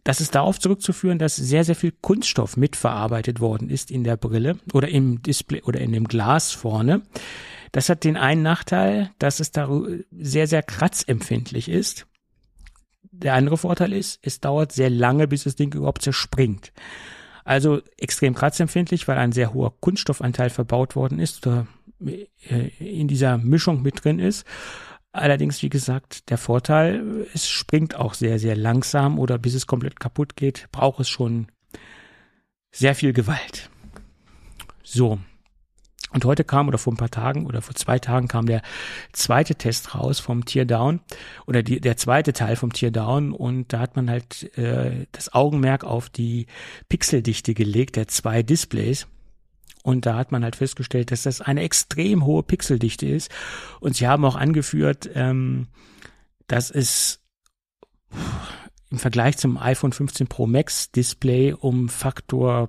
[0.05, 4.59] Das ist darauf zurückzuführen, dass sehr, sehr viel Kunststoff mitverarbeitet worden ist in der Brille
[4.73, 7.03] oder im Display oder in dem Glas vorne.
[7.73, 9.69] Das hat den einen Nachteil, dass es da
[10.11, 12.07] sehr, sehr kratzempfindlich ist.
[13.13, 16.73] Der andere Vorteil ist, es dauert sehr lange, bis das Ding überhaupt zerspringt.
[17.45, 21.67] Also extrem kratzempfindlich, weil ein sehr hoher Kunststoffanteil verbaut worden ist oder
[22.01, 24.47] äh, in dieser Mischung mit drin ist.
[25.13, 29.99] Allerdings, wie gesagt, der Vorteil, es springt auch sehr, sehr langsam oder bis es komplett
[29.99, 31.49] kaputt geht, braucht es schon
[32.71, 33.71] sehr viel Gewalt.
[34.83, 35.19] So.
[36.13, 38.63] Und heute kam, oder vor ein paar Tagen, oder vor zwei Tagen kam der
[39.13, 41.01] zweite Test raus vom Teardown,
[41.47, 45.85] oder die, der zweite Teil vom Teardown, und da hat man halt äh, das Augenmerk
[45.85, 46.47] auf die
[46.89, 49.07] Pixeldichte gelegt der zwei Displays.
[49.83, 53.31] Und da hat man halt festgestellt, dass das eine extrem hohe Pixeldichte ist.
[53.81, 55.69] Und sie haben auch angeführt, ähm,
[56.49, 57.21] dass es
[58.91, 62.69] im Vergleich zum iPhone 15 Pro Max Display um Faktor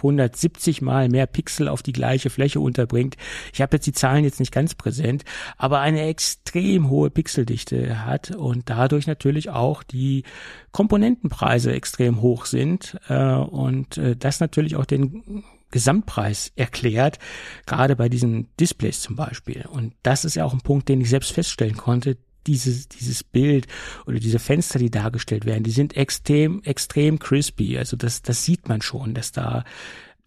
[0.00, 3.16] 170 mal mehr Pixel auf die gleiche Fläche unterbringt.
[3.52, 5.24] Ich habe jetzt die Zahlen jetzt nicht ganz präsent,
[5.56, 10.24] aber eine extrem hohe Pixeldichte hat und dadurch natürlich auch die
[10.72, 17.18] Komponentenpreise extrem hoch sind äh, und äh, das natürlich auch den Gesamtpreis erklärt,
[17.66, 19.66] gerade bei diesen Displays zum Beispiel.
[19.70, 22.16] Und das ist ja auch ein Punkt, den ich selbst feststellen konnte.
[22.46, 23.66] Dieses, dieses Bild
[24.06, 27.78] oder diese Fenster, die dargestellt werden, die sind extrem, extrem crispy.
[27.78, 29.64] Also das, das sieht man schon, dass da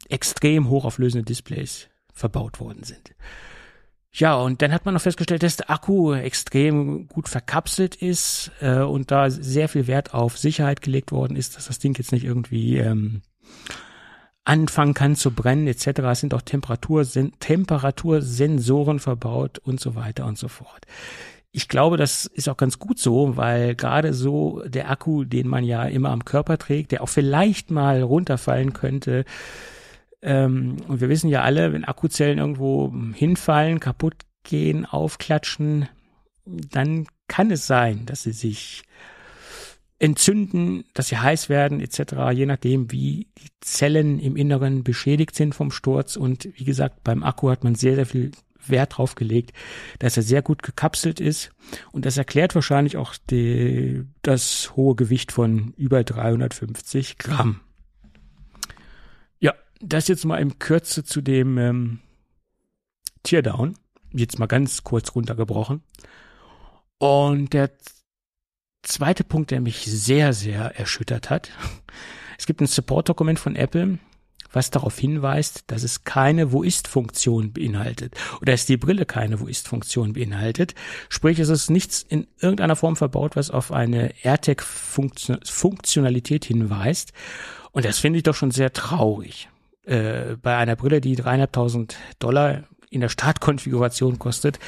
[0.09, 3.15] extrem hochauflösende Displays verbaut worden sind.
[4.15, 8.81] Ja, und dann hat man noch festgestellt, dass der Akku extrem gut verkapselt ist äh,
[8.81, 12.23] und da sehr viel Wert auf Sicherheit gelegt worden ist, dass das Ding jetzt nicht
[12.23, 13.23] irgendwie ähm,
[14.45, 15.99] anfangen kann zu brennen etc.
[16.11, 17.07] Es sind auch Temperatur,
[17.39, 20.85] Temperatursensoren verbaut und so weiter und so fort.
[21.55, 25.63] Ich glaube, das ist auch ganz gut so, weil gerade so der Akku, den man
[25.63, 29.23] ja immer am Körper trägt, der auch vielleicht mal runterfallen könnte,
[30.23, 35.89] ähm, und wir wissen ja alle, wenn Akkuzellen irgendwo hinfallen, kaputt gehen, aufklatschen,
[36.45, 38.83] dann kann es sein, dass sie sich
[39.99, 45.55] entzünden, dass sie heiß werden etc., je nachdem, wie die Zellen im Inneren beschädigt sind
[45.55, 46.15] vom Sturz.
[46.15, 48.31] Und wie gesagt, beim Akku hat man sehr, sehr viel
[48.69, 49.53] Wert drauf gelegt,
[49.99, 51.51] dass er sehr gut gekapselt ist.
[51.91, 57.61] Und das erklärt wahrscheinlich auch die, das hohe Gewicht von über 350 Gramm.
[59.39, 61.99] Ja, das jetzt mal im Kürze zu dem ähm,
[63.23, 63.75] Teardown.
[64.11, 65.81] Jetzt mal ganz kurz runtergebrochen.
[66.99, 67.71] Und der
[68.83, 71.51] zweite Punkt, der mich sehr, sehr erschüttert hat.
[72.37, 73.99] Es gibt ein Support-Dokument von Apple,
[74.53, 79.45] was darauf hinweist, dass es keine Wo ist-Funktion beinhaltet oder dass die Brille keine Wo
[79.47, 80.73] ist-Funktion beinhaltet.
[81.09, 87.13] Sprich, es ist nichts in irgendeiner Form verbaut, was auf eine AirTag-Funktionalität hinweist.
[87.71, 89.49] Und das finde ich doch schon sehr traurig.
[89.85, 94.59] Äh, bei einer Brille, die dreieinhalbtausend Dollar in der Startkonfiguration kostet,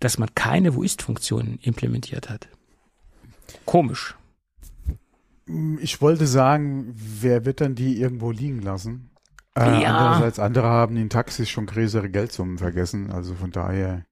[0.00, 2.48] dass man keine Wo ist-Funktion implementiert hat.
[3.66, 4.16] Komisch.
[5.80, 9.10] Ich wollte sagen, wer wird dann die irgendwo liegen lassen?
[9.56, 9.96] Äh, ja.
[9.96, 14.04] Andererseits, andere haben in Taxis schon größere Geldsummen vergessen, also von daher.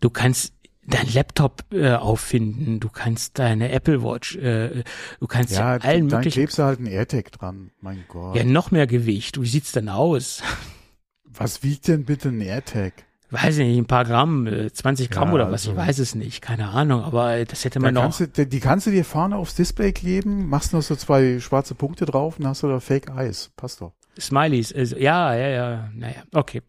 [0.00, 0.54] Du kannst
[0.86, 4.84] dein Laptop äh, auffinden, du kannst deine Apple Watch, äh,
[5.18, 6.34] du kannst ja, ja allen dann möglichen.
[6.34, 8.36] klebst du halt ein AirTag dran, mein Gott.
[8.36, 9.40] Ja, noch mehr Gewicht.
[9.40, 10.42] Wie sieht's denn aus?
[11.24, 12.92] Was wiegt denn bitte ein AirTag?
[13.34, 15.98] weiß ich nicht, ein paar Gramm, 20 äh, Gramm ja, oder was, also, ich weiß
[15.98, 18.02] es nicht, keine Ahnung, aber das hätte man noch.
[18.02, 21.74] Kannst du, die kannst du dir vorne aufs Display kleben, machst noch so zwei schwarze
[21.74, 23.92] Punkte drauf und hast du da Fake Eyes, passt doch.
[24.18, 26.62] Smileys, also, ja, ja, ja, naja, okay.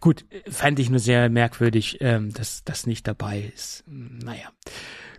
[0.00, 3.84] Gut, fand ich nur sehr merkwürdig, ähm, dass das nicht dabei ist.
[3.86, 4.48] Naja,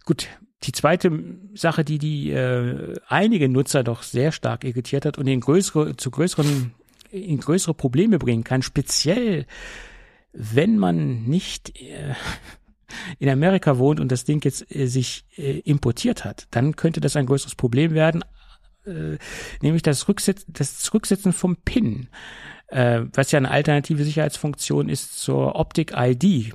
[0.05, 0.27] gut.
[0.63, 1.09] Die zweite
[1.53, 6.11] Sache, die die äh, einige Nutzer doch sehr stark irritiert hat und in größere, zu
[6.11, 6.73] größeren,
[7.11, 9.45] in größere Probleme bringen kann, speziell
[10.33, 12.13] wenn man nicht äh,
[13.19, 17.15] in Amerika wohnt und das Ding jetzt äh, sich äh, importiert hat, dann könnte das
[17.15, 18.23] ein größeres Problem werden,
[18.89, 19.17] äh,
[19.61, 22.07] nämlich das, Rückset das Zurücksetzen vom PIN,
[22.67, 26.53] äh, was ja eine alternative Sicherheitsfunktion ist zur Optic-ID.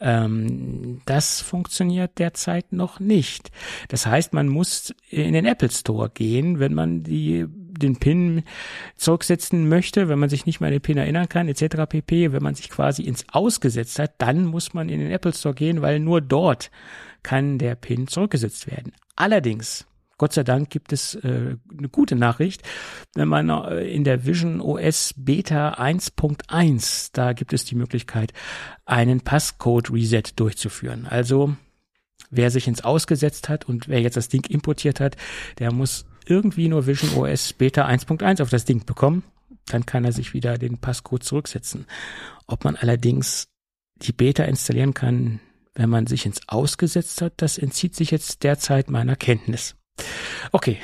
[0.00, 3.50] Ähm, das funktioniert derzeit noch nicht.
[3.88, 8.44] Das heißt, man muss in den Apple Store gehen, wenn man die den PIN
[8.96, 11.86] zurücksetzen möchte, wenn man sich nicht mehr an den PIN erinnern kann, etc.
[11.88, 12.32] pp.
[12.32, 15.82] Wenn man sich quasi ins Ausgesetzt hat, dann muss man in den Apple Store gehen,
[15.82, 16.70] weil nur dort
[17.22, 18.92] kann der PIN zurückgesetzt werden.
[19.16, 19.86] Allerdings
[20.18, 22.62] Gott sei Dank gibt es äh, eine gute Nachricht.
[23.14, 28.32] Wenn man äh, in der Vision OS Beta 1.1, da gibt es die Möglichkeit,
[28.84, 31.06] einen Passcode Reset durchzuführen.
[31.06, 31.56] Also
[32.30, 35.16] wer sich ins Ausgesetzt hat und wer jetzt das Ding importiert hat,
[35.58, 39.24] der muss irgendwie nur Vision OS Beta 1.1 auf das Ding bekommen.
[39.66, 41.86] Dann kann er sich wieder den Passcode zurücksetzen.
[42.46, 43.48] Ob man allerdings
[43.96, 45.40] die Beta installieren kann,
[45.74, 49.76] wenn man sich ins Ausgesetzt hat, das entzieht sich jetzt derzeit meiner Kenntnis.
[50.52, 50.78] Okay.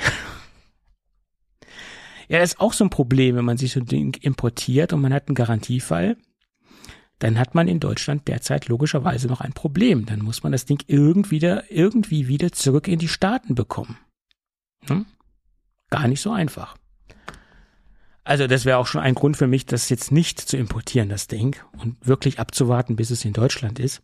[2.27, 5.13] Ja, ist auch so ein Problem, wenn man sich so ein Ding importiert und man
[5.13, 6.17] hat einen Garantiefall,
[7.19, 10.05] dann hat man in Deutschland derzeit logischerweise noch ein Problem.
[10.05, 13.97] Dann muss man das Ding irgendwie wieder, irgendwie wieder zurück in die Staaten bekommen.
[14.87, 15.05] Hm?
[15.89, 16.75] Gar nicht so einfach.
[18.23, 21.27] Also das wäre auch schon ein Grund für mich, das jetzt nicht zu importieren, das
[21.27, 24.01] Ding, und wirklich abzuwarten, bis es in Deutschland ist.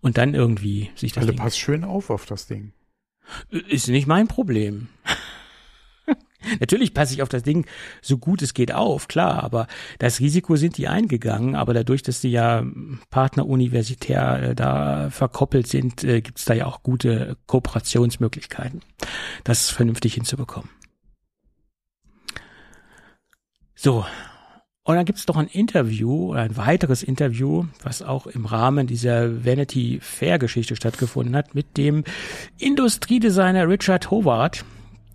[0.00, 1.22] Und dann irgendwie sich das.
[1.22, 2.72] Also Ding passt schön auf auf das Ding.
[3.50, 4.88] Ist nicht mein Problem.
[6.60, 7.66] Natürlich passe ich auf das Ding
[8.02, 9.66] so gut es geht auf, klar, aber
[9.98, 12.64] das Risiko sind die eingegangen, aber dadurch, dass die ja
[13.10, 18.82] partneruniversitär äh, da verkoppelt sind, äh, gibt es da ja auch gute Kooperationsmöglichkeiten,
[19.44, 20.70] das vernünftig hinzubekommen.
[23.74, 24.06] So,
[24.86, 29.44] und dann gibt es doch ein Interview, ein weiteres Interview, was auch im Rahmen dieser
[29.44, 32.04] Vanity Fair Geschichte stattgefunden hat, mit dem
[32.58, 34.64] Industriedesigner Richard Howard.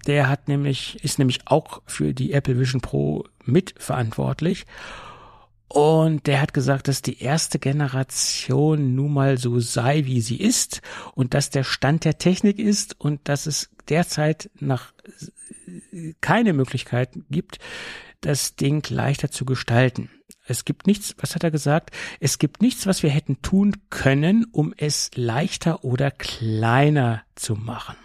[0.07, 4.65] Der hat nämlich, ist nämlich auch für die Apple Vision Pro mitverantwortlich.
[5.69, 10.81] Und der hat gesagt, dass die erste Generation nun mal so sei, wie sie ist
[11.15, 14.91] und dass der Stand der Technik ist und dass es derzeit nach
[16.19, 17.59] keine Möglichkeit gibt,
[18.21, 20.09] das Ding leichter zu gestalten.
[20.45, 21.91] Es gibt nichts, was hat er gesagt?
[22.19, 27.95] Es gibt nichts, was wir hätten tun können, um es leichter oder kleiner zu machen.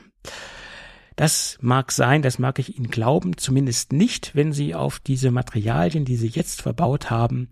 [1.17, 6.05] Das mag sein, das mag ich Ihnen glauben, zumindest nicht, wenn Sie auf diese Materialien,
[6.05, 7.49] die Sie jetzt verbaut haben,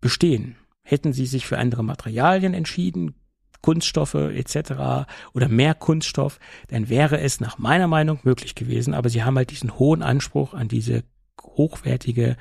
[0.00, 0.56] bestehen.
[0.82, 3.14] Hätten Sie sich für andere Materialien entschieden,
[3.60, 5.06] Kunststoffe etc.
[5.34, 6.38] oder mehr Kunststoff,
[6.68, 8.94] dann wäre es nach meiner Meinung möglich gewesen.
[8.94, 11.02] Aber Sie haben halt diesen hohen Anspruch an diese
[11.42, 12.36] hochwertige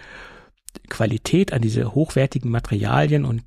[0.90, 3.44] Qualität, an diese hochwertigen Materialien und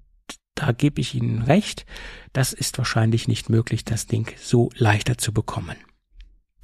[0.55, 1.87] da gebe ich Ihnen recht,
[2.33, 5.77] das ist wahrscheinlich nicht möglich, das Ding so leichter zu bekommen.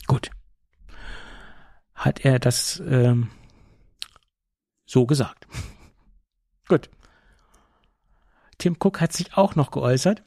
[0.06, 0.30] Gut.
[1.94, 3.30] Hat er das ähm,
[4.84, 5.46] so gesagt?
[6.68, 6.90] Gut.
[8.58, 10.22] Tim Cook hat sich auch noch geäußert.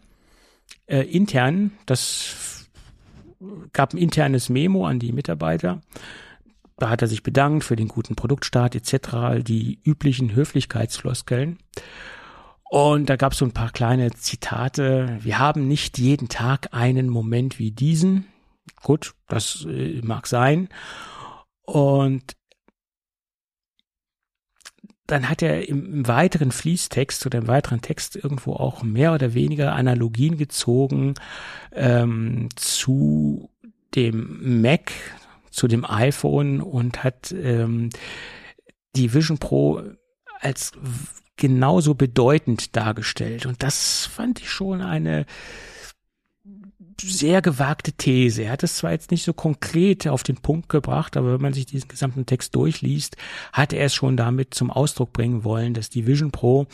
[0.87, 2.69] Äh, intern, das
[3.73, 5.81] gab ein internes Memo an die Mitarbeiter
[6.79, 11.59] da hat er sich bedankt für den guten Produktstart etc., die üblichen Höflichkeitsfloskeln.
[12.69, 15.17] Und da gab es so ein paar kleine Zitate.
[15.21, 18.27] Wir haben nicht jeden Tag einen Moment wie diesen.
[18.83, 20.69] Gut, das äh, mag sein.
[21.63, 22.35] Und
[25.07, 29.33] dann hat er im, im, weiteren Fließtext oder im weiteren Text irgendwo auch mehr oder
[29.33, 31.15] weniger Analogien gezogen
[31.71, 33.49] ähm, zu
[33.95, 34.91] dem Mac,
[35.51, 37.89] zu dem iPhone und hat ähm,
[38.95, 39.81] die Vision Pro
[40.39, 40.71] als
[41.35, 43.45] genauso bedeutend dargestellt.
[43.45, 45.25] Und das fand ich schon eine
[47.01, 48.43] sehr gewagte These.
[48.43, 51.53] Er hat es zwar jetzt nicht so konkret auf den Punkt gebracht, aber wenn man
[51.53, 53.15] sich diesen gesamten Text durchliest,
[53.53, 56.67] hat er es schon damit zum Ausdruck bringen wollen, dass die Vision Pro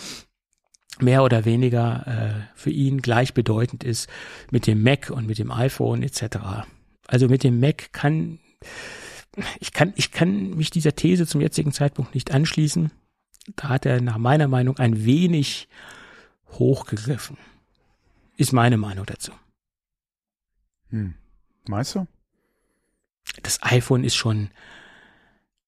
[1.00, 4.10] mehr oder weniger äh, für ihn gleichbedeutend ist
[4.50, 6.38] mit dem Mac und mit dem iPhone etc.
[7.08, 8.40] Also mit dem Mac kann
[9.60, 12.92] ich kann, ich kann mich dieser These zum jetzigen Zeitpunkt nicht anschließen.
[13.56, 15.68] Da hat er nach meiner Meinung ein wenig
[16.50, 17.38] hochgegriffen.
[18.38, 19.32] Ist meine Meinung dazu.
[20.90, 21.16] Hm.
[21.68, 22.08] Meinst du?
[23.44, 24.50] Das iPhone ist schon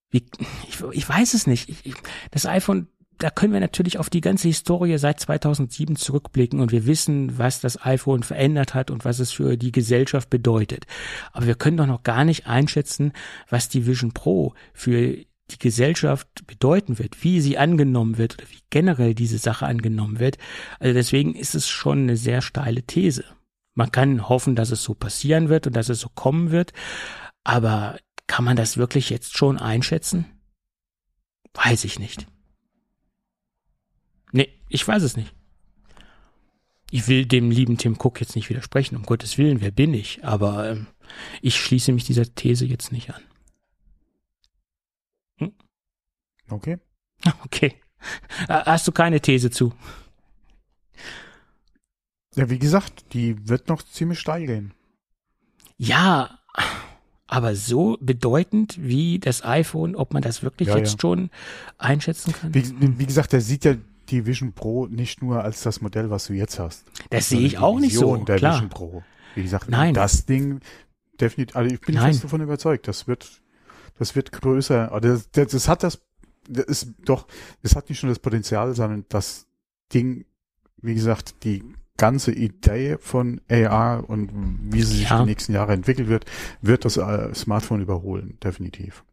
[0.09, 0.25] Wie,
[0.67, 1.69] ich, ich weiß es nicht.
[1.69, 1.95] Ich, ich,
[2.31, 2.87] das iPhone
[3.17, 7.61] da können wir natürlich auf die ganze Historie seit 2007 zurückblicken und wir wissen, was
[7.61, 10.85] das iPhone verändert hat und was es für die Gesellschaft bedeutet.
[11.31, 13.13] Aber wir können doch noch gar nicht einschätzen,
[13.49, 15.17] was die Vision Pro für
[15.49, 20.37] die Gesellschaft bedeuten wird, wie sie angenommen wird oder wie generell diese Sache angenommen wird.
[20.79, 23.23] Also deswegen ist es schon eine sehr steile These.
[23.73, 26.73] Man kann hoffen, dass es so passieren wird und dass es so kommen wird,
[27.43, 30.25] aber kann man das wirklich jetzt schon einschätzen?
[31.53, 32.27] Weiß ich nicht.
[34.31, 35.33] Nee, ich weiß es nicht.
[36.89, 40.23] Ich will dem lieben Tim Cook jetzt nicht widersprechen, um Gottes Willen, wer bin ich?
[40.23, 40.87] Aber ähm,
[41.41, 43.21] ich schließe mich dieser These jetzt nicht an.
[45.37, 45.51] Hm?
[46.49, 46.77] Okay.
[47.43, 47.75] Okay.
[48.47, 49.73] Hast du keine These zu?
[52.35, 54.73] Ja, wie gesagt, die wird noch ziemlich steil gehen.
[55.77, 56.39] Ja,
[57.25, 60.99] aber so bedeutend wie das iPhone, ob man das wirklich ja, jetzt ja.
[60.99, 61.29] schon
[61.77, 62.53] einschätzen kann?
[62.53, 63.75] Wie, wie gesagt, der sieht ja
[64.09, 66.85] die Vision Pro nicht nur als das Modell, was du jetzt hast.
[67.09, 68.15] Das sehe ich auch nicht so.
[68.17, 68.55] Der klar.
[68.55, 69.03] Vision Pro.
[69.35, 69.93] Wie gesagt, Nein.
[69.93, 70.61] das Ding
[71.19, 72.07] definitiv, also ich bin Nein.
[72.07, 73.41] fest davon überzeugt, das wird,
[73.97, 74.99] das wird größer.
[75.01, 76.01] Das, das, das hat das,
[76.47, 77.27] das ist doch,
[77.61, 79.47] das hat nicht nur das Potenzial, sondern das
[79.93, 80.25] Ding,
[80.77, 81.63] wie gesagt, die
[81.97, 84.29] ganze Idee von AR und
[84.71, 85.19] wie sie sich ja.
[85.19, 86.25] die nächsten Jahre entwickelt wird,
[86.61, 89.03] wird das äh, Smartphone überholen, definitiv.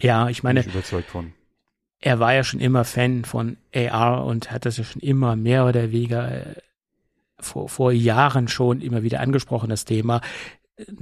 [0.00, 1.32] Ja, ich meine, Bin ich überzeugt von
[2.00, 5.66] er war ja schon immer Fan von AR und hat das ja schon immer mehr
[5.66, 6.54] oder weniger äh,
[7.40, 10.20] vor, vor Jahren schon immer wieder angesprochen, das Thema.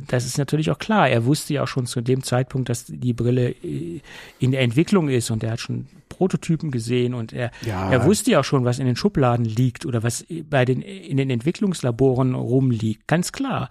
[0.08, 1.08] Das ist natürlich auch klar.
[1.08, 4.00] Er wusste ja auch schon zu dem Zeitpunkt, dass die Brille äh,
[4.38, 7.90] in der Entwicklung ist und er hat schon Prototypen gesehen und er, ja.
[7.90, 11.18] er wusste ja auch schon, was in den Schubladen liegt oder was bei den, in
[11.18, 13.06] den Entwicklungslaboren rumliegt.
[13.06, 13.68] Ganz klar.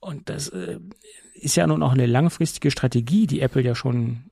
[0.00, 0.80] Und das äh,
[1.34, 4.24] ist ja nun auch eine langfristige Strategie, die Apple ja schon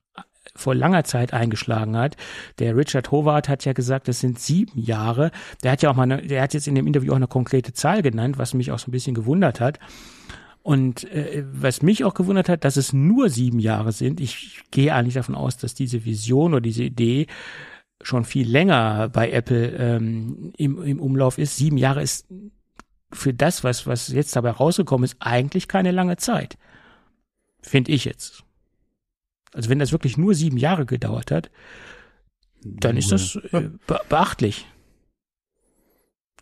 [0.55, 2.17] vor langer Zeit eingeschlagen hat.
[2.59, 5.31] Der Richard Howard hat ja gesagt, das sind sieben Jahre.
[5.63, 7.73] Der hat ja auch mal, eine, der hat jetzt in dem Interview auch eine konkrete
[7.73, 9.79] Zahl genannt, was mich auch so ein bisschen gewundert hat.
[10.63, 14.21] Und äh, was mich auch gewundert hat, dass es nur sieben Jahre sind.
[14.21, 17.27] Ich gehe eigentlich davon aus, dass diese Vision oder diese Idee
[18.01, 21.57] schon viel länger bei Apple ähm, im, im Umlauf ist.
[21.57, 22.27] Sieben Jahre ist
[23.13, 26.57] für das, was, was jetzt dabei rausgekommen ist, eigentlich keine lange Zeit.
[27.61, 28.45] Finde ich jetzt.
[29.53, 31.51] Also wenn das wirklich nur sieben Jahre gedauert hat,
[32.65, 34.67] dann ist das äh, be beachtlich.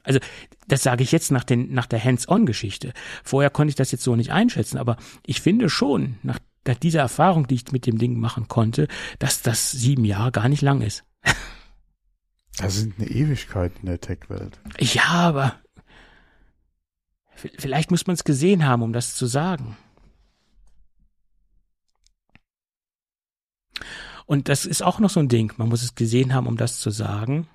[0.02, 0.20] Also
[0.66, 2.92] das sage ich jetzt nach, den, nach der Hands-on-Geschichte.
[3.22, 4.96] Vorher konnte ich das jetzt so nicht einschätzen, aber
[5.26, 8.88] ich finde schon, nach, nach dieser Erfahrung, die ich mit dem Ding machen konnte,
[9.18, 11.04] dass das sieben Jahre gar nicht lang ist.
[12.58, 14.58] Das sind eine Ewigkeit in der Tech-Welt.
[14.78, 15.54] Ja, aber
[17.34, 19.76] vielleicht muss man es gesehen haben, um das zu sagen.
[24.30, 25.52] Und das ist auch noch so ein Ding.
[25.56, 27.48] Man muss es gesehen haben, um das zu sagen.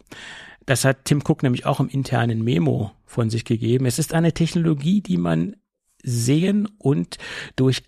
[0.66, 3.86] Das hat Tim Cook nämlich auch im internen Memo von sich gegeben.
[3.86, 5.56] Es ist eine Technologie, die man
[6.04, 7.18] sehen und
[7.56, 7.84] durch,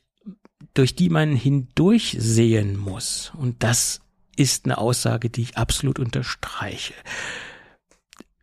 [0.74, 3.34] durch die man hindurch sehen muss.
[3.38, 4.00] Und das
[4.38, 6.94] ist eine Aussage, die ich absolut unterstreiche.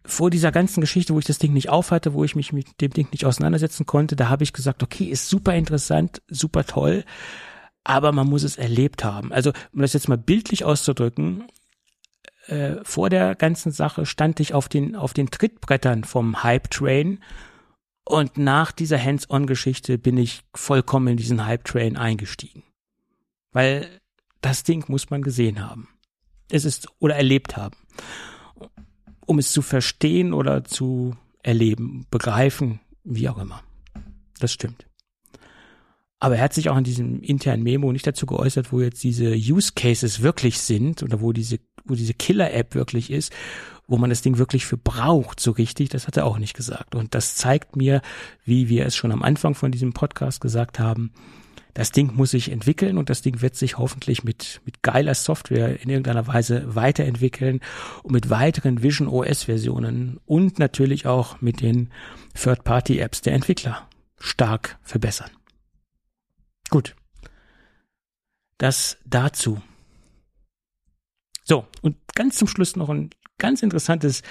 [0.04, 2.92] Vor dieser ganzen Geschichte, wo ich das Ding nicht aufhatte, wo ich mich mit dem
[2.92, 7.02] Ding nicht auseinandersetzen konnte, da habe ich gesagt, okay, ist super interessant, super toll
[7.84, 9.32] aber man muss es erlebt haben.
[9.32, 11.44] Also, um das jetzt mal bildlich auszudrücken,
[12.46, 17.20] äh, vor der ganzen Sache stand ich auf den, auf den Trittbrettern vom Hype-Train
[18.04, 22.62] und nach dieser Hands-on-Geschichte bin ich vollkommen in diesen Hype-Train eingestiegen.
[23.52, 24.00] Weil
[24.40, 25.88] das Ding muss man gesehen haben.
[26.50, 27.76] Es ist, oder erlebt haben.
[29.26, 33.62] Um es zu verstehen oder zu erleben, begreifen, wie auch immer.
[34.38, 34.86] Das stimmt.
[36.24, 39.34] Aber er hat sich auch in diesem internen Memo nicht dazu geäußert, wo jetzt diese
[39.34, 43.30] Use Cases wirklich sind oder wo diese, wo diese Killer-App wirklich ist,
[43.86, 46.94] wo man das Ding wirklich für braucht, so richtig, das hat er auch nicht gesagt.
[46.94, 48.00] Und das zeigt mir,
[48.42, 51.12] wie wir es schon am Anfang von diesem Podcast gesagt haben,
[51.74, 55.78] das Ding muss sich entwickeln und das Ding wird sich hoffentlich mit, mit geiler Software
[55.78, 57.60] in irgendeiner Weise weiterentwickeln
[58.02, 61.90] und mit weiteren Vision OS Versionen und natürlich auch mit den
[62.32, 63.86] Third-Party Apps der Entwickler
[64.18, 65.28] stark verbessern.
[66.74, 66.96] Gut.
[68.58, 69.62] Das dazu.
[71.44, 74.22] So, und ganz zum Schluss noch ein ganz interessantes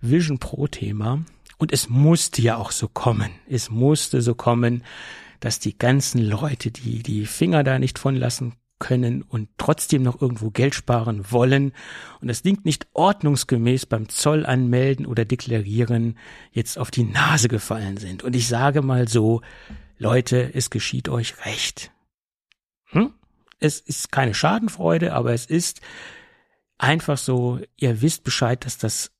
[0.00, 1.24] Vision Pro Thema.
[1.58, 3.32] Und es musste ja auch so kommen.
[3.48, 4.84] Es musste so kommen,
[5.40, 10.22] dass die ganzen Leute, die die Finger da nicht von lassen können und trotzdem noch
[10.22, 11.72] irgendwo Geld sparen wollen
[12.20, 16.16] und das Ding nicht ordnungsgemäß beim Zoll anmelden oder deklarieren,
[16.52, 18.22] jetzt auf die Nase gefallen sind.
[18.22, 19.42] Und ich sage mal so,
[20.00, 21.92] Leute, es geschieht euch recht.
[22.86, 23.12] Hm?
[23.58, 25.82] Es ist keine Schadenfreude, aber es ist
[26.78, 29.10] einfach so, ihr wisst Bescheid, dass das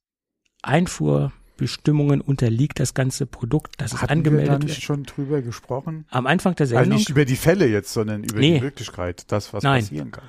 [0.62, 6.06] Einfuhrbestimmungen unterliegt, das ganze Produkt, das ist angemeldet wir da nicht schon drüber gesprochen?
[6.08, 6.96] Am Anfang der Also Sendung.
[6.98, 8.54] nicht über die Fälle jetzt, sondern über Nee.
[8.54, 9.82] die Möglichkeit, das, was Nein.
[9.82, 10.24] passieren kann.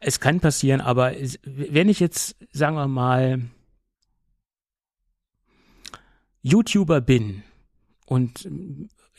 [0.00, 1.12] es kann passieren, aber
[1.44, 3.42] wenn ich jetzt, sagen wir mal,
[6.40, 7.42] YouTuber bin
[8.06, 8.48] und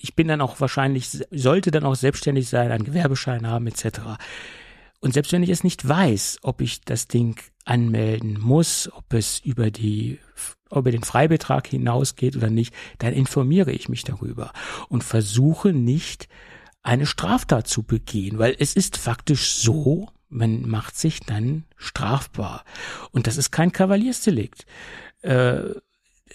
[0.04, 4.02] ich bin dann auch wahrscheinlich, sollte dann auch selbstständig sein, einen Gewerbeschein haben etc.
[5.00, 9.40] Und selbst wenn ich es nicht weiß, ob ich das Ding anmelden muss, ob es
[9.40, 10.20] über die
[10.70, 14.52] über den Freibetrag hinausgeht oder nicht, dann informiere ich mich darüber
[14.90, 16.28] und versuche nicht
[16.82, 22.66] eine Straftat zu begehen, weil es ist faktisch so, man macht sich dann strafbar.
[23.12, 24.66] Und das ist kein Kavaliersdelikt.
[25.22, 25.76] Äh,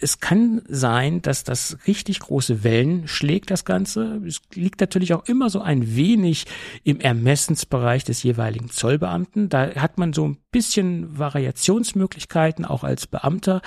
[0.00, 4.20] es kann sein, dass das richtig große Wellen schlägt, das Ganze.
[4.26, 6.46] Es liegt natürlich auch immer so ein wenig
[6.84, 9.48] im Ermessensbereich des jeweiligen Zollbeamten.
[9.48, 13.62] Da hat man so ein bisschen Variationsmöglichkeiten, auch als Beamter.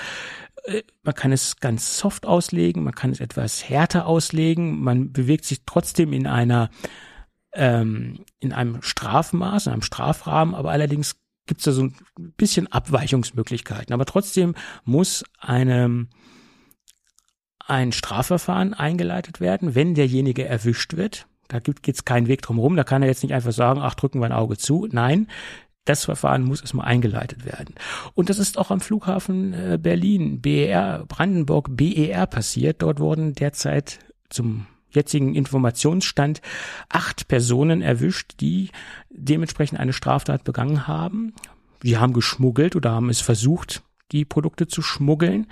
[0.64, 5.46] Äh, Man kann es ganz soft auslegen, man kann es etwas härter auslegen, man bewegt
[5.46, 6.70] sich trotzdem in einer
[7.54, 11.18] ähm, in einem Strafmaß, in einem Strafrahmen, aber allerdings
[11.48, 11.96] gibt es da so ein
[12.38, 13.94] bisschen Abweichungsmöglichkeiten.
[13.94, 14.56] Aber trotzdem
[14.86, 16.08] muss eine,
[17.72, 21.26] ein Strafverfahren eingeleitet werden, wenn derjenige erwischt wird.
[21.48, 22.76] Da geht es keinen Weg drum rum.
[22.76, 24.90] Da kann er jetzt nicht einfach sagen, ach, drücken wir ein Auge zu.
[24.92, 25.28] Nein,
[25.86, 27.76] das Verfahren muss erstmal eingeleitet werden.
[28.14, 32.82] Und das ist auch am Flughafen äh, Berlin, BER, Brandenburg, BER passiert.
[32.82, 34.00] Dort wurden derzeit
[34.30, 36.42] zum jetzigen Informationsstand
[36.90, 38.70] acht Personen erwischt, die
[39.10, 41.34] dementsprechend eine Straftat begangen haben.
[41.82, 43.82] Sie haben geschmuggelt oder haben es versucht,
[44.12, 45.48] die Produkte zu schmuggeln.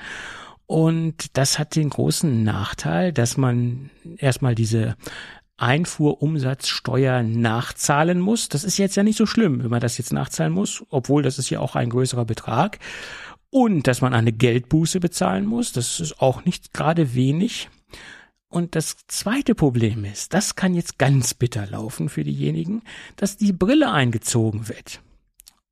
[0.69, 4.95] Und das hat den großen Nachteil, dass man erstmal diese
[5.57, 8.49] Einfuhrumsatzsteuer nachzahlen muss.
[8.49, 11.39] Das ist jetzt ja nicht so schlimm, wenn man das jetzt nachzahlen muss, obwohl das
[11.39, 12.77] ist ja auch ein größerer Betrag.
[13.49, 17.67] Und dass man eine Geldbuße bezahlen muss, das ist auch nicht gerade wenig.
[18.47, 22.83] Und das zweite Problem ist, das kann jetzt ganz bitter laufen für diejenigen,
[23.15, 25.01] dass die Brille eingezogen wird.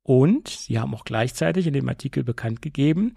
[0.08, 3.12] Und sie haben auch gleichzeitig in dem Artikel bekannt gegeben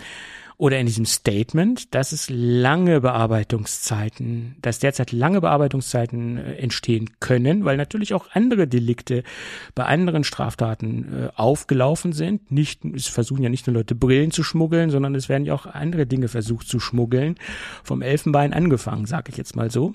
[0.57, 7.63] oder in diesem Statement, dass es lange Bearbeitungszeiten, dass derzeit lange Bearbeitungszeiten äh, entstehen können,
[7.63, 9.23] weil natürlich auch andere Delikte
[9.73, 12.51] bei anderen Straftaten äh, aufgelaufen sind.
[12.51, 15.67] Nicht, es versuchen ja nicht nur Leute Brillen zu schmuggeln, sondern es werden ja auch
[15.67, 17.35] andere Dinge versucht zu schmuggeln.
[17.85, 19.93] Vom Elfenbein angefangen, sage ich jetzt mal so.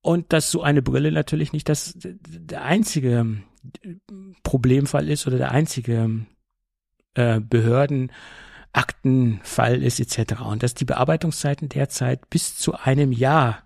[0.00, 3.42] Und dass so eine Brille natürlich nicht das der einzige
[4.42, 6.26] Problemfall ist oder der einzige
[7.14, 10.42] äh, Behördenaktenfall ist etc.
[10.42, 13.62] Und dass die Bearbeitungszeiten derzeit bis zu einem Jahr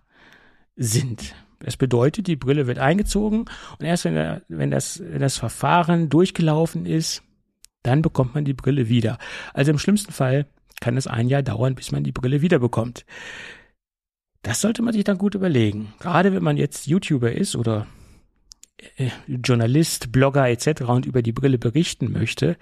[0.76, 1.34] sind.
[1.60, 3.46] Das bedeutet, die Brille wird eingezogen
[3.78, 7.22] und erst wenn, wenn, das, wenn das Verfahren durchgelaufen ist,
[7.82, 9.18] dann bekommt man die Brille wieder.
[9.54, 10.46] Also im schlimmsten Fall
[10.80, 13.04] kann es ein Jahr dauern, bis man die Brille wieder bekommt.
[14.42, 15.92] Das sollte man sich dann gut überlegen.
[15.98, 17.88] Gerade wenn man jetzt YouTuber ist oder
[19.26, 20.82] Journalist, Blogger etc.
[20.82, 22.56] und über die Brille berichten möchte,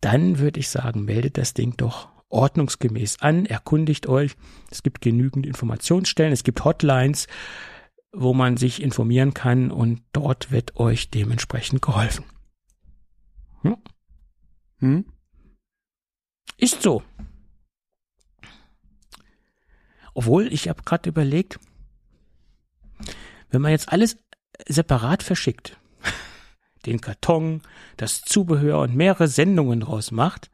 [0.00, 4.36] dann würde ich sagen, meldet das Ding doch ordnungsgemäß an, erkundigt euch.
[4.70, 7.26] Es gibt genügend Informationsstellen, es gibt Hotlines,
[8.12, 12.24] wo man sich informieren kann und dort wird euch dementsprechend geholfen.
[13.62, 13.76] Hm?
[14.78, 15.04] Hm?
[16.56, 17.02] Ist so.
[20.14, 21.58] Obwohl, ich habe gerade überlegt,
[23.50, 24.18] wenn man jetzt alles
[24.68, 25.78] separat verschickt,
[26.86, 27.62] den Karton,
[27.96, 30.50] das Zubehör und mehrere Sendungen draus macht,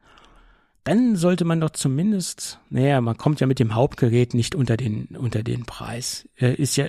[0.87, 5.07] dann sollte man doch zumindest, naja, man kommt ja mit dem Hauptgerät nicht unter den,
[5.17, 6.29] unter den Preis.
[6.37, 6.85] Äh, ist ja,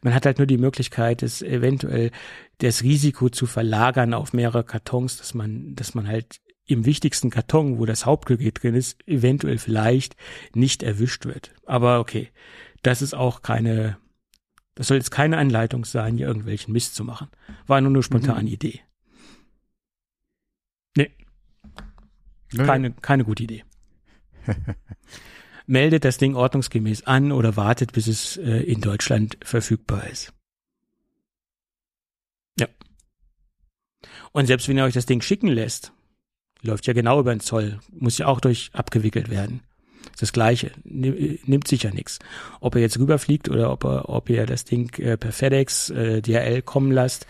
[0.00, 2.10] man hat halt nur die Möglichkeit, es eventuell
[2.58, 7.78] das Risiko zu verlagern auf mehrere Kartons, dass man, dass man halt im wichtigsten Karton,
[7.78, 10.16] wo das Hauptgerät drin ist, eventuell vielleicht
[10.54, 11.52] nicht erwischt wird.
[11.66, 12.30] Aber okay,
[12.82, 13.98] das ist auch keine,
[14.74, 17.28] das soll jetzt keine Anleitung sein, hier irgendwelchen Mist zu machen.
[17.66, 18.48] War nur eine spontane Mhm.
[18.48, 18.80] Idee.
[20.96, 21.10] Nee,
[22.52, 23.64] Nö, keine, keine gute Idee.
[25.66, 30.32] Meldet das Ding ordnungsgemäß an oder wartet, bis es äh, in Deutschland verfügbar ist.
[32.58, 32.66] Ja.
[34.32, 35.92] Und selbst wenn ihr euch das Ding schicken lässt,
[36.62, 39.62] läuft ja genau über den Zoll, muss ja auch durch abgewickelt werden.
[40.12, 42.18] Ist das Gleiche, Ni- nimmt sicher nichts.
[42.60, 46.20] Ob ihr jetzt rüberfliegt oder ob, er, ob ihr das Ding äh, per FedEx, äh,
[46.22, 47.26] DHL kommen lasst,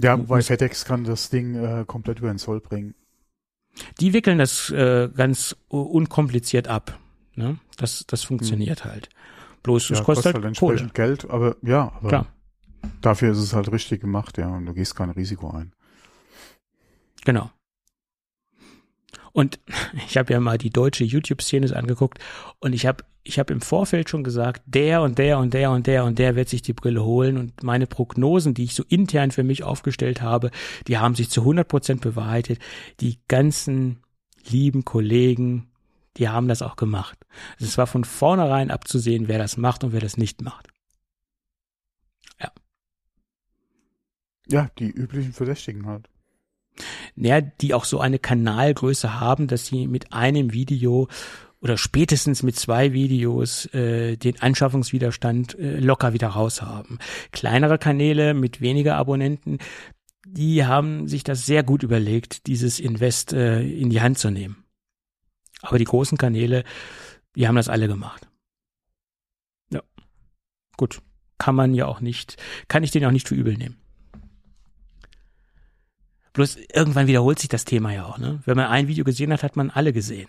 [0.00, 2.94] Ja, wobei FedEx kann das Ding äh, komplett über den Zoll bringen.
[4.00, 6.98] Die wickeln das äh, ganz unkompliziert ab.
[7.34, 7.58] Ne?
[7.76, 9.10] Das, das funktioniert halt.
[9.62, 10.78] Bloß es ja, kostet, halt halt Kohle.
[10.78, 12.26] entsprechend Geld, aber ja, aber Klar.
[13.00, 15.72] Dafür ist es halt richtig gemacht, ja, und du gehst kein Risiko ein.
[17.24, 17.50] Genau.
[19.36, 19.60] Und
[20.08, 22.18] ich habe ja mal die deutsche YouTube-Szene angeguckt
[22.58, 25.86] und ich habe ich hab im Vorfeld schon gesagt, der und der und der und
[25.86, 29.32] der und der wird sich die Brille holen und meine Prognosen, die ich so intern
[29.32, 30.50] für mich aufgestellt habe,
[30.86, 32.60] die haben sich zu 100 Prozent bewahrheitet.
[33.00, 33.98] Die ganzen
[34.48, 35.68] lieben Kollegen,
[36.16, 37.18] die haben das auch gemacht.
[37.54, 40.68] Also es war von vornherein abzusehen, wer das macht und wer das nicht macht.
[42.40, 42.52] Ja.
[44.48, 46.08] Ja, die üblichen Verdächtigen halt
[47.16, 51.08] naja, die auch so eine Kanalgröße haben, dass sie mit einem Video
[51.60, 56.98] oder spätestens mit zwei Videos äh, den Anschaffungswiderstand äh, locker wieder raus haben.
[57.32, 59.58] Kleinere Kanäle mit weniger Abonnenten,
[60.26, 64.64] die haben sich das sehr gut überlegt, dieses Invest äh, in die Hand zu nehmen.
[65.62, 66.64] Aber die großen Kanäle,
[67.34, 68.28] die haben das alle gemacht.
[69.70, 69.82] Ja.
[70.76, 71.00] Gut.
[71.38, 72.36] Kann man ja auch nicht,
[72.66, 73.76] kann ich den auch nicht für übel nehmen.
[76.36, 78.18] Bloß irgendwann wiederholt sich das Thema ja auch.
[78.18, 78.42] Ne?
[78.44, 80.28] Wenn man ein Video gesehen hat, hat man alle gesehen.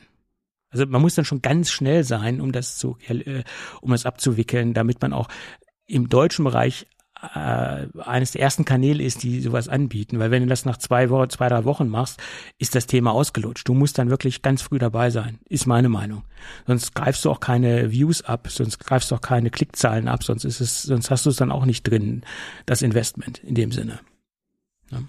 [0.69, 3.43] Also man muss dann schon ganz schnell sein, um das zu, äh,
[3.81, 5.27] um das abzuwickeln, damit man auch
[5.85, 6.87] im deutschen Bereich
[7.35, 10.17] äh, eines der ersten Kanäle ist, die sowas anbieten.
[10.17, 12.21] Weil wenn du das nach zwei Wochen, zwei, drei Wochen machst,
[12.57, 13.67] ist das Thema ausgelutscht.
[13.67, 16.23] Du musst dann wirklich ganz früh dabei sein, ist meine Meinung.
[16.67, 20.45] Sonst greifst du auch keine Views ab, sonst greifst du auch keine Klickzahlen ab, sonst
[20.45, 22.21] ist es, sonst hast du es dann auch nicht drin,
[22.65, 23.99] das Investment in dem Sinne.
[24.89, 24.99] Ja.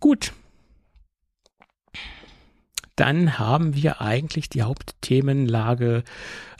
[0.00, 0.32] Gut.
[2.96, 6.04] Dann haben wir eigentlich die Hauptthemenlage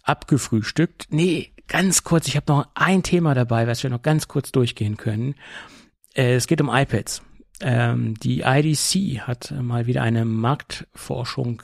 [0.02, 1.06] abgefrühstückt.
[1.10, 4.96] Nee, ganz kurz, ich habe noch ein Thema dabei, was wir noch ganz kurz durchgehen
[4.96, 5.34] können.
[6.14, 7.22] Äh, es geht um iPads.
[7.60, 11.62] Ähm, die IDC hat mal wieder eine Marktforschung,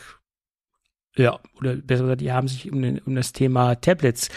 [1.17, 4.29] ja, oder besser gesagt, die haben sich um, um das Thema Tablets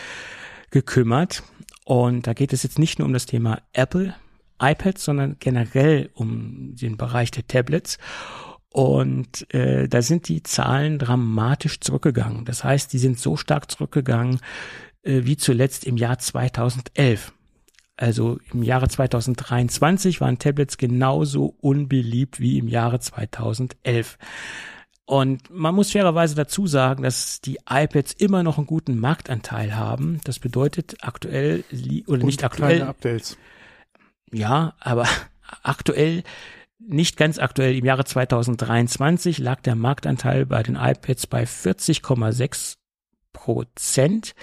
[0.72, 1.44] gekümmert.
[1.84, 4.16] Und da geht es jetzt nicht nur um das Thema Apple,
[4.60, 7.98] iPads, sondern generell um den Bereich der Tablets.
[8.72, 12.46] Und äh, da sind die Zahlen dramatisch zurückgegangen.
[12.46, 14.40] Das heißt, die sind so stark zurückgegangen
[15.04, 17.34] äh, wie zuletzt im Jahr 2011.
[17.98, 24.18] Also im Jahre 2023 waren Tablets genauso unbeliebt wie im Jahre 2011.
[25.06, 30.22] Und man muss fairerweise dazu sagen, dass die iPads immer noch einen guten Marktanteil haben.
[30.24, 31.64] Das bedeutet aktuell
[32.06, 32.84] oder Und nicht aktuell.
[32.84, 33.36] Updates.
[34.32, 35.08] Ja, aber
[35.64, 36.24] aktuell,
[36.80, 42.76] nicht ganz aktuell, im Jahre 2023 lag der Marktanteil bei den iPads bei 40,6
[43.34, 44.34] Prozent.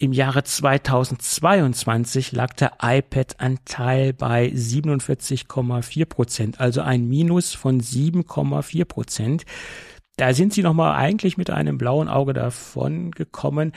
[0.00, 9.44] Im Jahre 2022 lag der iPad-Anteil bei 47,4 Prozent, also ein Minus von 7,4 Prozent.
[10.16, 13.72] Da sind sie nochmal eigentlich mit einem blauen Auge davon gekommen.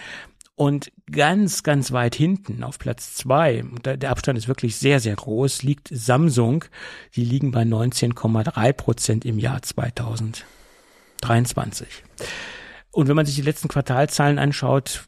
[0.62, 5.64] Und ganz, ganz weit hinten auf Platz zwei, der Abstand ist wirklich sehr, sehr groß,
[5.64, 6.66] liegt Samsung.
[7.16, 11.88] Die liegen bei 19,3 Prozent im Jahr 2023.
[12.92, 15.08] Und wenn man sich die letzten Quartalzahlen anschaut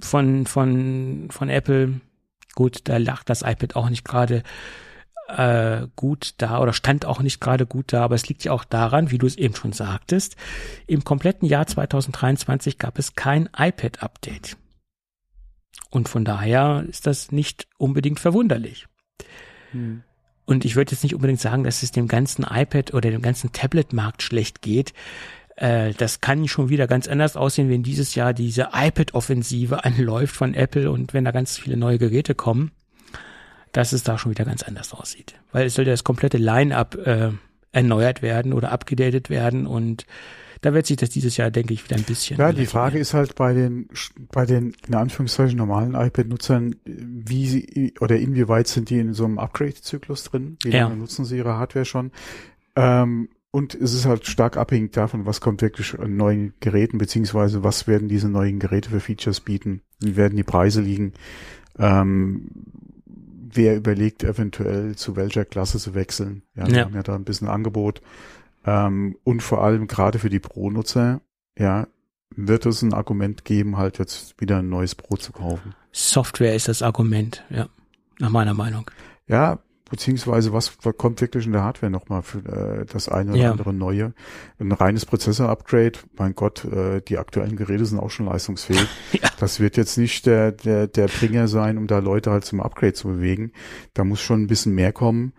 [0.00, 2.00] von, von, von Apple,
[2.54, 4.44] gut, da lag das iPad auch nicht gerade
[5.26, 8.62] äh, gut da oder stand auch nicht gerade gut da, aber es liegt ja auch
[8.62, 10.36] daran, wie du es eben schon sagtest,
[10.86, 14.58] im kompletten Jahr 2023 gab es kein iPad-Update.
[15.90, 18.86] Und von daher ist das nicht unbedingt verwunderlich.
[19.72, 20.02] Hm.
[20.44, 23.52] Und ich würde jetzt nicht unbedingt sagen, dass es dem ganzen iPad oder dem ganzen
[23.52, 24.92] Tablet-Markt schlecht geht.
[25.56, 30.54] Äh, das kann schon wieder ganz anders aussehen, wenn dieses Jahr diese iPad-Offensive anläuft von
[30.54, 32.72] Apple und wenn da ganz viele neue Geräte kommen,
[33.72, 35.34] dass es da schon wieder ganz anders aussieht.
[35.52, 37.30] Weil es soll ja das komplette Line-up äh,
[37.72, 40.06] erneuert werden oder abgedatet werden und
[40.62, 42.38] da wird sich das dieses Jahr, denke ich, wieder ein bisschen.
[42.38, 43.88] Ja, die Frage ist halt bei den,
[44.30, 49.38] bei den, in Anführungszeichen, normalen iPad-Nutzern, wie sie, oder inwieweit sind die in so einem
[49.38, 50.56] Upgrade-Zyklus drin?
[50.62, 50.96] Wie lange ja.
[50.96, 52.12] nutzen sie ihre Hardware schon?
[52.76, 57.64] Ähm, und es ist halt stark abhängig davon, was kommt wirklich an neuen Geräten, beziehungsweise
[57.64, 59.82] was werden diese neuen Geräte für Features bieten?
[59.98, 61.12] Wie werden die Preise liegen?
[61.76, 62.48] Ähm,
[63.04, 66.42] wer überlegt eventuell zu welcher Klasse zu wechseln?
[66.54, 66.84] Ja, wir ja.
[66.84, 68.00] haben ja da ein bisschen Angebot.
[68.64, 71.20] Ähm, und vor allem gerade für die Pro-Nutzer,
[71.58, 71.86] ja,
[72.36, 75.74] wird es ein Argument geben, halt jetzt wieder ein neues Pro zu kaufen.
[75.92, 77.68] Software ist das Argument, ja,
[78.18, 78.90] nach meiner Meinung.
[79.26, 79.58] Ja,
[79.90, 83.50] beziehungsweise was kommt wirklich in der Hardware nochmal für äh, das eine oder ja.
[83.50, 84.14] andere neue?
[84.58, 88.88] Ein reines Prozessor-Upgrade, mein Gott, äh, die aktuellen Geräte sind auch schon leistungsfähig.
[89.12, 89.28] ja.
[89.38, 92.94] Das wird jetzt nicht der, der, der Bringer sein, um da Leute halt zum Upgrade
[92.94, 93.52] zu bewegen.
[93.92, 95.34] Da muss schon ein bisschen mehr kommen.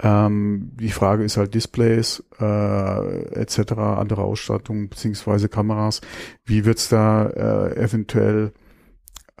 [0.00, 6.00] Ähm, die Frage ist halt Displays äh, etc., andere Ausstattung beziehungsweise Kameras.
[6.44, 8.52] Wie wird's da äh, eventuell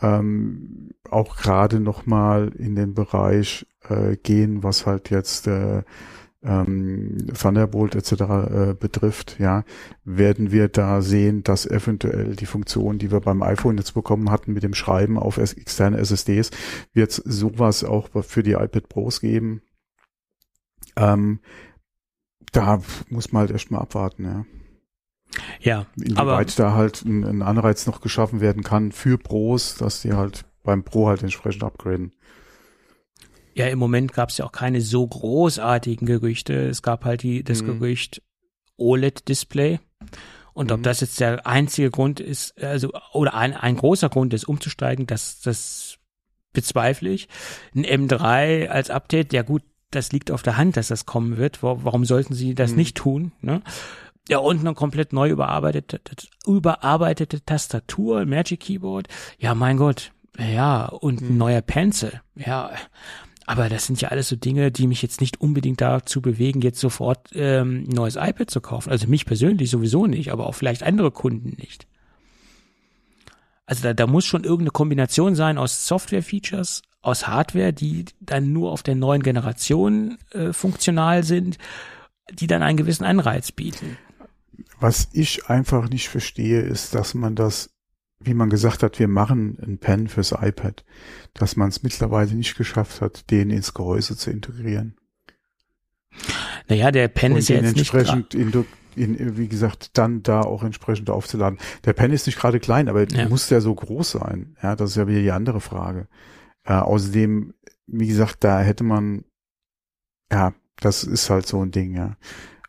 [0.00, 5.82] ähm, auch gerade nochmal in den Bereich äh, gehen, was halt jetzt äh,
[6.42, 8.12] ähm, Thunderbolt etc.
[8.12, 9.64] Äh, betrifft, ja,
[10.04, 14.52] werden wir da sehen, dass eventuell die Funktion, die wir beim iPhone jetzt bekommen hatten
[14.52, 16.50] mit dem Schreiben auf externe SSDs,
[16.92, 19.62] wird sowas auch für die iPad Pros geben.
[20.96, 21.40] Ähm,
[22.52, 24.44] da muss man halt echt mal abwarten, ja.
[25.60, 30.02] Ja, Inwieweit aber, da halt ein, ein Anreiz noch geschaffen werden kann für Pros, dass
[30.02, 32.12] die halt beim Pro halt entsprechend upgraden.
[33.54, 36.68] Ja, im Moment gab es ja auch keine so großartigen Gerüchte.
[36.68, 37.78] Es gab halt die, das mhm.
[37.78, 38.22] Gerücht
[38.76, 39.80] OLED-Display.
[40.52, 40.84] Und ob mhm.
[40.84, 45.40] das jetzt der einzige Grund ist, also, oder ein, ein großer Grund ist, umzusteigen, das,
[45.40, 45.98] das
[46.52, 47.28] bezweifle ich.
[47.74, 51.62] Ein M3 als Update, ja gut, das liegt auf der Hand, dass das kommen wird.
[51.62, 52.76] Warum sollten sie das mhm.
[52.76, 53.32] nicht tun?
[53.40, 53.62] Ne?
[54.28, 56.00] Ja, und eine komplett neu überarbeitete,
[56.46, 59.08] überarbeitete Tastatur, Magic Keyboard.
[59.38, 60.12] Ja, mein Gott.
[60.38, 61.38] Ja, und ein mhm.
[61.38, 62.20] neuer Pencil.
[62.34, 62.70] Ja,
[63.46, 66.80] aber das sind ja alles so Dinge, die mich jetzt nicht unbedingt dazu bewegen, jetzt
[66.80, 68.90] sofort ähm, ein neues iPad zu kaufen.
[68.90, 71.86] Also mich persönlich sowieso nicht, aber auch vielleicht andere Kunden nicht.
[73.64, 78.72] Also da, da muss schon irgendeine Kombination sein aus Software-Features, aus Hardware, die dann nur
[78.72, 81.58] auf der neuen Generation äh, funktional sind,
[82.32, 83.96] die dann einen gewissen Anreiz bieten.
[84.80, 87.70] Was ich einfach nicht verstehe, ist, dass man das,
[88.18, 90.84] wie man gesagt hat, wir machen ein Pen fürs iPad,
[91.34, 94.96] dass man es mittlerweile nicht geschafft hat, den ins Gehäuse zu integrieren.
[96.68, 98.66] Naja, der Pen Und ist ja jetzt entsprechend nicht
[98.96, 101.58] in, wie gesagt, dann da auch entsprechend aufzuladen.
[101.84, 103.28] Der Pen ist nicht gerade klein, aber ja.
[103.28, 104.56] muss der so groß sein?
[104.62, 106.08] Ja, das ist ja wieder die andere Frage.
[106.66, 107.54] Äh, außerdem,
[107.86, 109.24] wie gesagt, da hätte man,
[110.30, 112.16] ja, das ist halt so ein Ding, ja.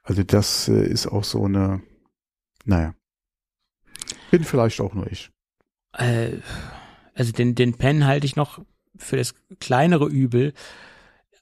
[0.03, 1.81] Also das äh, ist auch so eine,
[2.63, 2.93] naja.
[4.31, 5.31] Bin vielleicht auch nur ich.
[5.93, 6.37] Äh,
[7.15, 8.61] also den, den Pen halte ich noch
[8.97, 10.53] für das kleinere Übel.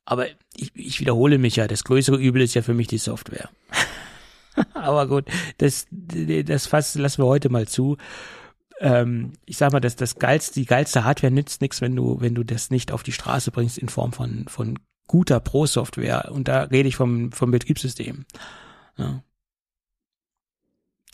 [0.05, 3.49] Aber ich, ich wiederhole mich ja, das größere Übel ist ja für mich die Software.
[4.73, 5.25] aber gut,
[5.57, 7.97] das, das fast lassen wir heute mal zu.
[8.79, 12.35] Ähm, ich sag mal, das, das geilste, die geilste Hardware nützt nichts, wenn du, wenn
[12.35, 16.31] du das nicht auf die Straße bringst in Form von, von guter Pro-Software.
[16.31, 18.25] Und da rede ich vom, vom Betriebssystem.
[18.97, 19.23] Ja.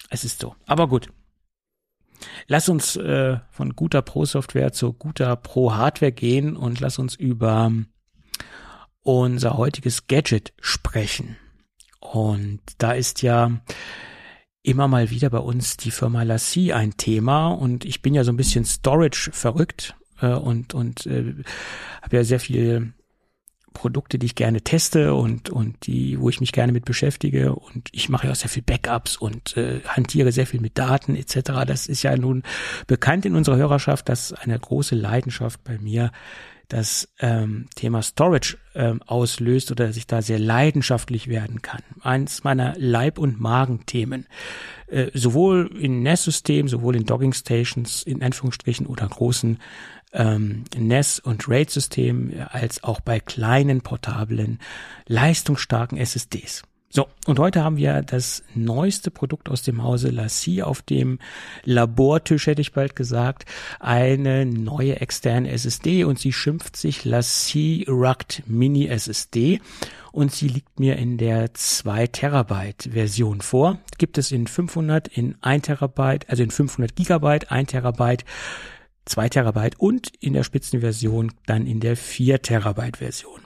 [0.09, 0.55] Es ist so.
[0.65, 1.11] Aber gut.
[2.47, 7.71] Lass uns äh, von guter Pro-Software zu guter Pro-Hardware gehen und lass uns über
[9.03, 11.37] unser heutiges Gadget sprechen.
[11.99, 13.51] Und da ist ja
[14.63, 18.31] immer mal wieder bei uns die Firma Lassie ein Thema und ich bin ja so
[18.31, 21.35] ein bisschen Storage verrückt äh, und und äh,
[22.01, 22.93] habe ja sehr viel
[23.73, 27.55] Produkte, die ich gerne teste und, und die, wo ich mich gerne mit beschäftige.
[27.55, 31.15] Und ich mache ja auch sehr viel Backups und äh, hantiere sehr viel mit Daten
[31.15, 31.65] etc.
[31.65, 32.43] Das ist ja nun
[32.87, 36.11] bekannt in unserer Hörerschaft, dass eine große Leidenschaft bei mir
[36.71, 41.81] das ähm, Thema Storage ähm, auslöst oder dass ich da sehr leidenschaftlich werden kann.
[42.01, 44.25] Eins meiner Leib- und Magenthemen.
[44.87, 49.59] Äh, sowohl in NAS-Systemen, sowohl in Dogging Stations, in Anführungsstrichen oder großen
[50.13, 54.59] ähm, NES- und RAID-System als auch bei kleinen, portablen,
[55.07, 56.63] leistungsstarken SSDs.
[56.93, 61.19] So, und heute haben wir das neueste Produkt aus dem Hause Lassie auf dem
[61.63, 63.45] Labortisch, hätte ich bald gesagt,
[63.79, 69.61] eine neue externe SSD und sie schimpft sich Lassie Rugged Mini SSD
[70.11, 73.79] und sie liegt mir in der 2 Terabyte Version vor.
[73.97, 78.25] Gibt es in 500, in 1 Terabyte, also in 500 Gigabyte, 1 Terabyte
[79.05, 83.39] 2 Terabyte und in der Spitzenversion dann in der 4 Terabyte Version.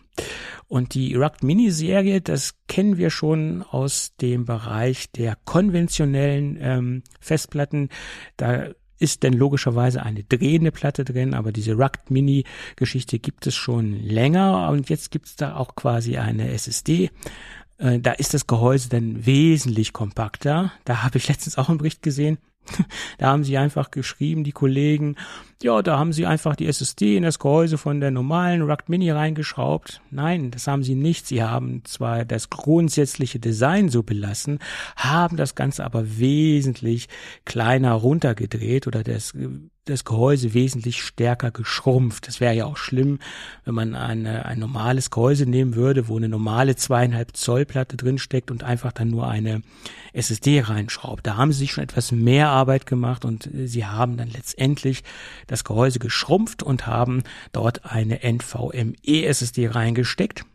[0.67, 7.03] Und die Rugged Mini Serie, das kennen wir schon aus dem Bereich der konventionellen ähm,
[7.19, 7.89] Festplatten.
[8.37, 13.55] Da ist denn logischerweise eine drehende Platte drin, aber diese Rugged Mini Geschichte gibt es
[13.55, 17.11] schon länger und jetzt gibt es da auch quasi eine SSD.
[17.77, 20.71] Äh, da ist das Gehäuse dann wesentlich kompakter.
[20.85, 22.37] Da habe ich letztens auch einen Bericht gesehen.
[23.17, 25.15] Da haben sie einfach geschrieben, die Kollegen,
[25.63, 29.09] ja, da haben sie einfach die SSD in das Gehäuse von der normalen Rugged Mini
[29.11, 30.01] reingeschraubt.
[30.11, 31.27] Nein, das haben sie nicht.
[31.27, 34.59] Sie haben zwar das grundsätzliche Design so belassen,
[34.95, 37.07] haben das Ganze aber wesentlich
[37.45, 39.33] kleiner runtergedreht oder das
[39.85, 42.27] das Gehäuse wesentlich stärker geschrumpft.
[42.27, 43.19] Das wäre ja auch schlimm,
[43.63, 48.51] wenn man eine, ein normales Gehäuse nehmen würde, wo eine normale zweieinhalb Zoll Platte drinsteckt
[48.51, 49.61] und einfach dann nur eine
[50.13, 51.25] SSD reinschraubt.
[51.25, 55.03] Da haben sie sich schon etwas mehr Arbeit gemacht und äh, sie haben dann letztendlich
[55.47, 60.45] das Gehäuse geschrumpft und haben dort eine NVMe SSD reingesteckt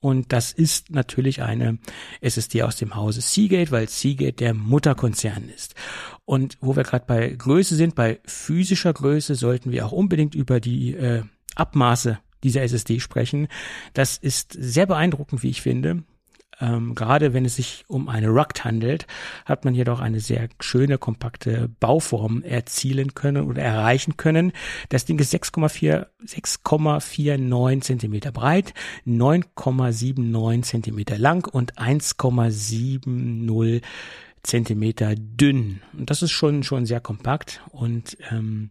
[0.00, 1.78] Und das ist natürlich eine
[2.22, 5.74] SSD aus dem Hause Seagate, weil Seagate der Mutterkonzern ist.
[6.30, 10.60] Und wo wir gerade bei Größe sind, bei physischer Größe, sollten wir auch unbedingt über
[10.60, 11.24] die äh,
[11.56, 13.48] Abmaße dieser SSD sprechen.
[13.94, 16.04] Das ist sehr beeindruckend, wie ich finde.
[16.60, 19.08] Ähm, gerade wenn es sich um eine RUCT handelt,
[19.44, 24.52] hat man jedoch eine sehr schöne, kompakte Bauform erzielen können oder erreichen können.
[24.88, 28.72] Das Ding ist 6,4, 6,49 Zentimeter breit,
[29.04, 33.82] 9,79 Zentimeter lang und 1,70
[34.42, 35.80] Zentimeter dünn.
[35.92, 38.70] Und das ist schon, schon sehr kompakt und, ähm,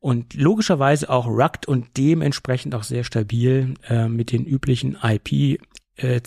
[0.00, 5.60] und logischerweise auch rugged und dementsprechend auch sehr stabil äh, mit den üblichen IP
[5.96, 6.20] äh,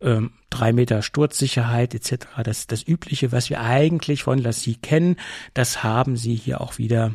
[0.00, 2.26] ähm, drei Meter Sturzsicherheit etc.
[2.44, 5.16] Das das übliche, was wir eigentlich von Lassie kennen,
[5.54, 7.12] das haben sie hier auch wieder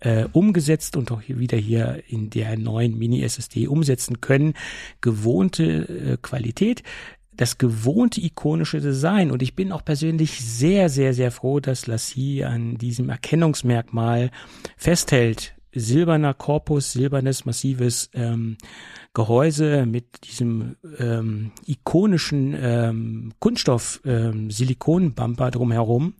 [0.00, 4.54] äh, umgesetzt und auch hier wieder hier in der neuen Mini SSD umsetzen können.
[5.00, 6.82] Gewohnte äh, Qualität,
[7.38, 9.30] das gewohnte ikonische Design.
[9.30, 14.30] Und ich bin auch persönlich sehr, sehr, sehr froh, dass Lassie an diesem Erkennungsmerkmal
[14.76, 18.58] festhält, silberner Korpus, silbernes, massives ähm,
[19.14, 26.14] Gehäuse mit diesem ähm, ikonischen ähm, Kunststoff ähm, drumherum.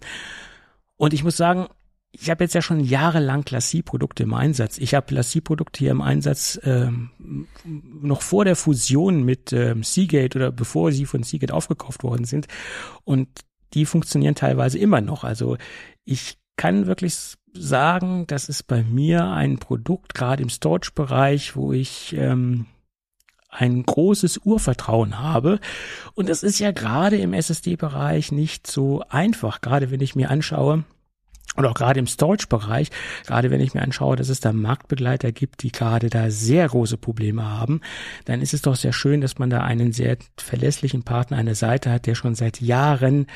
[0.97, 1.67] Und ich muss sagen,
[2.13, 4.79] ich habe jetzt ja schon jahrelang Lassie-Produkte im Einsatz.
[4.79, 7.11] Ich habe Lassie-Produkte hier im Einsatz ähm,
[7.65, 12.47] noch vor der Fusion mit ähm, Seagate oder bevor sie von Seagate aufgekauft worden sind.
[13.05, 13.29] Und
[13.75, 15.25] die funktionieren teilweise immer noch.
[15.25, 15.59] Also
[16.05, 17.17] ich kann wirklich
[17.53, 22.67] sagen, das ist bei mir ein Produkt, gerade im Storage-Bereich, wo ich ähm,
[23.51, 25.61] ein großes Urvertrauen habe.
[26.15, 30.85] Und das ist ja gerade im SSD-Bereich nicht so einfach, gerade wenn ich mir anschaue,
[31.57, 32.91] und auch gerade im Storage-Bereich,
[33.27, 36.99] gerade wenn ich mir anschaue, dass es da Marktbegleiter gibt, die gerade da sehr große
[36.99, 37.81] Probleme haben,
[38.27, 41.55] dann ist es doch sehr schön, dass man da einen sehr verlässlichen Partner an der
[41.57, 43.27] Seite hat, der schon seit Jahren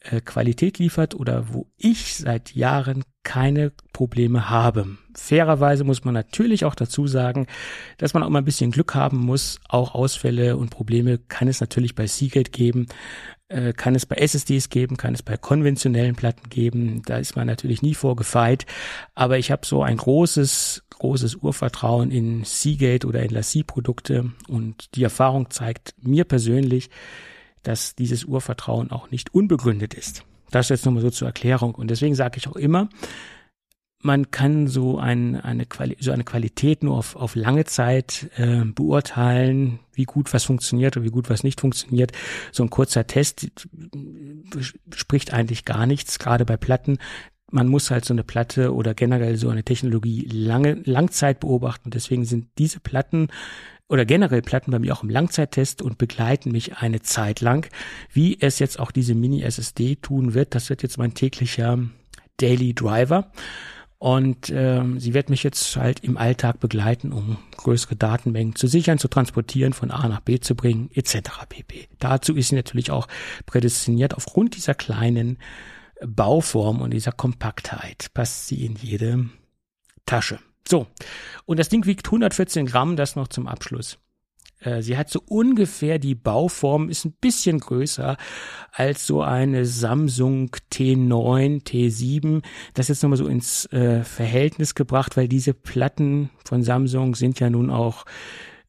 [0.00, 4.96] äh, Qualität liefert oder wo ich seit Jahren keine Probleme habe.
[5.14, 7.46] Fairerweise muss man natürlich auch dazu sagen,
[7.98, 9.60] dass man auch mal ein bisschen Glück haben muss.
[9.68, 12.86] Auch Ausfälle und Probleme kann es natürlich bei Seagate geben,
[13.48, 17.02] äh, kann es bei SSDs geben, kann es bei konventionellen Platten geben.
[17.06, 18.66] Da ist man natürlich nie vorgefeit.
[19.14, 25.02] Aber ich habe so ein großes, großes Urvertrauen in Seagate oder in Lassie-Produkte und die
[25.02, 26.90] Erfahrung zeigt mir persönlich,
[27.62, 30.24] dass dieses Urvertrauen auch nicht unbegründet ist.
[30.50, 31.74] Das jetzt nochmal so zur Erklärung.
[31.74, 32.88] Und deswegen sage ich auch immer,
[34.00, 38.64] man kann so, ein, eine, Quali so eine Qualität nur auf, auf lange Zeit äh,
[38.64, 42.12] beurteilen, wie gut was funktioniert und wie gut was nicht funktioniert.
[42.52, 44.62] So ein kurzer Test äh,
[44.94, 46.98] spricht eigentlich gar nichts, gerade bei Platten.
[47.50, 51.90] Man muss halt so eine Platte oder generell so eine Technologie lange, Langzeit beobachten.
[51.90, 53.28] Deswegen sind diese Platten
[53.88, 57.66] oder generell Platten bei mir auch im Langzeittest und begleiten mich eine Zeit lang.
[58.12, 61.78] Wie es jetzt auch diese Mini-SSD tun wird, das wird jetzt mein täglicher
[62.36, 63.32] Daily Driver.
[63.98, 68.98] Und ähm, sie wird mich jetzt halt im Alltag begleiten, um größere Datenmengen zu sichern,
[68.98, 71.16] zu transportieren, von A nach B zu bringen, etc.
[71.48, 71.88] pp.
[71.98, 73.08] Dazu ist sie natürlich auch
[73.44, 74.14] prädestiniert.
[74.14, 75.38] Aufgrund dieser kleinen
[76.06, 79.28] Bauform und dieser Kompaktheit passt sie in jede
[80.06, 80.38] Tasche.
[80.66, 80.86] So,
[81.44, 83.98] und das Ding wiegt 114 Gramm, das noch zum Abschluss.
[84.60, 88.16] Äh, sie hat so ungefähr die Bauform, ist ein bisschen größer
[88.72, 92.42] als so eine Samsung T9, T7.
[92.74, 97.50] Das jetzt nochmal so ins äh, Verhältnis gebracht, weil diese Platten von Samsung sind ja
[97.50, 98.04] nun auch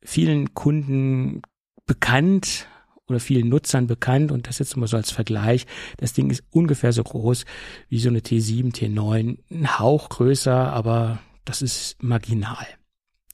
[0.01, 1.41] vielen Kunden
[1.85, 2.67] bekannt
[3.07, 5.65] oder vielen Nutzern bekannt und das jetzt mal so als Vergleich.
[5.97, 7.45] Das Ding ist ungefähr so groß
[7.89, 12.67] wie so eine T7, T9, ein Hauch größer, aber das ist marginal.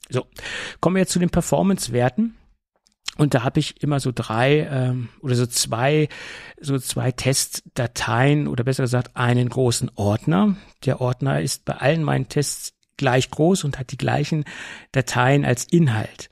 [0.08, 0.26] So,
[0.80, 2.34] kommen wir jetzt zu den Performance-Werten.
[3.16, 6.08] Und da habe ich immer so drei ähm, oder so zwei,
[6.60, 10.56] so zwei Testdateien oder besser gesagt einen großen Ordner.
[10.84, 14.44] Der Ordner ist bei allen meinen Tests gleich groß und hat die gleichen
[14.92, 16.30] Dateien als Inhalt.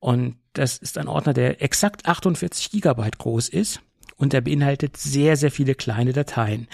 [0.00, 3.80] Und das ist ein Ordner, der exakt 48 Gigabyte groß ist
[4.16, 6.68] und der beinhaltet sehr, sehr viele kleine Dateien.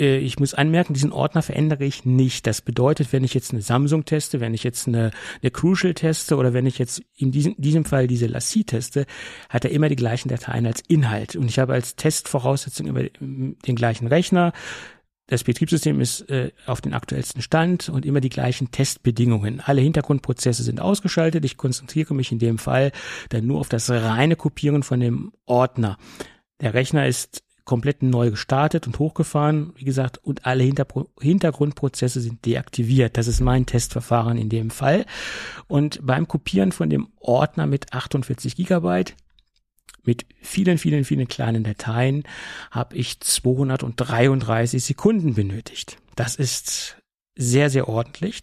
[0.00, 2.46] Äh, ich muss anmerken, diesen Ordner verändere ich nicht.
[2.46, 5.12] Das bedeutet, wenn ich jetzt eine Samsung teste, wenn ich jetzt eine,
[5.42, 9.06] eine Crucial teste oder wenn ich jetzt in diesem, diesem Fall diese Lassie teste,
[9.48, 11.36] hat er immer die gleichen Dateien als Inhalt.
[11.36, 14.52] Und ich habe als Testvoraussetzung über den gleichen Rechner.
[15.26, 19.60] Das Betriebssystem ist äh, auf den aktuellsten Stand und immer die gleichen Testbedingungen.
[19.60, 21.44] Alle Hintergrundprozesse sind ausgeschaltet.
[21.44, 22.90] Ich konzentriere mich in dem Fall
[23.28, 25.98] dann nur auf das reine Kopieren von dem Ordner.
[26.60, 32.44] Der Rechner ist komplett neu gestartet und hochgefahren, wie gesagt, und alle Hinterpro Hintergrundprozesse sind
[32.44, 33.16] deaktiviert.
[33.16, 35.06] Das ist mein Testverfahren in dem Fall.
[35.68, 39.14] Und beim Kopieren von dem Ordner mit 48 Gigabyte
[40.02, 42.24] mit vielen, vielen, vielen kleinen Dateien
[42.72, 45.96] habe ich 233 Sekunden benötigt.
[46.16, 46.96] Das ist
[47.36, 48.40] sehr, sehr ordentlich,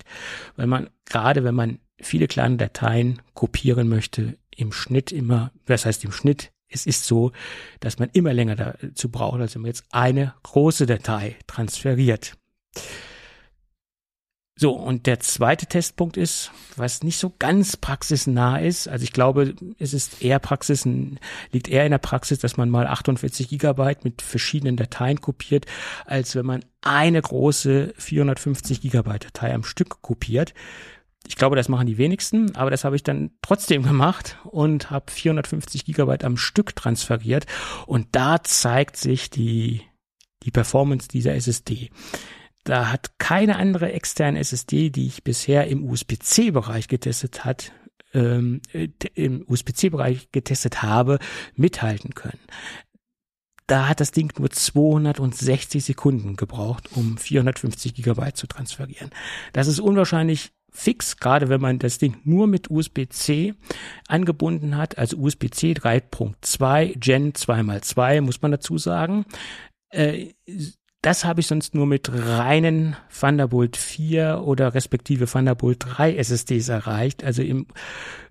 [0.56, 6.06] weil man gerade, wenn man viele kleine Dateien kopieren möchte, im Schnitt immer, was heißt
[6.06, 7.32] im Schnitt, es ist so,
[7.80, 12.38] dass man immer länger dazu braucht, als wenn man jetzt eine große Datei transferiert.
[14.60, 18.88] So, und der zweite Testpunkt ist, was nicht so ganz praxisnah ist.
[18.88, 20.84] Also ich glaube, es ist eher Praxis,
[21.52, 25.68] liegt eher in der Praxis, dass man mal 48 Gigabyte mit verschiedenen Dateien kopiert,
[26.08, 30.56] als wenn man eine große 450 Gigabyte Datei am Stück kopiert.
[31.28, 35.12] Ich glaube, das machen die wenigsten, aber das habe ich dann trotzdem gemacht und habe
[35.12, 37.46] 450 Gigabyte am Stück transferiert.
[37.86, 39.82] Und da zeigt sich die,
[40.44, 41.90] die Performance dieser SSD.
[42.64, 47.74] Da hat keine andere externe SSD, die ich bisher im USB-C-Bereich getestet hat,
[48.14, 48.62] ähm,
[49.14, 51.20] im USB-C-Bereich getestet habe,
[51.56, 52.40] mithalten können.
[53.68, 59.12] Da hat das Ding nur 260 Sekunden gebraucht, um 450 Gigabyte zu transferieren.
[59.52, 63.56] Das ist unwahrscheinlich fix, gerade wenn man das Ding nur mit USB-C
[64.08, 69.26] angebunden hat, also USB-C 3.2 Gen 2x2, muss man dazu sagen.
[69.90, 70.34] Äh,
[71.02, 77.24] das habe ich sonst nur mit reinen Thunderbolt 4 oder respektive Thunderbolt 3 SSDs erreicht.
[77.24, 77.66] Also im,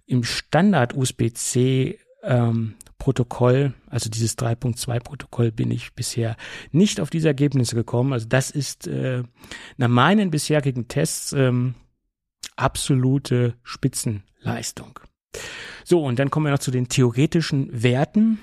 [0.07, 6.37] im Standard USB-C ähm, Protokoll, also dieses 3.2 Protokoll, bin ich bisher
[6.71, 8.13] nicht auf diese Ergebnisse gekommen.
[8.13, 9.25] Also das ist äh,
[9.77, 11.75] nach meinen bisherigen Tests ähm,
[12.57, 15.01] absolute Spitzenleistung.
[15.85, 18.39] So, und dann kommen wir noch zu den theoretischen Werten.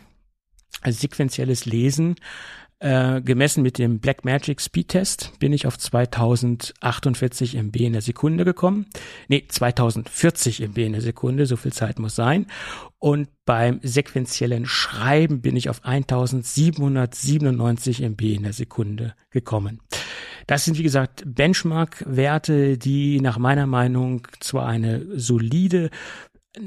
[0.81, 2.15] Also sequenzielles Lesen
[2.83, 8.87] äh, gemessen mit dem Blackmagic Speedtest bin ich auf 2048 MB in der Sekunde gekommen.
[9.29, 12.45] Nee, 2040 MB in der Sekunde, so viel Zeit muss sein.
[12.99, 19.79] Und beim sequentiellen Schreiben bin ich auf 1797 MB in der Sekunde gekommen.
[20.47, 25.89] Das sind, wie gesagt, Benchmark-Werte, die nach meiner Meinung zwar eine solide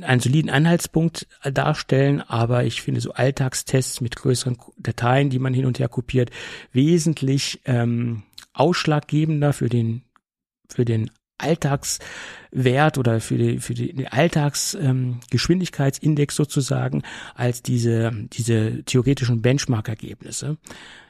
[0.03, 5.65] einen soliden Anhaltspunkt darstellen, aber ich finde so Alltagstests mit größeren Dateien, die man hin
[5.65, 6.31] und her kopiert,
[6.73, 10.03] wesentlich ähm, ausschlaggebender für den
[10.69, 17.03] für den Alltagswert oder für, die, für den Alltagsgeschwindigkeitsindex ähm, sozusagen
[17.35, 20.57] als diese, diese theoretischen Benchmark-Ergebnisse.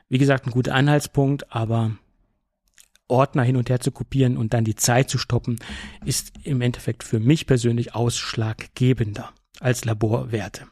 [0.08, 1.92] Wie gesagt, ein guter Anhaltspunkt, aber
[3.08, 5.58] Ordner hin und her zu kopieren und dann die Zeit zu stoppen,
[6.04, 9.30] ist im Endeffekt für mich persönlich ausschlaggebender
[9.60, 10.66] als Laborwerte.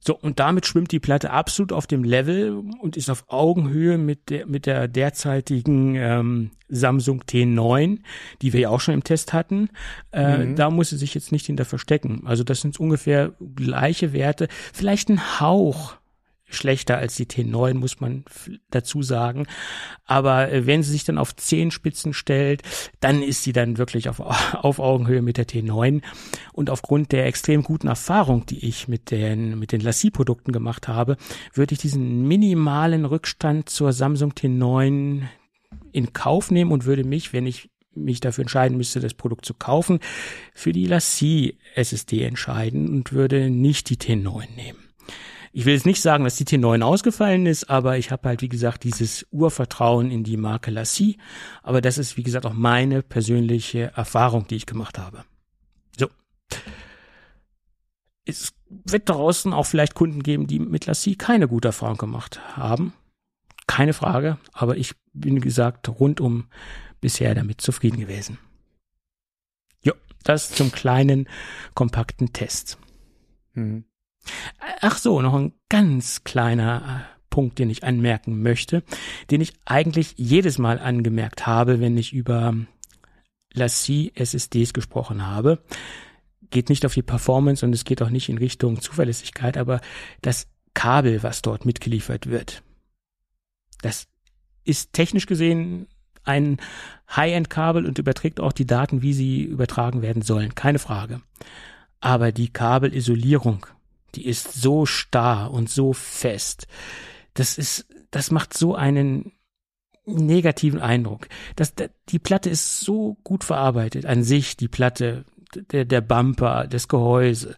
[0.00, 4.30] So, und damit schwimmt die Platte absolut auf dem Level und ist auf Augenhöhe mit
[4.30, 7.98] der, mit der derzeitigen ähm, Samsung T9,
[8.40, 9.68] die wir ja auch schon im Test hatten.
[10.12, 10.56] Äh, mhm.
[10.56, 12.22] Da muss sie sich jetzt nicht hinter verstecken.
[12.24, 15.97] Also das sind ungefähr gleiche Werte, vielleicht ein Hauch
[16.48, 18.24] schlechter als die T9, muss man
[18.70, 19.46] dazu sagen.
[20.04, 22.62] Aber äh, wenn sie sich dann auf Zehenspitzen stellt,
[23.00, 24.20] dann ist sie dann wirklich auf,
[24.54, 26.02] auf Augenhöhe mit der T9.
[26.52, 31.16] Und aufgrund der extrem guten Erfahrung, die ich mit den, mit den Lassie-Produkten gemacht habe,
[31.54, 35.22] würde ich diesen minimalen Rückstand zur Samsung T9
[35.92, 39.54] in Kauf nehmen und würde mich, wenn ich mich dafür entscheiden müsste, das Produkt zu
[39.54, 39.98] kaufen,
[40.54, 44.78] für die Lassie SSD entscheiden und würde nicht die T9 nehmen.
[45.58, 48.48] Ich will jetzt nicht sagen, dass die T9 ausgefallen ist, aber ich habe halt, wie
[48.48, 51.18] gesagt, dieses Urvertrauen in die Marke Lassie.
[51.64, 55.24] Aber das ist, wie gesagt, auch meine persönliche Erfahrung, die ich gemacht habe.
[55.98, 56.06] So.
[58.24, 62.92] Es wird draußen auch vielleicht Kunden geben, die mit Lassie keine gute Erfahrung gemacht haben.
[63.66, 66.46] Keine Frage, aber ich bin, wie gesagt, rundum
[67.00, 68.38] bisher damit zufrieden gewesen.
[69.82, 71.28] Jo, das zum kleinen,
[71.74, 72.78] kompakten Test.
[73.54, 73.87] Mhm.
[74.80, 78.82] Ach so, noch ein ganz kleiner äh, Punkt, den ich anmerken möchte,
[79.30, 82.54] den ich eigentlich jedes Mal angemerkt habe, wenn ich über
[83.52, 85.62] Lassie SSDs gesprochen habe.
[86.50, 89.80] Geht nicht auf die Performance und es geht auch nicht in Richtung Zuverlässigkeit, aber
[90.22, 92.62] das Kabel, was dort mitgeliefert wird,
[93.82, 94.06] das
[94.64, 95.86] ist technisch gesehen
[96.24, 96.58] ein
[97.14, 101.22] High-End-Kabel und überträgt auch die Daten, wie sie übertragen werden sollen, keine Frage.
[102.00, 103.66] Aber die Kabelisolierung
[104.14, 106.66] die ist so starr und so fest.
[107.34, 109.32] Das ist, das macht so einen
[110.04, 111.28] negativen Eindruck.
[111.56, 111.74] Das,
[112.08, 115.24] die Platte ist so gut verarbeitet an sich, die Platte,
[115.70, 117.56] der, der Bumper, das Gehäuse.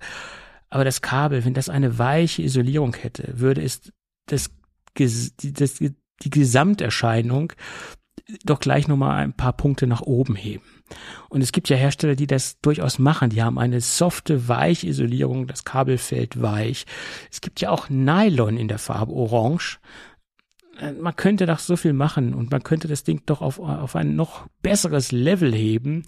[0.69, 3.93] Aber das Kabel, wenn das eine weiche Isolierung hätte, würde es
[4.27, 4.51] das
[4.95, 7.53] das, die Gesamterscheinung
[8.45, 10.65] doch gleich nochmal ein paar Punkte nach oben heben.
[11.29, 13.31] Und es gibt ja Hersteller, die das durchaus machen.
[13.31, 16.87] Die haben eine softe Weichisolierung, das Kabelfeld weich.
[17.31, 19.79] Es gibt ja auch Nylon in der Farbe Orange.
[20.81, 23.97] Äh, man könnte doch so viel machen und man könnte das Ding doch auf, auf
[23.97, 26.05] ein noch besseres Level heben.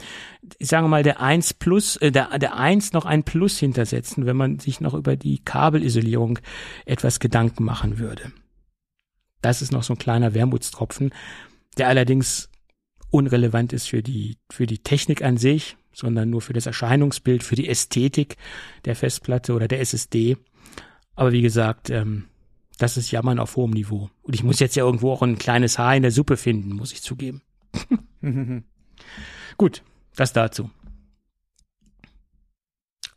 [0.59, 4.37] Ich sage mal, der 1 Plus, äh, der, der 1 noch ein Plus hintersetzen, wenn
[4.37, 6.39] man sich noch über die Kabelisolierung
[6.87, 8.33] etwas Gedanken machen würde.
[9.43, 11.13] Das ist noch so ein kleiner Wermutstropfen,
[11.79, 12.49] der allerdings
[13.11, 17.57] unrelevant ist für die, für die Technik an sich, sondern nur für das Erscheinungsbild, für
[17.57, 18.37] die Ästhetik
[18.85, 20.37] der Festplatte oder der SSD.
[21.15, 22.25] Aber wie gesagt, ähm,
[22.79, 24.11] das ist Jammern auf hohem Niveau.
[24.23, 26.93] Und ich muss jetzt ja irgendwo auch ein kleines Haar in der Suppe finden, muss
[26.93, 27.43] ich zugeben.
[29.59, 29.83] Gut,
[30.17, 30.71] das dazu.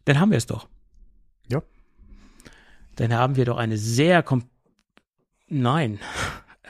[0.03, 0.67] Dann haben wir es doch.
[1.47, 1.63] Ja.
[2.95, 4.43] Dann haben wir doch eine sehr kom
[5.47, 5.99] Nein,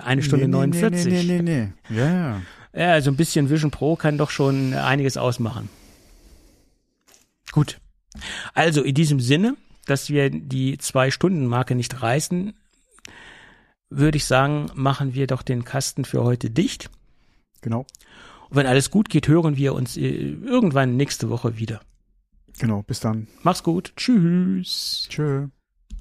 [0.03, 1.05] eine Stunde nee, nee, 49.
[1.05, 1.97] Nee, nee, nee, nee.
[1.97, 2.41] Ja, ja.
[2.73, 5.69] Ja, also ein bisschen Vision Pro kann doch schon einiges ausmachen.
[7.51, 7.79] Gut.
[8.53, 9.55] Also in diesem Sinne,
[9.85, 12.53] dass wir die Zwei-Stunden-Marke nicht reißen,
[13.89, 16.89] würde ich sagen, machen wir doch den Kasten für heute dicht.
[17.61, 17.85] Genau.
[18.49, 21.79] Und wenn alles gut geht, hören wir uns äh, irgendwann nächste Woche wieder.
[22.59, 22.83] Genau.
[22.83, 23.27] Bis dann.
[23.41, 23.93] Mach's gut.
[23.95, 25.07] Tschüss.
[25.09, 25.47] Tschö.